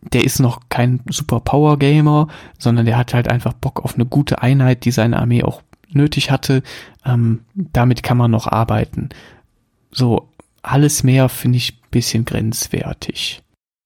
der 0.00 0.22
ist 0.22 0.38
noch 0.38 0.60
kein 0.68 1.00
Super 1.10 1.40
Power 1.40 1.76
Gamer, 1.76 2.28
sondern 2.56 2.86
der 2.86 2.98
hat 2.98 3.14
halt 3.14 3.26
einfach 3.26 3.52
Bock 3.52 3.84
auf 3.84 3.96
eine 3.96 4.06
gute 4.06 4.40
Einheit, 4.40 4.84
die 4.84 4.92
seine 4.92 5.18
Armee 5.18 5.42
auch 5.42 5.62
nötig 5.90 6.30
hatte. 6.30 6.62
Ähm, 7.04 7.40
damit 7.56 8.04
kann 8.04 8.16
man 8.16 8.30
noch 8.30 8.46
arbeiten. 8.46 9.08
So, 9.90 10.28
alles 10.62 11.02
mehr 11.02 11.28
finde 11.28 11.56
ich 11.56 11.82
bisschen 11.90 12.24
grenzwertig. 12.24 13.42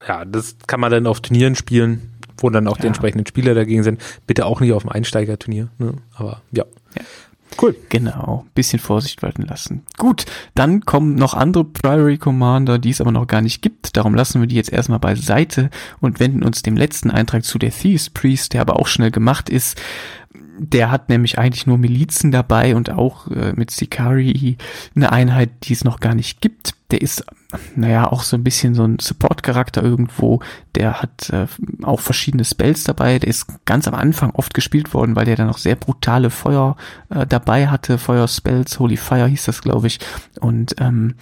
Ja, 0.06 0.26
das 0.26 0.56
kann 0.66 0.80
man 0.80 0.90
dann 0.90 1.06
auf 1.06 1.22
Turnieren 1.22 1.54
spielen 1.54 2.17
wo 2.38 2.50
dann 2.50 2.66
auch 2.68 2.76
ja. 2.76 2.82
die 2.82 2.86
entsprechenden 2.88 3.26
Spieler 3.26 3.54
dagegen 3.54 3.82
sind. 3.82 4.00
Bitte 4.26 4.46
auch 4.46 4.60
nicht 4.60 4.72
auf 4.72 4.82
dem 4.82 4.90
Einsteigerturnier, 4.90 5.68
ne? 5.78 5.94
aber 6.14 6.42
ja. 6.52 6.64
ja. 6.96 7.02
Cool. 7.60 7.74
Genau, 7.88 8.46
bisschen 8.54 8.78
Vorsicht 8.78 9.22
walten 9.22 9.42
lassen. 9.42 9.82
Gut, 9.96 10.26
dann 10.54 10.82
kommen 10.82 11.14
noch 11.14 11.34
andere 11.34 11.64
Priory 11.64 12.18
Commander, 12.18 12.78
die 12.78 12.90
es 12.90 13.00
aber 13.00 13.10
noch 13.10 13.26
gar 13.26 13.40
nicht 13.40 13.62
gibt. 13.62 13.96
Darum 13.96 14.14
lassen 14.14 14.40
wir 14.40 14.46
die 14.46 14.54
jetzt 14.54 14.72
erstmal 14.72 15.00
beiseite 15.00 15.70
und 16.00 16.20
wenden 16.20 16.44
uns 16.44 16.62
dem 16.62 16.76
letzten 16.76 17.10
Eintrag 17.10 17.44
zu 17.44 17.58
der 17.58 17.70
Thieves 17.70 18.10
Priest, 18.10 18.52
der 18.52 18.60
aber 18.60 18.78
auch 18.78 18.86
schnell 18.86 19.10
gemacht 19.10 19.48
ist. 19.48 19.80
Der 20.58 20.90
hat 20.90 21.08
nämlich 21.08 21.38
eigentlich 21.38 21.66
nur 21.66 21.78
Milizen 21.78 22.30
dabei 22.30 22.76
und 22.76 22.90
auch 22.90 23.28
äh, 23.28 23.52
mit 23.54 23.70
Sikari 23.70 24.56
eine 24.94 25.10
Einheit, 25.10 25.50
die 25.64 25.72
es 25.72 25.84
noch 25.84 26.00
gar 26.00 26.14
nicht 26.14 26.40
gibt. 26.40 26.74
Der 26.90 27.00
ist, 27.00 27.24
naja, 27.76 28.12
auch 28.12 28.22
so 28.22 28.36
ein 28.36 28.44
bisschen 28.44 28.74
so 28.74 28.84
ein 28.84 28.98
Support-Charakter 29.00 29.82
irgendwo. 29.82 30.40
Der 30.74 31.00
hat 31.00 31.30
äh, 31.30 31.46
auch 31.82 32.00
verschiedene 32.00 32.44
Spells 32.44 32.84
dabei. 32.84 33.18
Der 33.18 33.30
ist 33.30 33.46
ganz 33.64 33.88
am 33.88 33.94
Anfang 33.94 34.32
oft 34.32 34.52
gespielt 34.52 34.92
worden, 34.92 35.16
weil 35.16 35.24
der 35.24 35.36
dann 35.36 35.46
noch 35.46 35.56
sehr 35.56 35.76
brutale 35.76 36.28
Feuer 36.28 36.76
äh, 37.08 37.26
dabei 37.26 37.68
hatte. 37.68 37.96
Feuer-Spells, 37.96 38.78
Holy 38.78 38.98
Fire 38.98 39.26
hieß 39.26 39.46
das, 39.46 39.62
glaube 39.62 39.86
ich. 39.86 39.98
Und 40.40 40.74
ähm, 40.78 41.14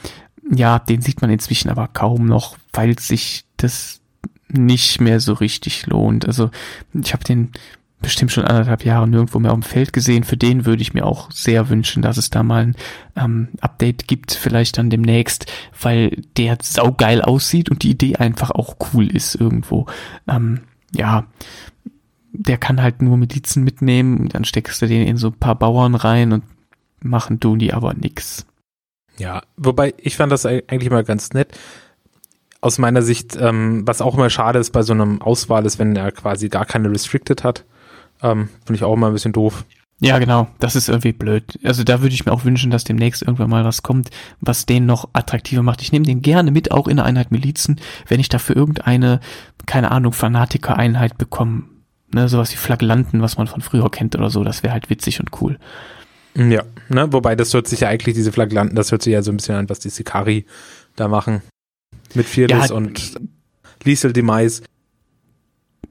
ja, 0.51 0.81
den 0.81 1.01
sieht 1.01 1.21
man 1.21 1.31
inzwischen 1.31 1.71
aber 1.71 1.89
kaum 1.89 2.27
noch, 2.27 2.57
weil 2.73 2.99
sich 2.99 3.45
das 3.57 4.01
nicht 4.49 5.01
mehr 5.01 5.21
so 5.21 5.33
richtig 5.33 5.87
lohnt. 5.87 6.27
Also 6.27 6.51
ich 6.93 7.13
habe 7.13 7.23
den 7.23 7.53
bestimmt 8.01 8.31
schon 8.31 8.45
anderthalb 8.45 8.85
Jahre 8.85 9.09
nirgendwo 9.09 9.39
mehr 9.39 9.53
auf 9.53 9.61
dem 9.61 9.63
Feld 9.63 9.93
gesehen. 9.93 10.25
Für 10.25 10.37
den 10.37 10.67
würde 10.67 10.83
ich 10.83 10.95
mir 10.95 11.07
auch 11.07 11.31
sehr 11.31 11.69
wünschen, 11.69 12.03
dass 12.03 12.19
es 12.19 12.31
da 12.31 12.43
mal 12.43 12.63
ein 12.63 12.77
ähm, 13.17 13.49
Update 13.61 14.07
gibt, 14.07 14.33
vielleicht 14.33 14.79
dann 14.79 14.91
demnächst, 14.91 15.51
weil 15.81 16.23
der 16.37 16.59
saugeil 16.63 17.23
aussieht 17.23 17.71
und 17.71 17.83
die 17.83 17.91
Idee 17.91 18.17
einfach 18.17 18.51
auch 18.51 18.77
cool 18.93 19.15
ist 19.15 19.35
irgendwo. 19.35 19.87
Ähm, 20.29 20.61
ja, 20.95 21.27
der 22.33 22.59
kann 22.59 22.83
halt 22.83 23.03
nur 23.03 23.17
Milizen 23.17 23.65
mitnehmen, 23.65 24.29
dann 24.29 24.45
steckst 24.45 24.83
du 24.83 24.87
den 24.87 25.07
in 25.07 25.17
so 25.17 25.29
ein 25.29 25.39
paar 25.39 25.55
Bauern 25.55 25.95
rein 25.95 26.33
und 26.33 26.45
machen 27.01 27.41
tun 27.41 27.59
die 27.59 27.73
aber 27.73 27.95
nix. 27.95 28.47
Ja, 29.19 29.43
wobei 29.57 29.95
ich 29.97 30.17
fand 30.17 30.31
das 30.31 30.45
eigentlich 30.45 30.91
mal 30.91 31.05
ganz 31.05 31.33
nett. 31.33 31.59
Aus 32.61 32.79
meiner 32.79 33.03
Sicht, 33.03 33.37
ähm, 33.37 33.87
was 33.87 34.03
auch 34.03 34.15
immer 34.17 34.29
schade 34.29 34.59
ist 34.59 34.73
bei 34.73 34.83
so 34.83 34.93
einem 34.93 35.23
Auswahl 35.23 35.65
ist, 35.65 35.79
wenn 35.79 35.97
er 35.97 36.13
quasi 36.13 36.49
gar 36.49 36.67
keine 36.67 36.91
Restricted 36.91 37.45
hat. 37.45 37.65
Ähm, 38.23 38.49
Finde 38.65 38.77
ich 38.77 38.85
auch 38.85 38.95
immer 38.95 39.09
ein 39.09 39.13
bisschen 39.13 39.33
doof. 39.33 39.65
Ja, 39.99 40.19
genau. 40.19 40.49
Das 40.59 40.77
ist 40.77 40.89
irgendwie 40.89 41.13
blöd. 41.13 41.59
Also 41.65 41.83
da 41.83 42.03
würde 42.03 42.15
ich 42.15 42.27
mir 42.27 42.33
auch 42.33 42.45
wünschen, 42.45 42.71
dass 42.71 42.85
demnächst 42.85 43.23
irgendwann 43.23 43.49
mal 43.49 43.65
was 43.65 43.83
kommt, 43.83 44.11
was 44.41 44.67
den 44.67 44.85
noch 44.85 45.09
attraktiver 45.15 45.63
macht. 45.63 45.81
Ich 45.81 45.91
nehme 45.91 46.05
den 46.05 46.21
gerne 46.21 46.51
mit, 46.51 46.71
auch 46.71 46.87
in 46.87 46.97
der 46.97 47.07
Einheit 47.07 47.31
Milizen, 47.31 47.81
wenn 48.07 48.21
ich 48.21 48.29
dafür 48.29 48.57
irgendeine, 48.57 49.21
keine 49.65 49.91
Ahnung, 49.91 50.13
Fanatiker-Einheit 50.13 51.17
bekomme. 51.17 51.65
Ne, 52.15 52.29
sowas 52.29 52.53
wie 52.53 52.57
Flagellanten, 52.57 53.21
was 53.21 53.37
man 53.37 53.47
von 53.47 53.63
früher 53.63 53.91
kennt 53.91 54.15
oder 54.15 54.31
so. 54.31 54.45
Das 54.45 54.63
wäre 54.63 54.75
halt 54.75 54.91
witzig 54.91 55.19
und 55.19 55.31
cool. 55.41 55.59
Ja, 56.37 56.65
ne, 56.89 57.11
wobei 57.13 57.35
das 57.35 57.53
hört 57.55 57.67
sich 57.67 57.81
ja 57.81 57.89
eigentlich, 57.89 58.15
diese 58.15 58.33
Flagellanten, 58.33 58.77
das 58.77 58.93
hört 58.93 59.03
sich 59.03 59.15
ja 59.15 59.23
so 59.23 59.33
ein 59.33 59.39
bisschen 59.39 59.57
an, 59.57 59.69
was 59.71 59.81
die 59.81 59.89
Sikari 59.89 60.45
da 60.95 61.09
machen. 61.09 61.43
Mit 62.15 62.27
Fearless 62.27 62.69
ja, 62.69 62.75
und 62.75 63.19
Lethal 63.83 64.13
Demise. 64.13 64.63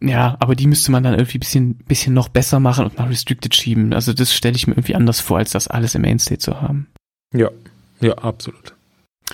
Ja, 0.02 0.38
aber 0.40 0.56
die 0.56 0.68
müsste 0.68 0.92
man 0.92 1.04
dann 1.04 1.14
irgendwie 1.14 1.38
bisschen, 1.38 1.76
bisschen 1.76 2.14
noch 2.14 2.30
besser 2.30 2.60
machen 2.60 2.86
und 2.86 2.98
nach 2.98 3.10
Restricted 3.10 3.56
schieben. 3.56 3.94
Also 3.94 4.14
das 4.14 4.34
stelle 4.34 4.56
ich 4.56 4.68
mir 4.68 4.74
irgendwie 4.74 4.96
anders 4.96 5.20
vor, 5.20 5.38
als 5.38 5.52
das 5.52 5.68
alles 5.68 5.96
im 5.96 6.02
Mainstate 6.02 6.40
zu 6.40 6.62
haben. 6.62 6.88
Ja, 7.34 7.50
ja, 8.02 8.14
absolut. 8.14 8.76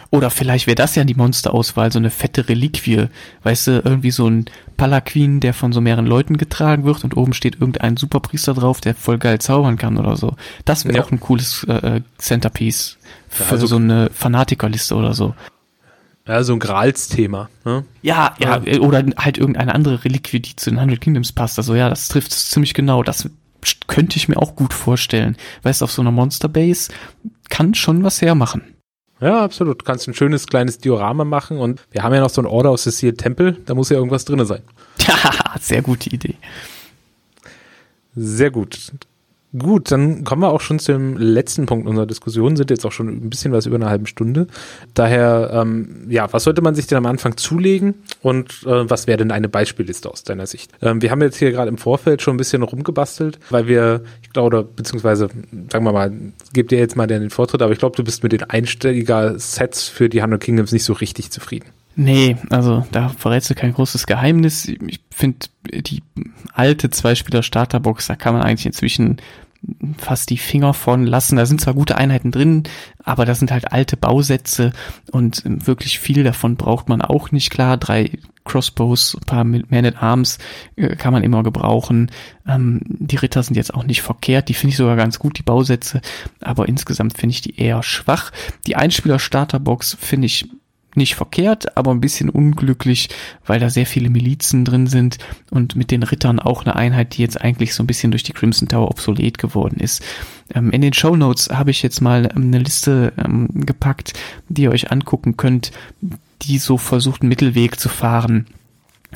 Oder 0.10 0.30
vielleicht 0.30 0.68
wäre 0.68 0.76
das 0.76 0.96
ja 0.96 1.04
die 1.04 1.16
Monsterauswahl, 1.16 1.92
so 1.92 2.00
eine 2.00 2.12
fette 2.12 2.48
Reliquie. 2.48 3.08
Weißt 3.44 3.68
du, 3.68 3.82
irgendwie 3.84 4.12
so 4.12 4.28
ein 4.28 4.46
Palaquin, 4.78 5.42
der 5.42 5.54
von 5.54 5.74
so 5.74 5.82
mehreren 5.82 6.06
Leuten 6.06 6.38
getragen 6.38 6.86
wird 6.86 7.04
und 7.04 7.18
oben 7.18 7.34
steht 7.34 7.56
irgendein 7.56 7.98
Superpriester 7.98 8.54
drauf, 8.54 8.80
der 8.80 8.96
voll 8.96 9.18
geil 9.18 9.40
zaubern 9.40 9.78
kann 9.78 9.98
oder 9.98 10.16
so. 10.16 10.36
Das 10.64 10.86
wäre 10.86 10.98
ja. 10.98 11.04
auch 11.04 11.12
ein 11.12 11.20
cooles 11.20 11.66
äh, 11.68 11.98
äh 11.98 12.02
Centerpiece 12.18 12.98
für 13.28 13.52
also 13.52 13.68
so 13.68 13.76
eine 13.76 14.10
Fanatikerliste 14.14 14.96
oder 14.96 15.14
so. 15.14 15.36
Ja, 16.28 16.44
so 16.44 16.54
ein 16.54 16.60
Grals-Thema. 16.60 17.50
Ne? 17.66 17.84
Ja, 18.02 18.36
ja, 18.40 18.62
ja, 18.64 18.80
oder 18.80 19.04
halt 19.18 19.38
irgendeine 19.38 19.74
andere 19.74 20.04
Reliquie, 20.04 20.40
die 20.40 20.56
zu 20.56 20.70
den 20.70 20.80
Hundred 20.80 21.02
Kingdoms 21.02 21.32
passt. 21.32 21.58
Also 21.58 21.76
ja, 21.76 21.90
das 21.90 22.08
trifft 22.10 22.32
es 22.32 22.50
ziemlich 22.52 22.74
genau. 22.74 23.04
Das 23.04 23.28
könnte 23.88 24.18
ich 24.18 24.28
mir 24.28 24.38
auch 24.38 24.56
gut 24.56 24.74
vorstellen. 24.74 25.36
Weißt 25.64 25.82
du, 25.82 25.86
auf 25.86 25.92
so 25.92 26.02
einer 26.02 26.12
Monster-Base 26.12 26.92
kann 27.50 27.74
schon 27.74 28.04
was 28.04 28.22
hermachen. 28.22 28.64
Ja, 29.20 29.44
absolut. 29.44 29.82
Du 29.82 29.86
kannst 29.86 30.08
ein 30.08 30.14
schönes 30.14 30.48
kleines 30.48 30.80
Diorama 30.80 31.26
machen 31.26 31.60
und 31.60 31.82
wir 31.92 32.02
haben 32.02 32.14
ja 32.14 32.22
noch 32.22 32.30
so 32.30 32.42
ein 32.42 32.48
Order 32.48 32.72
aus 32.72 32.84
the 32.84 32.92
Sealed 32.92 33.20
Temple, 33.20 33.54
da 33.66 33.76
muss 33.76 33.90
ja 33.90 33.98
irgendwas 33.98 34.26
drin 34.26 34.44
sein. 34.46 34.62
Ja, 35.08 35.56
sehr 35.60 35.82
gute 35.82 36.10
Idee. 36.10 36.36
Sehr 38.16 38.52
gut. 38.52 38.92
Gut, 39.58 39.92
dann 39.92 40.24
kommen 40.24 40.42
wir 40.42 40.54
auch 40.54 40.62
schon 40.62 40.80
zum 40.80 41.18
letzten 41.18 41.66
Punkt 41.66 41.86
unserer 41.86 42.06
Diskussion, 42.06 42.56
sind 42.56 42.70
jetzt 42.70 42.86
auch 42.86 42.94
schon 42.94 43.10
ein 43.10 43.30
bisschen 43.30 43.52
was 43.52 43.66
über 43.66 43.76
eine 43.76 43.90
halbe 43.90 44.08
Stunde. 44.08 44.48
Daher, 44.94 45.52
ähm, 45.54 46.06
ja, 46.08 46.32
was 46.32 46.46
sollte 46.46 46.62
man 46.62 46.74
sich 46.74 46.88
denn 46.88 46.98
am 46.98 47.06
Anfang 47.06 47.36
zulegen 47.36 47.96
und 48.22 48.64
äh, 48.66 48.90
was 48.90 49.08
wäre 49.08 49.18
denn 49.18 49.30
eine 49.30 49.50
Beispielliste 49.50 50.10
aus 50.10 50.24
deiner 50.24 50.48
Sicht? 50.48 50.72
Ähm, 50.82 51.02
wir 51.02 51.12
haben 51.12 51.22
jetzt 51.22 51.36
hier 51.36 51.52
gerade 51.52 51.68
im 51.68 51.78
Vorfeld 51.78 52.22
schon 52.22 52.36
ein 52.36 52.38
bisschen 52.38 52.64
rumgebastelt, 52.64 53.40
weil 53.50 53.68
wir, 53.68 54.04
ich 54.22 54.30
glaube, 54.30 54.64
beziehungsweise, 54.64 55.28
sagen 55.70 55.84
wir 55.84 55.92
mal, 55.92 56.14
gebt 56.54 56.72
dir 56.72 56.80
jetzt 56.80 56.96
mal 56.96 57.08
den 57.08 57.30
Vortritt, 57.30 57.62
aber 57.62 57.74
ich 57.74 57.80
glaube, 57.80 57.98
du 57.98 58.06
bist 58.06 58.24
mit 58.24 58.32
den 58.32 58.44
Einsteiger-Sets 58.44 59.90
für 59.90 60.08
die 60.08 60.24
Hundred 60.24 60.42
Kingdoms 60.42 60.72
nicht 60.72 60.86
so 60.86 60.94
richtig 60.94 61.30
zufrieden. 61.30 61.66
Nee, 61.96 62.38
also 62.50 62.86
da 62.92 63.10
verrätst 63.10 63.50
du 63.50 63.56
kein 63.56 63.74
großes 63.74 64.08
Geheimnis. 64.08 64.68
Ich 64.68 65.02
finde 65.12 65.48
die 65.72 66.02
alte 66.54 66.90
Zwei-Spieler-Starterbox, 66.90 68.08
da 68.08 68.16
kann 68.16 68.34
man 68.34 68.44
eigentlich 68.44 68.66
inzwischen 68.66 69.18
fast 69.98 70.30
die 70.30 70.38
Finger 70.38 70.74
von 70.74 71.06
lassen. 71.06 71.36
Da 71.36 71.46
sind 71.46 71.62
zwar 71.62 71.74
gute 71.74 71.98
Einheiten 71.98 72.32
drin, 72.32 72.64
aber 73.04 73.26
das 73.26 73.40
sind 73.40 73.52
halt 73.52 73.72
alte 73.72 73.96
Bausätze 73.96 74.74
und 75.12 75.44
wirklich 75.46 76.00
viel 76.00 76.24
davon 76.24 76.56
braucht 76.56 76.90
man 76.90 77.02
auch 77.02 77.32
nicht. 77.32 77.52
Klar, 77.52 77.78
drei 77.78 78.12
Crossbows, 78.44 79.16
ein 79.16 79.26
paar 79.26 79.44
Man-at-Arms 79.44 80.40
äh, 80.78 80.96
kann 80.96 81.14
man 81.14 81.24
immer 81.24 81.44
gebrauchen. 81.44 82.10
Ähm, 82.48 82.82
die 82.86 83.18
Ritter 83.18 83.44
sind 83.44 83.56
jetzt 83.56 83.74
auch 83.74 83.84
nicht 83.84 84.02
verkehrt, 84.02 84.50
die 84.50 84.56
finde 84.56 84.72
ich 84.72 84.78
sogar 84.78 84.96
ganz 84.96 85.20
gut, 85.20 85.38
die 85.38 85.44
Bausätze, 85.44 86.02
aber 86.40 86.68
insgesamt 86.68 87.18
finde 87.18 87.34
ich 87.34 87.42
die 87.42 87.60
eher 87.60 87.84
schwach. 87.84 88.32
Die 88.66 88.76
Einspieler-Starterbox 88.76 89.98
finde 90.00 90.26
ich 90.26 90.50
nicht 90.96 91.16
verkehrt, 91.16 91.78
aber 91.78 91.92
ein 91.92 92.02
bisschen 92.02 92.30
unglücklich, 92.30 93.10
weil 93.46 93.60
da 93.60 93.70
sehr 93.70 93.86
viele 93.86 94.10
Milizen 94.10 94.66
drin 94.66 94.88
sind 94.88 95.18
und 95.50 95.76
mit 95.76 95.92
den 95.92 96.04
Rittern 96.04 96.40
auch 96.40 96.66
eine 96.66 96.76
Einheit, 96.76 97.18
die 97.18 97.22
jetzt 97.22 97.42
eigentlich 97.42 97.74
so 97.74 97.84
ein 97.84 97.88
bisschen 97.88 98.12
durch 98.12 98.24
die 98.24 98.34
Crimson 98.34 98.68
Tower 98.68 98.90
obsolet 98.90 99.38
geworden 99.38 99.80
ist. 99.80 100.04
Ähm, 100.54 100.72
in 100.72 100.82
den 100.82 100.94
Show 100.94 101.16
Notes 101.16 101.50
habe 101.50 101.72
ich 101.72 101.82
jetzt 101.82 102.02
mal 102.02 102.30
ähm, 102.36 102.44
eine 102.44 102.60
Liste 102.60 103.14
ähm, 103.18 103.50
gepackt, 103.54 104.14
die 104.50 104.64
ihr 104.64 104.72
euch 104.72 104.92
angucken 104.92 105.38
könnt, 105.38 105.72
die 106.42 106.58
so 106.58 106.78
versucht, 106.78 107.22
einen 107.22 107.30
Mittelweg 107.30 107.80
zu 107.80 107.90
fahren 107.90 108.46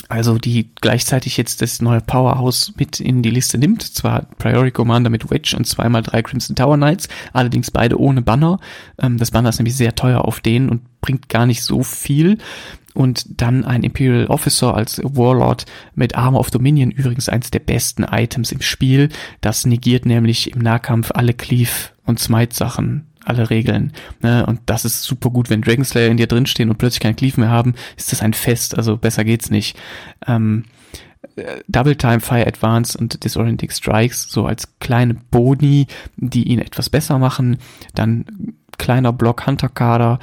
also 0.08 0.38
die 0.38 0.70
gleichzeitig 0.82 1.38
jetzt 1.38 1.62
das 1.62 1.82
neue 1.82 2.02
Powerhouse 2.02 2.74
mit 2.78 3.00
in 3.00 3.22
die 3.22 3.32
Liste 3.32 3.58
nimmt. 3.58 3.82
Zwar 3.82 4.28
Priority 4.38 4.72
Commander 4.72 5.10
mit 5.10 5.30
Wedge 5.32 5.56
und 5.58 5.66
zweimal 5.66 6.04
drei 6.04 6.22
Crimson 6.22 6.56
Tower 6.56 6.78
Knights, 6.78 7.08
allerdings 7.34 7.72
beide 7.72 8.00
ohne 8.00 8.22
Banner. 8.22 8.60
Ähm, 9.00 9.18
das 9.18 9.32
Banner 9.32 9.50
ist 9.50 9.60
nämlich 9.60 9.76
sehr 9.76 9.96
teuer 9.96 10.26
auf 10.26 10.40
denen 10.40 10.70
und 10.70 11.02
bringt 11.02 11.30
gar 11.30 11.46
nicht 11.46 11.64
so 11.64 11.84
viel. 11.84 12.38
Und 12.94 13.42
dann 13.42 13.66
ein 13.66 13.84
Imperial 13.84 14.28
Officer 14.28 14.74
als 14.74 15.02
Warlord 15.04 15.66
mit 15.96 16.16
Armor 16.16 16.40
of 16.40 16.50
Dominion, 16.50 16.92
übrigens 16.92 17.28
eins 17.28 17.52
der 17.52 17.60
besten 17.60 18.04
Items 18.04 18.54
im 18.54 18.62
Spiel. 18.62 19.10
Das 19.42 19.66
negiert 19.66 20.06
nämlich 20.06 20.54
im 20.54 20.60
Nahkampf 20.60 21.12
alle 21.14 21.34
Cleave- 21.34 21.90
und 22.06 22.20
Smite-Sachen 22.20 23.06
alle 23.26 23.50
Regeln. 23.50 23.92
Ne? 24.22 24.46
Und 24.46 24.62
das 24.66 24.86
ist 24.86 25.04
super 25.04 25.30
gut, 25.30 25.50
wenn 25.50 25.62
Dragonslayer 25.62 26.10
in 26.10 26.18
dir 26.18 26.28
drinstehen 26.28 26.70
und 26.70 26.78
plötzlich 26.78 27.02
kein 27.02 27.16
Cleave 27.16 27.42
mehr 27.42 27.50
haben, 27.50 27.76
ist 27.98 28.12
das 28.12 28.22
ein 28.22 28.34
Fest, 28.34 28.78
also 28.78 28.98
besser 28.98 29.24
geht's 29.24 29.50
nicht. 29.50 29.78
Ähm, 30.28 30.66
äh, 31.36 31.62
Double 31.68 31.96
Time 31.96 32.20
Fire 32.20 32.48
Advance 32.48 32.98
und 32.98 33.24
Disorienting 33.24 33.70
Strikes 33.70 34.30
so 34.30 34.46
als 34.46 34.80
kleine 34.80 35.16
Boni, 35.16 35.88
die 36.18 36.44
ihn 36.44 36.60
etwas 36.60 36.90
besser 36.90 37.20
machen. 37.20 37.58
Dann 37.94 38.26
kleiner 38.78 39.14
Block 39.14 39.46
Hunter 39.46 39.70
Kader 39.70 40.20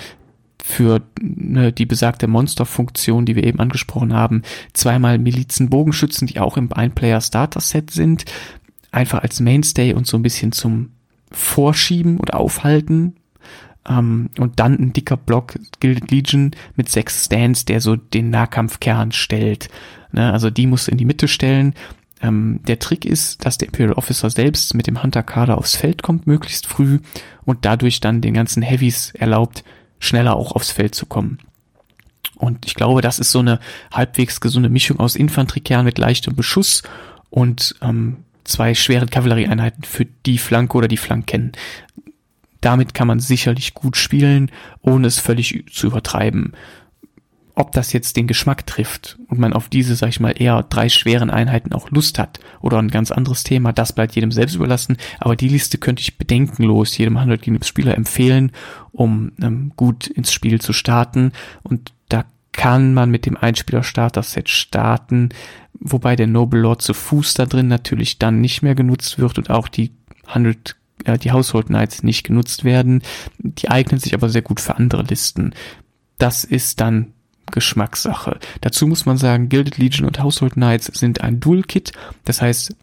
für 0.63 1.03
ne, 1.21 1.73
die 1.73 1.87
besagte 1.87 2.29
Monsterfunktion, 2.29 3.27
die 3.27 3.35
wir 3.35 3.45
eben 3.45 3.59
angesprochen 3.59 4.15
haben. 4.15 4.43
Zweimal 4.73 5.19
Milizen 5.19 5.69
Bogenschützen, 5.71 6.29
die 6.29 6.39
auch 6.39 6.57
im 6.57 6.73
Ein-Player 6.73 7.21
Starter 7.21 7.61
Set 7.61 7.91
sind. 7.91 8.25
Einfach 8.93 9.23
als 9.23 9.41
Mainstay 9.41 9.93
und 9.93 10.07
so 10.07 10.17
ein 10.17 10.23
bisschen 10.23 10.53
zum 10.53 10.91
vorschieben 11.33 12.19
oder 12.19 12.39
aufhalten. 12.39 13.17
Ähm, 13.89 14.31
und 14.39 14.61
dann 14.61 14.79
ein 14.79 14.93
dicker 14.93 15.17
Block 15.17 15.59
Gilded 15.81 16.11
Legion 16.11 16.53
mit 16.77 16.89
sechs 16.89 17.25
Stands, 17.25 17.65
der 17.65 17.81
so 17.81 17.97
den 17.97 18.31
Nahkampfkern 18.31 19.13
stellt. 19.13 19.69
Ne? 20.13 20.33
Also 20.33 20.51
die 20.51 20.67
muss 20.67 20.89
in 20.89 20.99
die 20.99 21.05
Mitte 21.05 21.29
stellen. 21.29 21.75
Ähm, 22.21 22.61
der 22.67 22.79
Trick 22.79 23.05
ist, 23.05 23.45
dass 23.45 23.59
der 23.59 23.69
Imperial 23.69 23.95
Officer 23.95 24.31
selbst 24.31 24.75
mit 24.75 24.87
dem 24.87 25.03
Hunter-Kader 25.03 25.59
aufs 25.59 25.75
Feld 25.75 26.03
kommt, 26.03 26.27
möglichst 26.27 26.67
früh, 26.67 27.01
und 27.45 27.65
dadurch 27.65 28.01
dann 28.01 28.21
den 28.21 28.35
ganzen 28.35 28.63
Heavies 28.63 29.11
erlaubt, 29.15 29.65
schneller 29.99 30.37
auch 30.37 30.53
aufs 30.53 30.71
Feld 30.71 30.95
zu 30.95 31.07
kommen. 31.07 31.39
Und 32.37 32.67
ich 32.67 32.75
glaube, 32.75 33.03
das 33.03 33.19
ist 33.19 33.33
so 33.33 33.41
eine 33.41 33.59
halbwegs 33.93 34.41
gesunde 34.41 34.69
Mischung 34.69 35.01
aus 35.01 35.17
Infanteriekern 35.17 35.85
mit 35.85 35.99
leichtem 35.99 36.37
Beschuss 36.37 36.83
und 37.31 37.75
ähm, 37.83 38.19
zwei 38.45 38.75
schweren 38.75 39.11
Kavallerieeinheiten 39.11 39.85
für 39.85 40.07
die 40.27 40.39
Flanke 40.39 40.77
oder 40.77 40.89
die 40.89 40.97
Flanken. 40.97 41.53
Damit 42.61 42.95
kann 42.95 43.09
man 43.09 43.21
sicherlich 43.21 43.75
gut 43.75 43.97
spielen, 43.97 44.51
ohne 44.81 45.09
es 45.09 45.19
völlig 45.19 45.65
zu 45.71 45.89
übertreiben. 45.89 46.53
Ob 47.55 47.73
das 47.73 47.93
jetzt 47.93 48.17
den 48.17 48.27
Geschmack 48.27 48.67
trifft 48.67 49.19
und 49.29 49.39
man 49.39 49.53
auf 49.53 49.69
diese, 49.69 49.95
sag 49.95 50.09
ich 50.09 50.21
mal, 50.21 50.31
eher 50.31 50.63
drei 50.63 50.89
schweren 50.89 51.29
Einheiten 51.29 51.75
auch 51.75 51.91
Lust 51.91 52.19
hat 52.19 52.41
oder 52.61 52.79
ein 52.79 52.89
ganz 52.89 53.11
anderes 53.11 53.43
Thema, 53.43 53.73
das 53.73 53.93
bleibt 53.93 54.15
jedem 54.15 54.33
selbst 54.33 54.55
überlassen. 54.55 54.97
Aber 55.19 55.37
die 55.37 55.49
Liste 55.49 55.77
könnte 55.77 56.01
ich 56.01 56.17
bedenkenlos 56.17 56.97
jedem 56.97 57.19
100 57.19 57.43
Games 57.43 57.69
Spieler 57.69 57.95
empfehlen, 57.95 58.53
um 58.93 59.33
ähm, 59.43 59.73
gut 59.77 60.07
ins 60.07 60.33
Spiel 60.33 60.63
zu 60.63 60.73
starten. 60.73 61.33
Und 61.63 61.93
da 62.09 62.25
kann 62.53 62.95
man 62.95 63.11
mit 63.11 63.27
dem 63.27 63.37
Einspieler-Starter-Set 63.37 64.49
starten, 64.49 65.31
wobei 65.73 66.17
der 66.17 66.27
Noble 66.27 66.61
Lord 66.61 66.83
zu 66.83 66.95
Fuß 66.95 67.35
da 67.35 67.47
drin 67.47 67.69
natürlich 67.69 68.19
dann 68.19 68.41
nicht 68.41 68.63
mehr 68.63 68.75
genutzt 68.75 69.19
wird 69.19 69.39
und 69.39 69.51
auch 69.51 69.69
die 69.69 69.93
100 70.27 70.77
äh, 71.05 71.19
die 71.19 71.33
Household 71.33 71.67
Knights 71.67 72.03
nicht 72.03 72.25
genutzt 72.25 72.65
werden. 72.65 73.03
Die 73.39 73.71
eignen 73.71 73.99
sich 73.99 74.15
aber 74.15 74.29
sehr 74.29 74.43
gut 74.43 74.61
für 74.61 74.77
andere 74.77 75.03
Listen. 75.03 75.55
Das 76.19 76.45
ist 76.45 76.81
dann 76.81 77.13
Geschmackssache. 77.51 78.39
Dazu 78.61 78.87
muss 78.87 79.07
man 79.07 79.17
sagen, 79.19 79.49
Gilded 79.49 79.79
Legion 79.79 80.07
und 80.07 80.23
Household 80.23 80.55
Knights 80.55 80.87
sind 80.87 81.21
ein 81.21 81.41
Dual-Kit. 81.41 81.93
Das 82.25 82.41
heißt, 82.41 82.75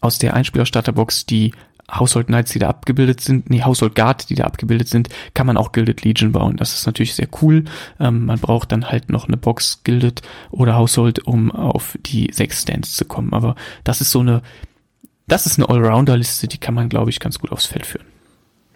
aus 0.00 0.18
der 0.18 0.34
Einspieler-Starterbox 0.34 1.26
die 1.26 1.52
Household 1.90 2.26
Knights, 2.26 2.52
die 2.52 2.58
da 2.58 2.68
abgebildet 2.68 3.20
sind, 3.20 3.48
nee, 3.48 3.62
Household 3.62 3.94
Guard, 3.94 4.28
die 4.28 4.34
da 4.34 4.44
abgebildet 4.44 4.88
sind, 4.88 5.08
kann 5.34 5.46
man 5.46 5.56
auch 5.56 5.72
Gilded 5.72 6.04
Legion 6.04 6.32
bauen. 6.32 6.56
Das 6.56 6.74
ist 6.74 6.86
natürlich 6.86 7.14
sehr 7.14 7.28
cool. 7.42 7.64
Ähm, 8.00 8.26
man 8.26 8.38
braucht 8.38 8.72
dann 8.72 8.90
halt 8.90 9.10
noch 9.10 9.28
eine 9.28 9.36
Box 9.36 9.82
Gilded 9.84 10.22
oder 10.50 10.76
Household, 10.76 11.20
um 11.20 11.50
auf 11.52 11.96
die 12.04 12.30
sechs 12.32 12.62
Stands 12.62 12.94
zu 12.94 13.04
kommen. 13.04 13.32
Aber 13.32 13.54
das 13.84 14.00
ist 14.00 14.10
so 14.10 14.20
eine, 14.20 14.42
das 15.28 15.46
ist 15.46 15.58
eine 15.58 15.68
Allrounder-Liste, 15.68 16.48
die 16.48 16.58
kann 16.58 16.74
man, 16.74 16.88
glaube 16.88 17.10
ich, 17.10 17.20
ganz 17.20 17.38
gut 17.38 17.52
aufs 17.52 17.66
Feld 17.66 17.86
führen. 17.86 18.06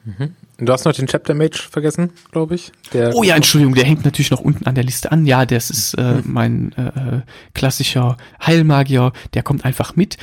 Mhm. 0.05 0.35
Du 0.61 0.73
hast 0.73 0.85
noch 0.85 0.93
den 0.93 1.07
Chapter 1.07 1.35
Mage 1.35 1.59
vergessen, 1.71 2.11
glaube 2.33 2.55
ich. 2.55 2.73
Der 2.93 3.15
oh 3.15 3.23
ja, 3.23 3.35
Entschuldigung, 3.35 3.75
der 3.75 3.85
hängt 3.85 4.05
natürlich 4.05 4.31
noch 4.31 4.41
unten 4.41 4.67
an 4.67 4.75
der 4.75 4.85
Liste 4.85 5.11
an. 5.11 5.25
Ja, 5.25 5.47
das 5.47 5.71
ist 5.71 5.95
äh, 5.95 6.15
mhm. 6.15 6.23
mein 6.27 6.73
äh, 6.73 7.21
klassischer 7.55 8.17
Heilmagier. 8.45 9.13
Der 9.35 9.43
kommt 9.43 9.65
einfach 9.65 9.97
mit. 9.97 10.19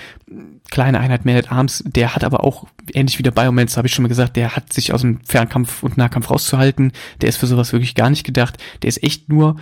Kleine 0.69 0.99
Einheit 0.99 1.25
Man 1.25 1.37
at 1.37 1.51
Arms. 1.51 1.83
Der 1.85 2.13
hat 2.15 2.23
aber 2.23 2.43
auch, 2.43 2.65
ähnlich 2.93 3.17
wie 3.17 3.23
der 3.23 3.31
Biomance, 3.31 3.77
habe 3.77 3.87
ich 3.87 3.93
schon 3.93 4.03
mal 4.03 4.09
gesagt, 4.09 4.35
der 4.35 4.55
hat 4.55 4.71
sich 4.73 4.93
aus 4.93 5.01
dem 5.01 5.19
Fernkampf 5.25 5.81
und 5.81 5.97
Nahkampf 5.97 6.29
rauszuhalten. 6.29 6.91
Der 7.21 7.29
ist 7.29 7.37
für 7.37 7.47
sowas 7.47 7.73
wirklich 7.73 7.95
gar 7.95 8.09
nicht 8.09 8.23
gedacht. 8.23 8.57
Der 8.83 8.89
ist 8.89 9.01
echt 9.03 9.29
nur 9.29 9.55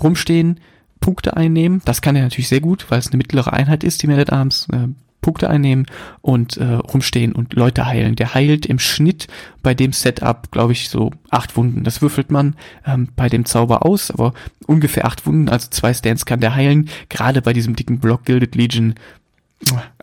rumstehen, 0.00 0.60
Punkte 1.00 1.36
einnehmen. 1.36 1.82
Das 1.84 2.02
kann 2.02 2.16
er 2.16 2.22
natürlich 2.22 2.48
sehr 2.48 2.60
gut, 2.60 2.86
weil 2.88 2.98
es 2.98 3.08
eine 3.08 3.18
mittlere 3.18 3.52
Einheit 3.52 3.84
ist, 3.84 4.02
die 4.02 4.06
Man 4.06 4.18
at 4.18 4.32
Arms. 4.32 4.68
Äh, 4.72 4.88
Punkte 5.20 5.50
einnehmen 5.50 5.86
und 6.20 6.56
äh, 6.56 6.64
rumstehen 6.64 7.32
und 7.32 7.54
Leute 7.54 7.86
heilen. 7.86 8.16
Der 8.16 8.34
heilt 8.34 8.66
im 8.66 8.78
Schnitt 8.78 9.26
bei 9.62 9.74
dem 9.74 9.92
Setup, 9.92 10.50
glaube 10.50 10.72
ich, 10.72 10.88
so 10.88 11.10
acht 11.30 11.56
Wunden. 11.56 11.84
Das 11.84 12.00
würfelt 12.02 12.30
man 12.30 12.54
ähm, 12.86 13.08
bei 13.16 13.28
dem 13.28 13.44
Zauber 13.44 13.84
aus, 13.84 14.10
aber 14.10 14.32
ungefähr 14.66 15.06
acht 15.06 15.26
Wunden, 15.26 15.48
also 15.48 15.68
zwei 15.70 15.92
Stands 15.92 16.24
kann 16.24 16.40
der 16.40 16.54
heilen. 16.54 16.88
Gerade 17.08 17.42
bei 17.42 17.52
diesem 17.52 17.74
dicken 17.76 17.98
Block 17.98 18.24
Gilded 18.24 18.54
Legion. 18.54 18.94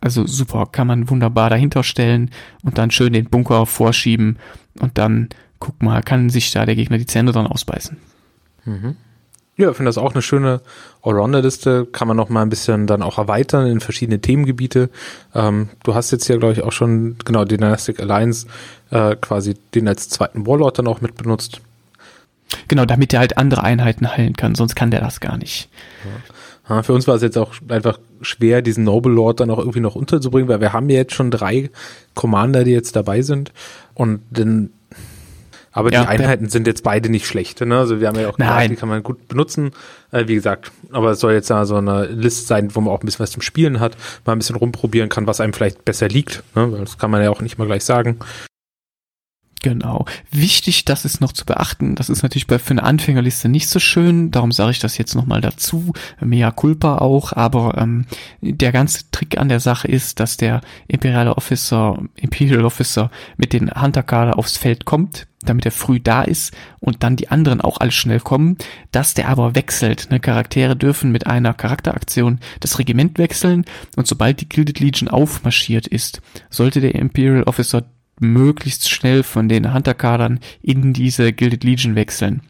Also 0.02 0.28
super, 0.28 0.66
kann 0.70 0.88
man 0.88 1.10
wunderbar 1.10 1.50
dahinter 1.50 1.84
stellen 1.84 2.30
und 2.64 2.78
dann 2.78 2.92
schön 2.92 3.14
den 3.14 3.30
Bunker 3.30 3.66
vorschieben 3.66 4.38
und 4.80 4.98
dann, 4.98 5.30
guck 5.60 5.82
mal, 5.82 6.04
kann 6.04 6.30
sich 6.30 6.52
da 6.52 6.66
der 6.66 6.76
Gegner 6.76 6.98
die 6.98 7.06
Zähne 7.06 7.32
dran 7.32 7.48
ausbeißen. 7.48 7.96
Mhm. 8.66 8.98
Ja, 9.58 9.70
ich 9.70 9.78
finde 9.78 9.90
das 9.90 9.98
auch 9.98 10.14
eine 10.14 10.22
schöne 10.22 10.60
Allrounder-Liste. 11.02 11.88
Kann 11.92 12.10
man 12.10 12.18
noch 12.18 12.30
mal 12.30 12.42
ein 12.42 12.50
bisschen 12.50 12.88
dann 12.88 13.02
auch 13.02 13.18
erweitern 13.18 13.68
in 13.68 13.80
verschiedene 13.80 14.20
Themengebiete. 14.20 14.90
Ähm, 15.34 15.70
du 15.84 15.96
hast 15.96 16.12
jetzt 16.12 16.28
hier, 16.28 16.38
glaube 16.38 16.54
ich, 16.54 16.64
auch 16.64 16.74
schon, 16.74 17.16
genau, 17.24 17.46
die 17.46 17.56
Dynastic 17.56 18.02
Alliance 18.02 18.48
äh, 18.92 19.16
quasi 19.16 19.56
den 19.74 19.88
als 19.88 20.10
zweiten 20.10 20.46
Warlord 20.46 20.80
dann 20.80 20.88
auch 20.88 21.00
mit 21.00 21.16
benutzt. 21.16 21.62
Genau, 22.68 22.86
damit 22.86 23.14
er 23.14 23.20
halt 23.20 23.38
andere 23.38 23.64
Einheiten 23.64 24.10
heilen 24.12 24.36
kann, 24.36 24.56
sonst 24.56 24.76
kann 24.76 24.92
der 24.92 25.02
das 25.02 25.20
gar 25.20 25.38
nicht. 25.38 25.70
Ja. 26.68 26.84
Für 26.84 26.94
uns 26.94 27.08
war 27.08 27.16
es 27.16 27.22
jetzt 27.22 27.38
auch 27.38 27.54
einfach 27.70 28.00
schwer, 28.22 28.64
diesen 28.64 28.84
Noble 28.84 29.14
Lord 29.14 29.40
dann 29.40 29.52
auch 29.52 29.60
irgendwie 29.60 29.82
noch 29.82 29.96
unterzubringen, 29.96 30.50
weil 30.50 30.62
wir 30.62 30.74
haben 30.74 30.90
ja 30.90 30.98
jetzt 30.98 31.14
schon 31.14 31.30
drei 31.30 31.70
Commander, 32.16 32.64
die 32.64 32.72
jetzt 32.72 32.96
dabei 32.96 33.22
sind. 33.22 33.52
Und 33.94 34.22
dann 34.32 34.72
Aber 35.76 35.92
Ja, 35.92 36.04
die 36.04 36.08
Einheiten 36.08 36.48
sind 36.48 36.68
jetzt 36.68 36.84
beide 36.84 37.10
nicht 37.10 37.28
schlecht. 37.28 37.60
Ne? 37.60 37.78
Also 37.78 38.00
wir 38.00 38.08
haben 38.08 38.18
ja 38.18 38.30
auch 38.30 38.38
gesagt, 38.38 38.56
Nein. 38.56 38.70
die 38.70 38.76
kann 38.78 38.88
man 38.88 39.04
gut 39.04 39.28
benutzen. 39.28 39.72
Äh, 40.12 40.28
wie 40.28 40.36
gesagt, 40.36 40.72
aber 40.92 41.12
es 41.12 41.20
soll 41.20 41.34
jetzt 41.34 41.50
da 41.50 41.66
so 41.66 41.76
eine 41.76 42.06
List 42.06 42.48
sein, 42.48 42.74
wo 42.74 42.80
man 42.80 42.94
auch 42.94 43.02
ein 43.02 43.06
bisschen 43.06 43.20
was 43.20 43.32
zum 43.32 43.42
Spielen 43.42 43.82
hat, 43.82 43.98
mal 44.26 44.32
ein 44.32 44.40
bisschen 44.40 44.56
rumprobieren 44.56 45.10
kann, 45.10 45.28
was 45.28 45.42
einem 45.42 45.52
vielleicht 45.52 45.84
besser 45.84 46.08
liegt. 46.08 46.44
Ne? 46.56 46.74
Das 46.80 46.98
kann 46.98 47.12
man 47.12 47.22
ja 47.22 47.30
auch 47.30 47.42
nicht 47.42 47.58
mal 47.58 47.68
gleich 47.68 47.84
sagen. 47.84 48.20
Genau. 49.62 50.06
Wichtig, 50.32 50.86
das 50.86 51.06
ist 51.06 51.22
noch 51.22 51.32
zu 51.32 51.46
beachten, 51.46 51.96
das 51.96 52.10
ist 52.10 52.22
natürlich 52.22 52.46
bei, 52.46 52.60
für 52.60 52.72
eine 52.72 52.84
Anfängerliste 52.84 53.50
nicht 53.50 53.68
so 53.68 53.80
schön, 53.80 54.30
darum 54.30 54.52
sage 54.52 54.72
ich 54.72 54.80
das 54.80 54.98
jetzt 54.98 55.16
nochmal 55.16 55.42
dazu, 55.42 55.94
mea 56.20 56.52
culpa 56.52 57.00
auch, 57.00 57.34
aber 57.34 57.76
ähm, 57.78 58.06
der 58.42 58.72
ganze 58.72 59.10
Trick 59.12 59.40
an 59.40 59.50
der 59.50 59.60
Sache 59.60 59.88
ist, 59.88 60.20
dass 60.20 60.38
der 60.38 60.62
Imperial 60.88 61.30
Officer, 61.30 61.98
Imperial 62.16 62.66
Officer 62.66 63.10
mit 63.38 63.54
den 63.54 63.72
Hunter-Kader 63.72 64.38
aufs 64.38 64.58
Feld 64.58 64.86
kommt, 64.86 65.26
damit 65.46 65.66
er 65.66 65.72
früh 65.72 66.00
da 66.00 66.24
ist 66.24 66.54
und 66.80 67.04
dann 67.04 67.16
die 67.16 67.30
anderen 67.30 67.62
auch 67.62 67.80
alle 67.80 67.92
schnell 67.92 68.20
kommen, 68.20 68.58
dass 68.92 69.14
der 69.14 69.30
aber 69.30 69.56
wechselt. 69.56 70.10
Ne? 70.12 70.20
Charaktere 70.20 70.76
dürfen 70.76 71.12
mit 71.12 71.28
einer 71.28 71.54
Charakteraktion 71.54 72.40
das 72.60 72.78
Regiment 72.80 73.18
wechseln 73.18 73.66
und 73.96 74.08
sobald 74.08 74.42
die 74.42 74.50
Gilded 74.50 74.80
Legion 74.80 75.08
aufmarschiert 75.08 75.88
ist, 75.88 76.22
sollte 76.50 76.82
der 76.82 76.96
Imperial 76.96 77.44
Officer 77.44 77.84
möglichst 78.20 78.90
schnell 78.90 79.24
von 79.24 79.50
den 79.50 79.74
Hunter-Kadern 79.74 80.40
in 80.62 80.94
diese 80.94 81.34
Gilded 81.34 81.64
Legion 81.64 81.96
wechseln. 81.96 82.42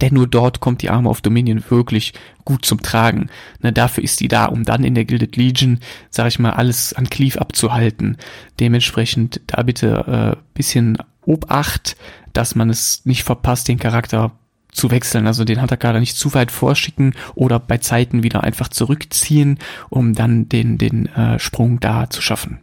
Denn 0.00 0.14
nur 0.14 0.26
dort 0.26 0.60
kommt 0.60 0.82
die 0.82 0.90
Arme 0.90 1.08
of 1.08 1.20
Dominion 1.20 1.62
wirklich 1.68 2.12
gut 2.44 2.64
zum 2.64 2.82
Tragen. 2.82 3.30
Ne, 3.62 3.72
dafür 3.72 4.04
ist 4.04 4.20
die 4.20 4.28
da, 4.28 4.46
um 4.46 4.64
dann 4.64 4.84
in 4.84 4.94
der 4.94 5.04
Gilded 5.04 5.36
Legion, 5.36 5.80
sag 6.10 6.28
ich 6.28 6.38
mal, 6.38 6.52
alles 6.52 6.92
an 6.92 7.10
Cleave 7.10 7.40
abzuhalten. 7.40 8.16
Dementsprechend 8.60 9.40
da 9.46 9.62
bitte 9.62 10.36
äh, 10.36 10.42
bisschen 10.54 10.98
Obacht, 11.24 11.96
dass 12.32 12.54
man 12.54 12.70
es 12.70 13.04
nicht 13.04 13.24
verpasst, 13.24 13.68
den 13.68 13.78
Charakter 13.78 14.32
zu 14.70 14.90
wechseln, 14.90 15.26
also 15.26 15.44
den 15.44 15.60
Hunter-Kader 15.60 16.00
nicht 16.00 16.16
zu 16.16 16.32
weit 16.34 16.52
vorschicken 16.52 17.14
oder 17.34 17.58
bei 17.58 17.78
Zeiten 17.78 18.22
wieder 18.22 18.44
einfach 18.44 18.68
zurückziehen, 18.68 19.58
um 19.88 20.14
dann 20.14 20.48
den, 20.48 20.78
den 20.78 21.06
äh, 21.06 21.38
Sprung 21.38 21.80
da 21.80 22.08
zu 22.08 22.22
schaffen. 22.22 22.60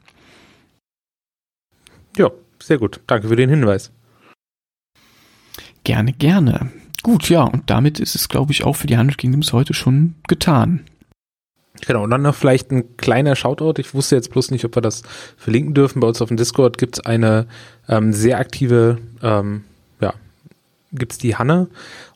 Ja, 2.18 2.32
sehr 2.62 2.78
gut. 2.78 3.02
Danke 3.08 3.28
für 3.28 3.36
den 3.36 3.50
Hinweis. 3.50 3.92
Gerne, 5.84 6.14
gerne. 6.14 6.72
Gut, 7.04 7.30
ja, 7.30 7.44
und 7.44 7.70
damit 7.70 8.00
ist 8.00 8.16
es, 8.16 8.30
glaube 8.30 8.52
ich, 8.52 8.64
auch 8.64 8.76
für 8.76 8.88
die 8.88 8.98
Hundred 8.98 9.18
Kingdoms 9.18 9.54
heute 9.54 9.74
schon 9.74 10.16
getan. 10.28 10.86
Genau, 11.86 12.04
und 12.04 12.10
dann 12.10 12.22
noch 12.22 12.34
vielleicht 12.34 12.72
ein 12.72 12.98
kleiner 12.98 13.36
Shoutout. 13.36 13.80
Ich 13.80 13.94
wusste 13.94 14.16
jetzt 14.16 14.32
bloß 14.32 14.52
nicht, 14.52 14.66
ob 14.66 14.76
wir 14.76 14.82
das 14.82 15.04
verlinken 15.38 15.74
dürfen. 15.74 16.00
Bei 16.00 16.08
uns 16.08 16.22
auf 16.22 16.30
dem 16.30 16.38
Discord 16.38 16.78
gibt's 16.78 17.00
eine 17.02 17.48
ähm, 17.88 18.14
sehr 18.14 18.40
aktive, 18.40 18.98
ähm, 19.22 19.64
ja, 20.00 20.14
gibt's 20.94 21.18
die 21.18 21.36
Hanne 21.36 21.68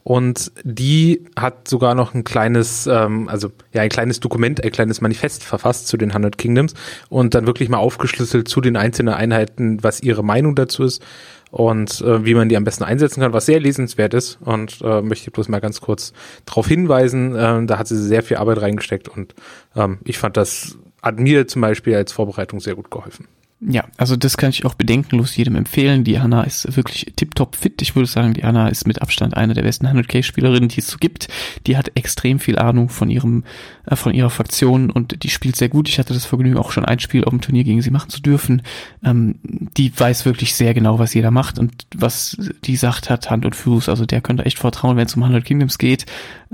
und 0.04 0.52
die 0.64 1.26
hat 1.36 1.68
sogar 1.68 1.95
noch 1.95 2.14
ein 2.14 2.24
kleines, 2.24 2.88
ähm, 2.88 3.28
also 3.30 3.52
ja, 3.74 3.82
ein 3.82 3.89
kleines 3.89 4.20
Dokument, 4.20 4.64
ein 4.64 4.72
kleines 4.72 5.02
Manifest 5.02 5.43
verfasst 5.43 5.88
zu 5.88 5.97
den 5.97 6.10
100 6.10 6.38
Kingdoms 6.38 6.74
und 7.10 7.36
dann 7.36 7.47
wirklich 7.47 7.70
mal 7.70 7.78
aufgeschlüsselt 7.78 8.47
zu 8.47 8.62
den 8.62 8.76
einzelnen 8.76 9.14
Einheiten, 9.14 9.84
was 9.84 10.02
ihre 10.02 10.24
Meinung 10.24 10.56
dazu 10.56 10.84
ist 10.84 11.04
und 11.52 12.02
äh, 12.02 12.26
wie 12.26 12.36
man 12.36 12.50
die 12.50 12.58
am 12.58 12.64
besten 12.64 12.84
einsetzen 12.84 13.22
kann, 13.22 13.34
was 13.34 13.45
sehr 13.45 13.60
lesenswert 13.60 14.14
ist 14.14 14.39
und 14.41 14.80
äh, 14.84 15.02
möchte 15.02 15.32
bloß 15.32 15.50
mal 15.50 15.60
ganz 15.60 15.82
kurz 15.82 16.14
darauf 16.45 16.68
hinweisen, 16.68 17.36
äh, 17.36 17.66
da 17.66 17.78
hat 17.78 17.88
sie 17.88 17.97
sehr 17.97 18.24
viel 18.24 18.38
Arbeit 18.38 18.62
reingesteckt 18.62 19.10
und 19.10 19.36
ähm, 19.76 20.00
ich 20.06 20.18
fand 20.18 20.38
das 20.38 20.78
hat 21.02 21.20
mir 21.20 21.47
zum 21.47 21.62
Beispiel 21.62 21.95
als 21.95 22.12
Vorbereitung 22.12 22.60
sehr 22.60 22.76
gut 22.76 22.91
geholfen. 22.91 23.28
Ja, 23.62 23.84
also 23.97 24.16
das 24.16 24.38
kann 24.38 24.51
ich 24.51 24.64
auch 24.64 24.74
bedenkenlos 24.74 25.36
jedem 25.36 25.57
empfehlen. 25.57 26.05
Die 26.05 26.22
Hanna 26.22 26.43
ist 26.43 26.78
wirklich 26.78 27.12
tiptop 27.18 27.57
fit. 27.57 27.82
Ich 27.82 27.93
würde 27.93 28.07
sagen, 28.07 28.34
die 28.34 28.43
Hanna 28.43 28.70
ist 28.70 28.88
mit 28.88 29.01
Abstand 29.01 29.36
eine 29.36 29.53
der 29.53 29.64
besten 29.64 29.86
100k-Spielerinnen, 29.86 30.70
die 30.70 30.80
es 30.80 30.88
so 30.88 30.97
gibt. 30.97 31.28
Die 31.68 31.76
hat 31.76 31.91
extrem 31.95 32.39
viel 32.39 32.57
Ahnung 32.57 32.88
von 32.88 33.10
ihrem, 33.10 33.43
äh, 33.86 33.97
von 33.97 34.14
ihrer 34.14 34.30
Fraktion 34.30 34.89
und 34.89 35.24
die 35.24 35.30
spielt 35.30 35.57
sehr 35.57 35.68
gut. 35.68 35.89
Ich 35.89 35.99
hatte 35.99 36.14
das 36.14 36.24
Vergnügen, 36.24 36.57
auch 36.57 36.72
schon 36.72 36.86
ein 36.86 36.99
Spiel 36.99 37.26
auf 37.26 37.32
dem 37.32 37.41
Turnier 37.41 37.66
gegen 37.66 37.82
sie 37.82 37.91
machen 37.91 38.10
zu 38.10 38.22
dürfen. 38.22 38.62
Ähm, 39.03 39.39
die 39.43 39.91
weiß 39.97 40.26
wirklich 40.26 40.55
sehr 40.55 40.74
genau, 40.74 40.97
was 40.97 41.14
jeder 41.14 41.32
macht 41.32 41.60
und 41.60 41.86
was 41.93 42.38
die 42.64 42.78
sagt, 42.78 43.10
hat 43.10 43.30
Hand 43.30 43.45
und 43.45 43.57
Fuß. 43.57 43.89
Also 43.89 44.05
der 44.05 44.22
könnt 44.22 44.39
ihr 44.39 44.45
echt 44.45 44.60
vertrauen, 44.60 44.95
wenn 44.95 45.07
es 45.07 45.16
um 45.16 45.24
100 45.24 45.43
Kingdoms 45.43 45.78
geht. 45.78 46.05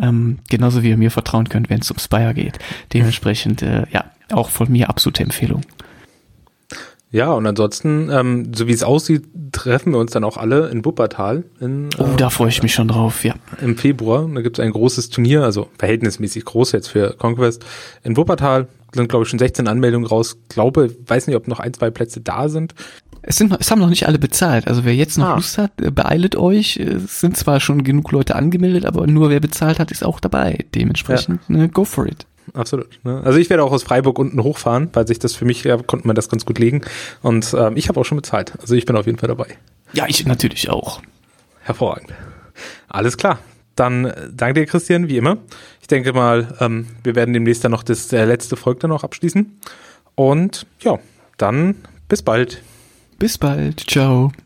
Ähm, 0.02 0.40
genauso 0.50 0.82
wie 0.82 0.90
ihr 0.90 0.98
mir 0.98 1.12
vertrauen 1.12 1.50
könnt, 1.50 1.70
wenn 1.70 1.82
es 1.82 1.92
um 1.92 2.00
Spire 2.00 2.34
geht. 2.34 2.58
Dementsprechend, 2.94 3.62
äh, 3.62 3.84
ja, 3.92 4.06
auch 4.32 4.50
von 4.50 4.72
mir 4.72 4.90
absolute 4.90 5.22
Empfehlung. 5.22 5.62
Ja, 7.12 7.32
und 7.32 7.46
ansonsten, 7.48 8.10
ähm, 8.12 8.52
so 8.54 8.68
wie 8.68 8.74
es 8.74 8.84
aussieht, 8.84 9.24
treffen 9.54 9.94
wir 9.94 10.00
uns 10.00 10.12
dann 10.12 10.24
auch 10.26 10.36
alle 10.38 10.68
in 10.70 10.84
Wuppertal 10.84 11.46
in, 11.62 11.90
Oh, 11.98 12.04
äh, 12.04 12.16
da 12.18 12.30
freue 12.30 12.50
ich 12.50 12.62
mich 12.62 12.74
schon 12.74 12.90
drauf, 12.90 13.24
ja. 13.24 13.36
im 13.62 13.78
Februar. 13.78 14.28
Da 14.34 14.42
gibt 14.42 14.60
es 14.60 14.64
ein 14.66 14.72
großes 14.72 15.10
Turnier, 15.12 15.44
also 15.44 15.70
verhältnismäßig 15.78 16.44
groß 16.44 16.74
jetzt 16.74 16.88
für 16.90 17.16
Conquest. 17.18 17.64
In 18.04 18.18
Wuppertal 18.18 18.68
sind, 18.94 19.08
glaube 19.08 19.24
ich, 19.24 19.30
schon 19.30 19.40
16 19.40 19.68
Anmeldungen 19.68 20.08
raus. 20.08 20.38
Glaube, 20.50 20.94
weiß 21.08 21.28
nicht, 21.28 21.36
ob 21.38 21.48
noch 21.48 21.60
ein, 21.60 21.74
zwei 21.74 21.90
Plätze 21.90 22.20
da 22.22 22.50
sind. 22.50 22.76
Es, 23.22 23.38
sind, 23.38 23.56
es 23.60 23.72
haben 23.72 23.80
noch 23.80 23.90
nicht 23.90 24.08
alle 24.08 24.20
bezahlt. 24.20 24.68
Also 24.68 24.84
wer 24.84 24.94
jetzt 24.96 25.18
noch 25.18 25.28
Ah. 25.30 25.36
Lust 25.36 25.58
hat, 25.58 25.72
äh, 25.82 25.92
beeilet 25.92 26.36
euch. 26.36 26.78
Es 26.78 27.22
sind 27.22 27.38
zwar 27.38 27.60
schon 27.62 27.84
genug 27.84 28.12
Leute 28.12 28.36
angemeldet, 28.36 28.86
aber 28.86 29.08
nur 29.08 29.30
wer 29.30 29.40
bezahlt 29.40 29.80
hat, 29.80 29.90
ist 29.92 30.04
auch 30.04 30.20
dabei. 30.20 30.66
Dementsprechend, 30.76 31.50
ne, 31.50 31.70
go 31.70 31.86
for 31.86 32.06
it. 32.08 32.26
Absolut. 32.54 33.00
Ne? 33.04 33.22
Also 33.24 33.40
ich 33.40 33.50
werde 33.50 33.64
auch 33.64 33.72
aus 33.72 33.84
Freiburg 33.84 34.20
unten 34.20 34.42
hochfahren, 34.44 34.90
weil 34.94 35.08
sich 35.08 35.20
das 35.20 35.36
für 35.36 35.46
mich, 35.46 35.64
ja, 35.64 35.78
konnte 35.78 36.08
man 36.08 36.16
das 36.16 36.30
ganz 36.30 36.46
gut 36.46 36.60
legen. 36.60 36.82
Und 37.22 37.56
ähm, 37.58 37.76
ich 37.76 37.90
habe 37.90 38.00
auch 38.00 38.06
schon 38.06 38.18
bezahlt. 38.18 38.54
Also 38.60 38.76
ich 38.76 38.86
bin 38.86 38.96
auf 38.96 39.06
jeden 39.06 39.18
Fall 39.18 39.30
dabei. 39.30 39.48
Ja, 39.94 40.06
ich 40.08 40.26
natürlich 40.26 40.70
auch. 40.70 41.02
Hervorragend. 41.62 42.14
Alles 42.88 43.18
klar. 43.18 43.40
Dann 43.76 44.06
äh, 44.06 44.30
danke 44.32 44.62
dir, 44.62 44.66
Christian, 44.66 45.08
wie 45.10 45.18
immer. 45.18 45.38
Ich 45.82 45.88
denke 45.88 46.14
mal, 46.14 46.56
ähm, 46.60 46.88
wir 47.04 47.16
werden 47.16 47.34
demnächst 47.34 47.64
dann 47.64 47.72
noch 47.72 47.84
das 47.84 48.12
äh, 48.14 48.24
letzte 48.26 48.56
Volk 48.56 48.80
dann 48.80 48.90
noch 48.90 49.04
abschließen. 49.04 49.60
Und 50.16 50.66
ja, 50.82 51.00
dann 51.38 51.76
bis 52.08 52.22
bald. 52.22 52.62
Bis 53.20 53.38
bald. 53.38 53.82
Ciao. 53.90 54.32